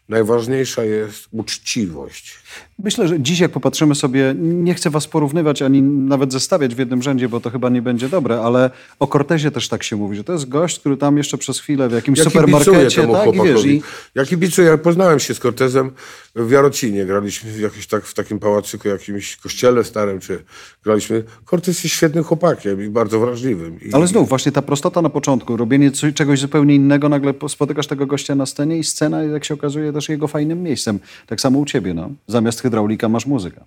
najważniejsza 0.08 0.84
jest 0.84 1.28
uczciwość. 1.30 2.41
Myślę, 2.78 3.08
że 3.08 3.20
dziś 3.20 3.40
jak 3.40 3.50
popatrzymy 3.50 3.94
sobie, 3.94 4.34
nie 4.38 4.74
chcę 4.74 4.90
was 4.90 5.06
porównywać 5.06 5.62
ani 5.62 5.82
nawet 5.82 6.32
zestawiać 6.32 6.74
w 6.74 6.78
jednym 6.78 7.02
rzędzie, 7.02 7.28
bo 7.28 7.40
to 7.40 7.50
chyba 7.50 7.68
nie 7.68 7.82
będzie 7.82 8.08
dobre, 8.08 8.40
ale 8.40 8.70
o 9.00 9.06
Cortezie 9.06 9.50
też 9.50 9.68
tak 9.68 9.82
się 9.82 9.96
mówi, 9.96 10.16
że 10.16 10.24
to 10.24 10.32
jest 10.32 10.48
gość, 10.48 10.78
który 10.80 10.96
tam 10.96 11.16
jeszcze 11.18 11.38
przez 11.38 11.60
chwilę 11.60 11.88
w 11.88 11.92
jakimś 11.92 12.18
Ja 12.18 12.24
supermarkecie, 12.24 13.00
temu 13.00 13.12
tak? 13.12 13.24
Wiesz, 13.26 13.34
chłopakowi. 13.36 13.74
i 13.76 13.82
Ja 14.14 14.24
kibicuję, 14.24 14.68
ja 14.68 14.78
poznałem 14.78 15.18
się 15.20 15.34
z 15.34 15.38
Cortezem 15.38 15.90
w 16.36 16.50
Jarocinie. 16.50 17.06
Graliśmy 17.06 17.50
w, 17.52 17.60
jakiś 17.60 17.86
tak, 17.86 18.04
w 18.04 18.14
takim 18.14 18.38
pałacyku, 18.38 18.88
jakimś 18.88 19.36
kościele 19.36 19.84
starym, 19.84 20.20
czy 20.20 20.44
graliśmy. 20.84 21.24
Cortez 21.50 21.84
jest 21.84 21.94
świetnym 21.96 22.24
chłopakiem 22.24 22.84
i 22.84 22.88
bardzo 22.88 23.20
wrażliwym. 23.20 23.80
I, 23.82 23.92
Ale 23.94 24.06
znów, 24.06 24.28
właśnie 24.28 24.52
ta 24.52 24.62
prostota 24.62 25.02
na 25.02 25.10
początku, 25.10 25.56
robienie 25.56 25.90
co- 25.90 26.12
czegoś 26.12 26.40
zupełnie 26.40 26.74
innego, 26.74 27.08
nagle 27.08 27.34
po- 27.34 27.48
spotykasz 27.48 27.86
tego 27.86 28.06
gościa 28.06 28.34
na 28.34 28.46
scenie 28.46 28.78
i 28.78 28.84
scena, 28.84 29.22
jak 29.22 29.44
się 29.44 29.54
okazuje, 29.54 29.92
też 29.92 30.08
jego 30.08 30.28
fajnym 30.28 30.62
miejscem. 30.62 30.98
Tak 31.26 31.40
samo 31.40 31.58
u 31.58 31.64
ciebie, 31.64 31.94
no. 31.94 32.10
Zamiast 32.26 32.41
hydraulika 32.50 33.08
masz 33.08 33.26
muzykę. 33.26 33.64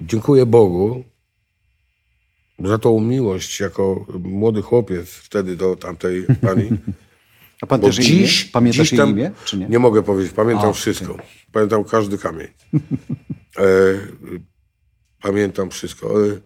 Dziękuję 0.00 0.46
Bogu 0.46 1.04
za 2.58 2.78
tą 2.78 3.00
miłość 3.00 3.60
jako 3.60 4.06
młody 4.18 4.62
chłopiec 4.62 5.08
wtedy 5.08 5.56
do 5.56 5.76
tamtej 5.76 6.26
pani. 6.46 6.70
A 7.62 7.66
pan 7.66 7.80
Bo 7.80 7.86
też 7.86 7.96
dziś, 7.96 8.42
imię? 8.42 8.50
Pamiętasz 8.52 8.90
dziś 8.90 8.98
tam, 8.98 9.10
imię, 9.10 9.30
czy 9.44 9.58
nie? 9.58 9.66
Nie 9.66 9.78
mogę 9.78 10.02
powiedzieć, 10.02 10.32
pamiętam 10.32 10.70
A, 10.70 10.72
wszystko. 10.72 11.16
Pamiętam 11.52 11.84
każdy 11.84 12.18
kamień. 12.18 12.48
e, 13.58 13.62
pamiętam 15.22 15.70
wszystko. 15.70 16.26
E, 16.26 16.40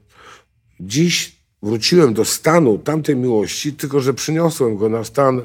dziś 0.81 1.41
wróciłem 1.63 2.15
do 2.15 2.25
stanu 2.25 2.79
tamtej 2.79 3.17
miłości, 3.17 3.73
tylko 3.73 4.01
że 4.01 4.15
przyniosłem 4.15 4.77
go 4.77 4.89
na 4.89 5.05
stan 5.05 5.39
e, 5.39 5.45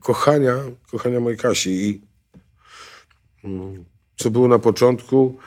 kochania, 0.00 0.54
kochania 0.90 1.20
mojej 1.20 1.38
Kasi. 1.38 1.88
I 1.88 2.02
mm, 3.44 3.84
co 4.16 4.30
było 4.30 4.48
na 4.48 4.58
początku, 4.58 5.38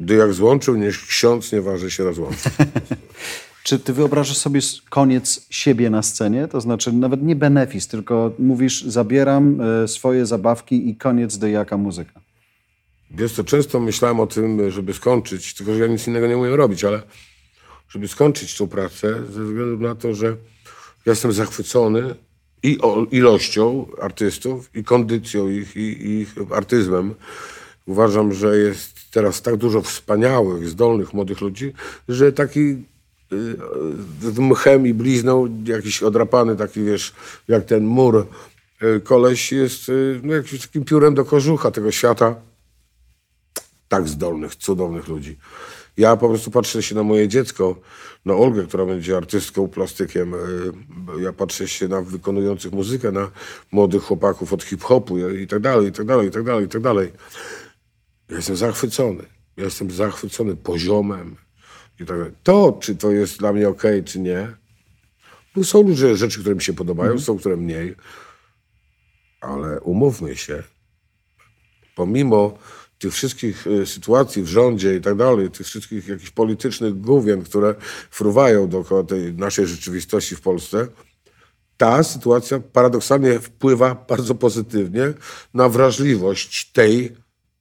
gdy 0.00 0.14
jak 0.14 0.32
złączył, 0.32 0.76
niech 0.76 1.06
ksiądz 1.06 1.52
nie 1.52 1.60
waży 1.60 1.90
się 1.90 2.04
rozłączyć. 2.04 2.44
Czy 3.62 3.78
ty 3.78 3.92
wyobrażasz 3.92 4.36
sobie 4.36 4.60
koniec 4.88 5.46
siebie 5.50 5.90
na 5.90 6.02
scenie? 6.02 6.48
To 6.48 6.60
znaczy 6.60 6.92
nawet 6.92 7.22
nie 7.22 7.36
benefis, 7.36 7.88
tylko 7.88 8.32
mówisz, 8.38 8.82
zabieram 8.82 9.60
e, 9.60 9.88
swoje 9.88 10.26
zabawki 10.26 10.88
i 10.88 10.96
koniec 10.96 11.38
do 11.38 11.46
jaka 11.46 11.76
muzyka. 11.76 12.20
Wiesz 13.10 13.32
co, 13.32 13.44
często 13.44 13.80
myślałem 13.80 14.20
o 14.20 14.26
tym, 14.26 14.70
żeby 14.70 14.94
skończyć, 14.94 15.54
tylko 15.54 15.74
że 15.74 15.80
ja 15.80 15.86
nic 15.86 16.06
innego 16.06 16.26
nie 16.26 16.36
umiem 16.36 16.54
robić, 16.54 16.84
ale 16.84 17.02
żeby 17.88 18.08
skończyć 18.08 18.56
tą 18.56 18.68
pracę 18.68 19.14
ze 19.32 19.44
względu 19.44 19.84
na 19.84 19.94
to, 19.94 20.14
że 20.14 20.26
ja 21.06 21.12
jestem 21.12 21.32
zachwycony 21.32 22.14
i 22.62 22.78
ilością 23.10 23.86
artystów, 24.02 24.70
i 24.74 24.84
kondycją 24.84 25.48
ich, 25.48 25.76
i 25.76 26.10
ich 26.20 26.34
artyzmem. 26.50 27.14
Uważam, 27.86 28.32
że 28.32 28.58
jest 28.58 29.10
teraz 29.10 29.42
tak 29.42 29.56
dużo 29.56 29.82
wspaniałych, 29.82 30.68
zdolnych 30.68 31.14
młodych 31.14 31.40
ludzi, 31.40 31.72
że 32.08 32.32
taki 32.32 32.60
y, 32.60 33.56
z 34.22 34.38
mchem 34.38 34.86
i 34.86 34.94
blizną, 34.94 35.62
jakiś 35.64 36.02
odrapany 36.02 36.56
taki, 36.56 36.82
wiesz, 36.82 37.14
jak 37.48 37.64
ten 37.64 37.84
mur, 37.84 38.26
y, 38.82 39.00
koleś 39.00 39.52
jest 39.52 39.88
y, 39.88 40.20
no, 40.22 40.34
jakimś 40.34 40.60
takim 40.66 40.84
piórem 40.84 41.14
do 41.14 41.24
kożucha 41.24 41.70
tego 41.70 41.90
świata. 41.92 42.34
Tak 43.88 44.08
zdolnych, 44.08 44.56
cudownych 44.56 45.08
ludzi. 45.08 45.38
Ja 45.96 46.16
po 46.16 46.28
prostu 46.28 46.50
patrzę 46.50 46.82
się 46.82 46.94
na 46.94 47.02
moje 47.02 47.28
dziecko, 47.28 47.76
na 48.24 48.34
Olgę, 48.34 48.66
która 48.66 48.86
będzie 48.86 49.16
artystką, 49.16 49.68
plastykiem. 49.68 50.34
y, 50.34 50.38
Ja 51.22 51.32
patrzę 51.32 51.68
się 51.68 51.88
na 51.88 52.02
wykonujących 52.02 52.72
muzykę, 52.72 53.12
na 53.12 53.30
młodych 53.72 54.02
chłopaków 54.02 54.52
od 54.52 54.62
hip-hopu 54.64 55.18
i 55.18 55.46
tak 55.46 55.60
dalej, 55.60 55.88
i 55.88 55.92
tak 55.92 56.06
dalej, 56.06 56.28
i 56.28 56.30
tak 56.30 56.42
dalej, 56.44 56.64
i 56.64 56.68
tak 56.68 56.82
dalej. 56.82 57.12
Ja 58.28 58.36
jestem 58.36 58.56
zachwycony. 58.56 59.24
Ja 59.56 59.64
jestem 59.64 59.90
zachwycony 59.90 60.56
poziomem 60.56 61.36
i 62.00 62.06
tak 62.06 62.18
dalej. 62.18 62.32
To, 62.42 62.78
czy 62.82 62.96
to 62.96 63.10
jest 63.10 63.38
dla 63.38 63.52
mnie 63.52 63.68
okej, 63.68 64.04
czy 64.04 64.18
nie, 64.18 64.56
no 65.56 65.64
są 65.64 65.82
ludzie, 65.82 66.16
rzeczy, 66.16 66.40
które 66.40 66.54
mi 66.54 66.62
się 66.62 66.72
podobają, 66.72 67.18
są, 67.18 67.38
które 67.38 67.56
mniej, 67.56 67.94
ale 69.40 69.80
umówmy 69.80 70.36
się, 70.36 70.62
pomimo 71.96 72.58
tych 72.98 73.12
wszystkich 73.12 73.66
y, 73.66 73.86
sytuacji 73.86 74.42
w 74.42 74.46
rządzie 74.46 74.96
i 74.96 75.00
tak 75.00 75.16
dalej, 75.16 75.50
tych 75.50 75.66
wszystkich 75.66 76.08
jakichś 76.08 76.30
politycznych 76.30 77.00
główien, 77.00 77.42
które 77.42 77.74
fruwają 78.10 78.68
dookoła 78.68 79.04
tej 79.04 79.34
naszej 79.34 79.66
rzeczywistości 79.66 80.36
w 80.36 80.40
Polsce, 80.40 80.88
ta 81.76 82.02
sytuacja 82.02 82.60
paradoksalnie 82.60 83.40
wpływa 83.40 83.94
bardzo 84.08 84.34
pozytywnie 84.34 85.12
na 85.54 85.68
wrażliwość 85.68 86.72
tej, 86.72 87.16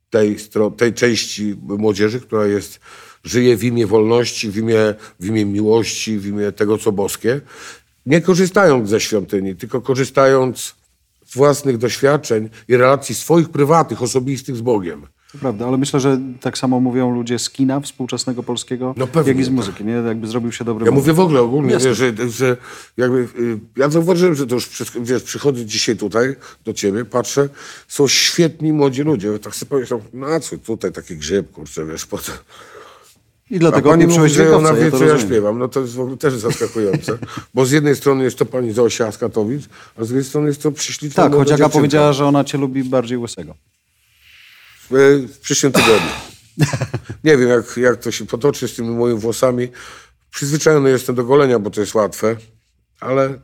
tej, 0.10 0.38
tej 0.78 0.94
części 0.94 1.56
młodzieży, 1.62 2.20
która 2.20 2.46
jest, 2.46 2.80
żyje 3.24 3.58
w 3.58 3.64
imię 3.64 3.88
wolności, 3.88 4.50
w 4.50 4.58
imię, 4.58 4.94
w 5.20 5.26
imię 5.26 5.46
miłości, 5.46 6.20
w 6.20 6.26
imię 6.26 6.52
tego, 6.52 6.78
co 6.78 6.92
boskie, 6.92 7.42
nie 8.06 8.22
korzystając 8.22 8.90
ze 8.90 9.00
świątyni, 9.00 9.56
tylko 9.56 9.82
korzystając 9.82 10.76
z 11.26 11.36
własnych 11.36 11.78
doświadczeń 11.78 12.50
i 12.68 12.78
relacji 12.78 13.16
swoich 13.16 13.50
prywatnych, 13.50 14.02
osobistych 14.02 14.56
z 14.56 14.62
Bogiem. 14.62 15.08
To 15.36 15.42
prawda, 15.42 15.68
ale 15.68 15.78
myślę, 15.78 16.00
że 16.00 16.20
tak 16.42 16.58
samo 16.58 16.80
mówią 16.80 17.16
ludzie 17.16 17.40
z 17.40 17.50
kina 17.50 17.80
współczesnego 17.80 18.44
polskiego, 18.44 18.94
No 18.98 19.08
pewnie, 19.08 19.32
jak 19.32 19.42
i 19.42 19.44
z 19.44 19.48
tak. 19.48 19.56
muzyki. 19.56 19.86
Nie? 19.86 19.94
Jakby 19.94 20.28
zrobił 20.28 20.52
się 20.52 20.66
dobry 20.66 20.86
Ja 20.86 20.92
mówię 20.92 21.14
w 21.14 21.20
ogóle 21.20 21.42
ogólnie, 21.42 21.78
wiesz, 21.78 21.98
że, 21.98 22.14
że 22.30 22.58
jakby, 22.98 23.18
y, 23.18 23.60
ja 23.78 23.90
zauważyłem, 23.90 24.36
że 24.36 24.48
to 24.48 24.56
już 24.56 24.70
wiesz, 25.02 25.24
przychodzę 25.24 25.66
dzisiaj 25.66 25.98
tutaj 25.98 26.36
do 26.66 26.74
ciebie, 26.74 27.06
patrzę, 27.06 27.50
są 27.88 28.08
świetni 28.08 28.74
młodzi 28.74 29.02
ludzie. 29.02 29.40
Tak 29.40 29.56
sobie 29.56 29.70
pomyślałem, 29.70 30.06
na 30.14 30.40
co 30.40 30.58
tutaj 30.58 30.92
taki 30.92 31.18
grzyb, 31.18 31.52
kurczę, 31.52 31.86
wiesz, 31.86 32.06
po 32.06 32.18
co? 32.18 32.32
I 33.52 33.56
A 33.56 33.60
dlatego 33.60 33.90
pani 33.90 34.08
nie 34.08 34.18
mówi, 34.18 34.30
że 34.30 34.56
ona 34.56 34.74
wie, 34.74 34.84
ja 34.84 34.92
co 34.92 35.06
ja 35.06 35.20
śpiewam. 35.20 35.60
No 35.60 35.68
to 35.68 35.80
jest 35.80 35.96
w 35.96 36.00
ogóle 36.00 36.18
też 36.18 36.34
zaskakujące. 36.34 37.18
Bo 37.54 37.66
z 37.66 37.72
jednej 37.72 37.96
strony 37.96 38.24
jest 38.24 38.38
to 38.38 38.46
pani 38.46 38.72
Zosia 38.72 39.12
z 39.12 39.18
Katowic, 39.18 39.64
a 39.98 40.04
z 40.04 40.08
drugiej 40.08 40.24
strony 40.24 40.48
jest 40.48 40.64
to 40.64 40.72
prześliczna 40.72 41.24
Tak, 41.24 41.34
choć 41.34 41.52
Aga 41.52 41.70
powiedziała, 41.70 42.14
że 42.14 42.26
ona 42.26 42.44
cię 42.44 42.58
lubi 42.58 42.84
bardziej 42.84 43.18
łysego. 43.18 43.56
W, 44.90 45.26
w 45.34 45.40
przyszłym 45.40 45.72
tygodniu. 45.72 46.10
Nie 47.24 47.38
wiem, 47.38 47.50
jak, 47.50 47.78
jak 47.78 47.98
to 47.98 48.12
się 48.12 48.26
potoczy 48.26 48.68
z 48.68 48.76
tymi 48.76 48.90
moimi 48.90 49.20
włosami. 49.20 49.68
Przyzwyczajony 50.32 50.90
jestem 50.90 51.16
do 51.16 51.24
golenia, 51.24 51.60
bo 51.60 51.70
to 51.70 51.82
jest 51.82 51.96
łatwe, 51.96 52.36
ale, 53.00 53.40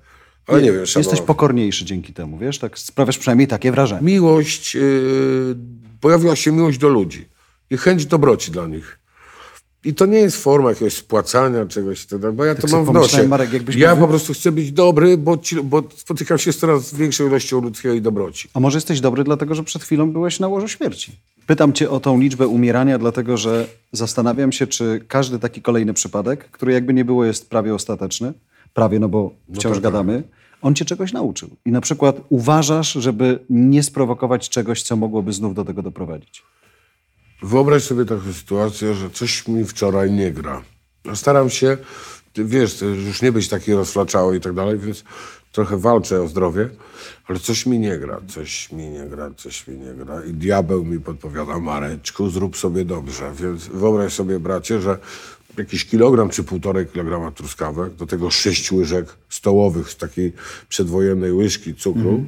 ale 0.47 0.61
nie, 0.61 0.71
wiem, 0.71 0.79
Jesteś 0.81 1.05
szanował. 1.05 1.25
pokorniejszy 1.25 1.85
dzięki 1.85 2.13
temu, 2.13 2.37
wiesz? 2.37 2.59
Tak 2.59 2.79
sprawiasz 2.79 3.17
przynajmniej 3.17 3.47
takie 3.47 3.71
wrażenie. 3.71 4.01
Miłość, 4.01 4.75
yy, 4.75 5.55
pojawiła 6.01 6.35
się 6.35 6.51
miłość 6.51 6.77
do 6.77 6.89
ludzi 6.89 7.29
i 7.69 7.77
chęć 7.77 8.05
dobroci 8.05 8.51
dla 8.51 8.67
nich. 8.67 8.97
I 9.83 9.93
to 9.93 10.05
nie 10.05 10.17
jest 10.19 10.37
forma 10.43 10.69
jakiegoś 10.69 10.93
spłacania 10.93 11.65
czegoś, 11.65 12.05
tak 12.05 12.31
bo 12.31 12.45
ja 12.45 12.55
to 12.55 12.61
sobie 12.61 12.73
mam 12.83 12.85
w 12.85 12.93
nosie. 12.93 13.27
Marek, 13.27 13.49
ja 13.77 13.95
był- 13.95 14.03
po 14.05 14.07
prostu 14.07 14.33
chcę 14.33 14.51
być 14.51 14.71
dobry, 14.71 15.17
bo, 15.17 15.37
ci, 15.37 15.55
bo 15.63 15.83
spotykam 15.95 16.37
się 16.37 16.53
z 16.53 16.57
coraz 16.57 16.93
większą 16.93 17.27
ilością 17.27 17.61
ludzkiej 17.61 17.97
i 17.97 18.01
dobroci. 18.01 18.49
A 18.53 18.59
może 18.59 18.77
jesteś 18.77 18.99
dobry, 19.01 19.23
dlatego 19.23 19.55
że 19.55 19.63
przed 19.63 19.83
chwilą 19.83 20.11
byłeś 20.11 20.39
na 20.39 20.47
łożu 20.47 20.67
śmierci? 20.67 21.19
Pytam 21.47 21.73
cię 21.73 21.89
o 21.89 21.99
tą 21.99 22.19
liczbę 22.19 22.47
umierania, 22.47 22.97
dlatego 22.97 23.37
że 23.37 23.67
zastanawiam 23.91 24.51
się, 24.51 24.67
czy 24.67 25.05
każdy 25.07 25.39
taki 25.39 25.61
kolejny 25.61 25.93
przypadek, 25.93 26.51
który 26.51 26.73
jakby 26.73 26.93
nie 26.93 27.05
było 27.05 27.25
jest 27.25 27.49
prawie 27.49 27.75
ostateczny, 27.75 28.33
prawie, 28.73 28.99
no 28.99 29.09
bo 29.09 29.33
wciąż 29.53 29.73
tak, 29.73 29.83
gadamy, 29.83 30.23
on 30.61 30.75
cię 30.75 30.85
czegoś 30.85 31.13
nauczył. 31.13 31.49
I 31.65 31.71
na 31.71 31.81
przykład 31.81 32.21
uważasz, 32.29 32.93
żeby 32.93 33.39
nie 33.49 33.83
sprowokować 33.83 34.49
czegoś, 34.49 34.83
co 34.83 34.95
mogłoby 34.95 35.33
znów 35.33 35.55
do 35.55 35.65
tego 35.65 35.81
doprowadzić. 35.81 36.43
Wyobraź 37.43 37.83
sobie 37.83 38.05
taką 38.05 38.33
sytuację, 38.33 38.93
że 38.93 39.09
coś 39.09 39.47
mi 39.47 39.65
wczoraj 39.65 40.11
nie 40.11 40.31
gra. 40.31 40.61
No 41.05 41.15
Staram 41.15 41.49
się, 41.49 41.77
wiesz, 42.35 42.81
już 42.81 43.21
nie 43.21 43.31
być 43.31 43.47
taki 43.47 43.73
rozflaczały 43.73 44.37
i 44.37 44.39
tak 44.39 44.53
dalej, 44.53 44.79
więc 44.79 45.03
trochę 45.51 45.77
walczę 45.77 46.21
o 46.21 46.27
zdrowie, 46.27 46.69
ale 47.27 47.39
coś 47.39 47.65
mi 47.65 47.79
nie 47.79 47.97
gra, 47.97 48.21
coś 48.27 48.71
mi 48.71 48.89
nie 48.89 49.05
gra, 49.05 49.31
coś 49.37 49.67
mi 49.67 49.77
nie 49.77 49.93
gra. 49.93 50.25
I 50.25 50.33
diabeł 50.33 50.85
mi 50.85 50.99
podpowiada, 50.99 51.59
Mareczku, 51.59 52.29
zrób 52.29 52.57
sobie 52.57 52.85
dobrze. 52.85 53.31
Więc 53.35 53.67
wyobraź 53.67 54.13
sobie, 54.13 54.39
bracie, 54.39 54.81
że 54.81 54.97
jakiś 55.57 55.85
kilogram 55.85 56.29
czy 56.29 56.43
półtorej 56.43 56.85
kilograma 56.85 57.31
truskawek, 57.31 57.93
do 57.93 58.05
tego 58.05 58.31
sześć 58.31 58.71
łyżek 58.71 59.05
stołowych 59.29 59.89
z 59.89 59.97
takiej 59.97 60.33
przedwojennej 60.69 61.31
łyżki 61.31 61.75
cukru 61.75 62.25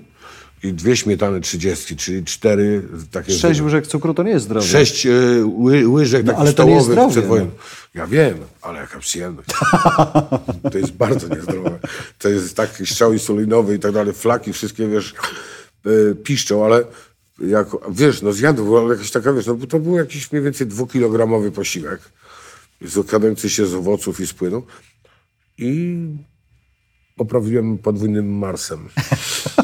i 0.64 0.74
dwie 0.74 0.98
śmietany 0.98 1.42
trzydziestki, 1.42 1.96
czyli 1.96 2.26
cztery 2.26 2.82
takie... 3.12 3.34
Sześć 3.34 3.62
łyżek 3.62 3.88
cukru 3.88 4.14
to 4.14 4.24
nie 4.24 4.32
jest 4.32 4.46
zdrowie. 4.46 4.68
Sześć 4.68 5.06
y, 5.06 5.46
ły, 5.46 5.88
łyżek 5.88 6.26
takich 6.26 6.42
ale 6.42 6.54
to 6.54 6.64
nie 6.64 6.72
jest 6.72 6.86
stołowych 6.86 7.12
zdrowie, 7.12 7.28
wojną. 7.28 7.52
Ja 7.94 8.08
wiem, 8.08 8.38
ale 8.62 8.80
jaka 8.80 9.00
przyjemność. 9.00 9.50
to 10.72 10.78
jest 10.78 10.92
bardzo 10.92 11.28
niezdrowe. 11.28 11.80
To 12.20 12.30
jest 12.30 12.56
taki 12.56 12.86
strzał 12.86 13.14
insulinowy 13.14 13.76
i 13.76 13.80
tak 13.80 13.92
dalej, 13.92 14.14
flaki 14.14 14.54
wszystkie, 14.54 14.88
wiesz, 14.88 15.14
y, 15.88 16.16
piszczą, 16.24 16.66
ale 16.66 16.84
jak, 17.40 17.68
wiesz, 17.92 18.22
no 18.22 18.34
zjadł, 18.34 18.64
była 18.64 18.94
jakaś 18.94 19.12
taka, 19.12 19.34
wiesz, 19.34 19.46
no 19.46 19.56
bo 19.56 19.68
to 19.68 19.80
był 19.80 19.98
jakiś 19.98 20.32
mniej 20.32 20.44
więcej 20.44 20.68
dwukilogramowy 20.68 21.52
posiłek, 21.52 22.00
składający 22.88 23.50
się 23.50 23.66
z 23.66 23.74
owoców 23.74 24.20
i 24.20 24.28
z 24.28 24.34
płynu 24.34 24.64
i 25.58 25.98
poprawiłem 27.16 27.78
podwójnym 27.78 28.38
Marsem. 28.38 28.90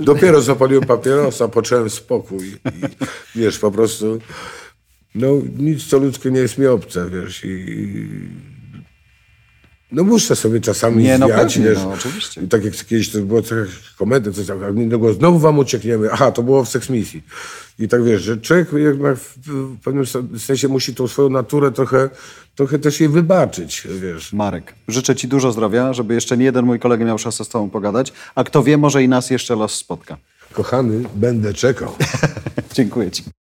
Dopiero 0.00 0.42
zapaliłem 0.42 0.84
papierosa, 0.84 1.48
poczułem 1.48 1.90
spokój 1.90 2.46
i 2.48 3.38
wiesz, 3.38 3.58
po 3.58 3.70
prostu 3.70 4.18
no 5.14 5.28
nic 5.58 5.86
co 5.86 5.98
ludzkie 5.98 6.30
nie 6.30 6.40
jest 6.40 6.58
mi 6.58 6.66
obce, 6.66 7.10
wiesz, 7.10 7.44
i 7.44 7.78
no 9.92 10.04
muszę 10.04 10.36
sobie 10.36 10.60
czasami 10.60 11.02
Nie, 11.04 11.18
no 11.18 11.26
zwiać, 11.26 11.54
pewnie, 11.54 11.70
wiesz. 11.70 11.78
no, 11.78 11.92
oczywiście. 11.92 12.42
I 12.42 12.48
tak 12.48 12.64
jak 12.64 12.74
kiedyś 12.74 13.10
to 13.10 13.18
było 13.18 13.42
coś, 13.42 13.68
komendę, 13.98 14.32
coś 14.32 14.46
tam, 14.46 14.58
znowu 15.18 15.38
wam 15.38 15.58
uciekniemy. 15.58 16.08
Aha, 16.12 16.32
to 16.32 16.42
było 16.42 16.64
w 16.64 16.68
Sex 16.68 16.90
Misji. 16.90 17.22
I 17.78 17.88
tak 17.88 18.04
wiesz, 18.04 18.22
że 18.22 18.36
człowiek 18.36 18.72
jednak 18.72 19.16
w, 19.16 19.38
pewnym 19.84 20.04
sensie 20.38 20.68
musi 20.68 20.94
tą 20.94 21.08
swoją 21.08 21.30
naturę 21.30 21.72
trochę, 21.72 22.10
trochę 22.54 22.78
też 22.78 23.00
jej 23.00 23.08
wybaczyć, 23.08 23.88
wiesz. 24.00 24.32
Marek, 24.32 24.74
życzę 24.88 25.16
ci 25.16 25.28
dużo 25.28 25.52
zdrowia, 25.52 25.92
żeby 25.92 26.14
jeszcze 26.14 26.36
nie 26.36 26.44
jeden 26.44 26.64
mój 26.64 26.78
kolega 26.78 27.04
miał 27.04 27.18
szansę 27.18 27.44
z 27.44 27.48
tobą 27.48 27.70
pogadać, 27.70 28.12
a 28.34 28.44
kto 28.44 28.62
wie, 28.62 28.76
może 28.78 29.02
i 29.02 29.08
nas 29.08 29.30
jeszcze 29.30 29.56
los 29.56 29.74
spotka. 29.74 30.16
Kochany, 30.52 31.04
będę 31.14 31.54
czekał. 31.54 31.96
Dziękuję 32.74 33.10
ci. 33.10 33.24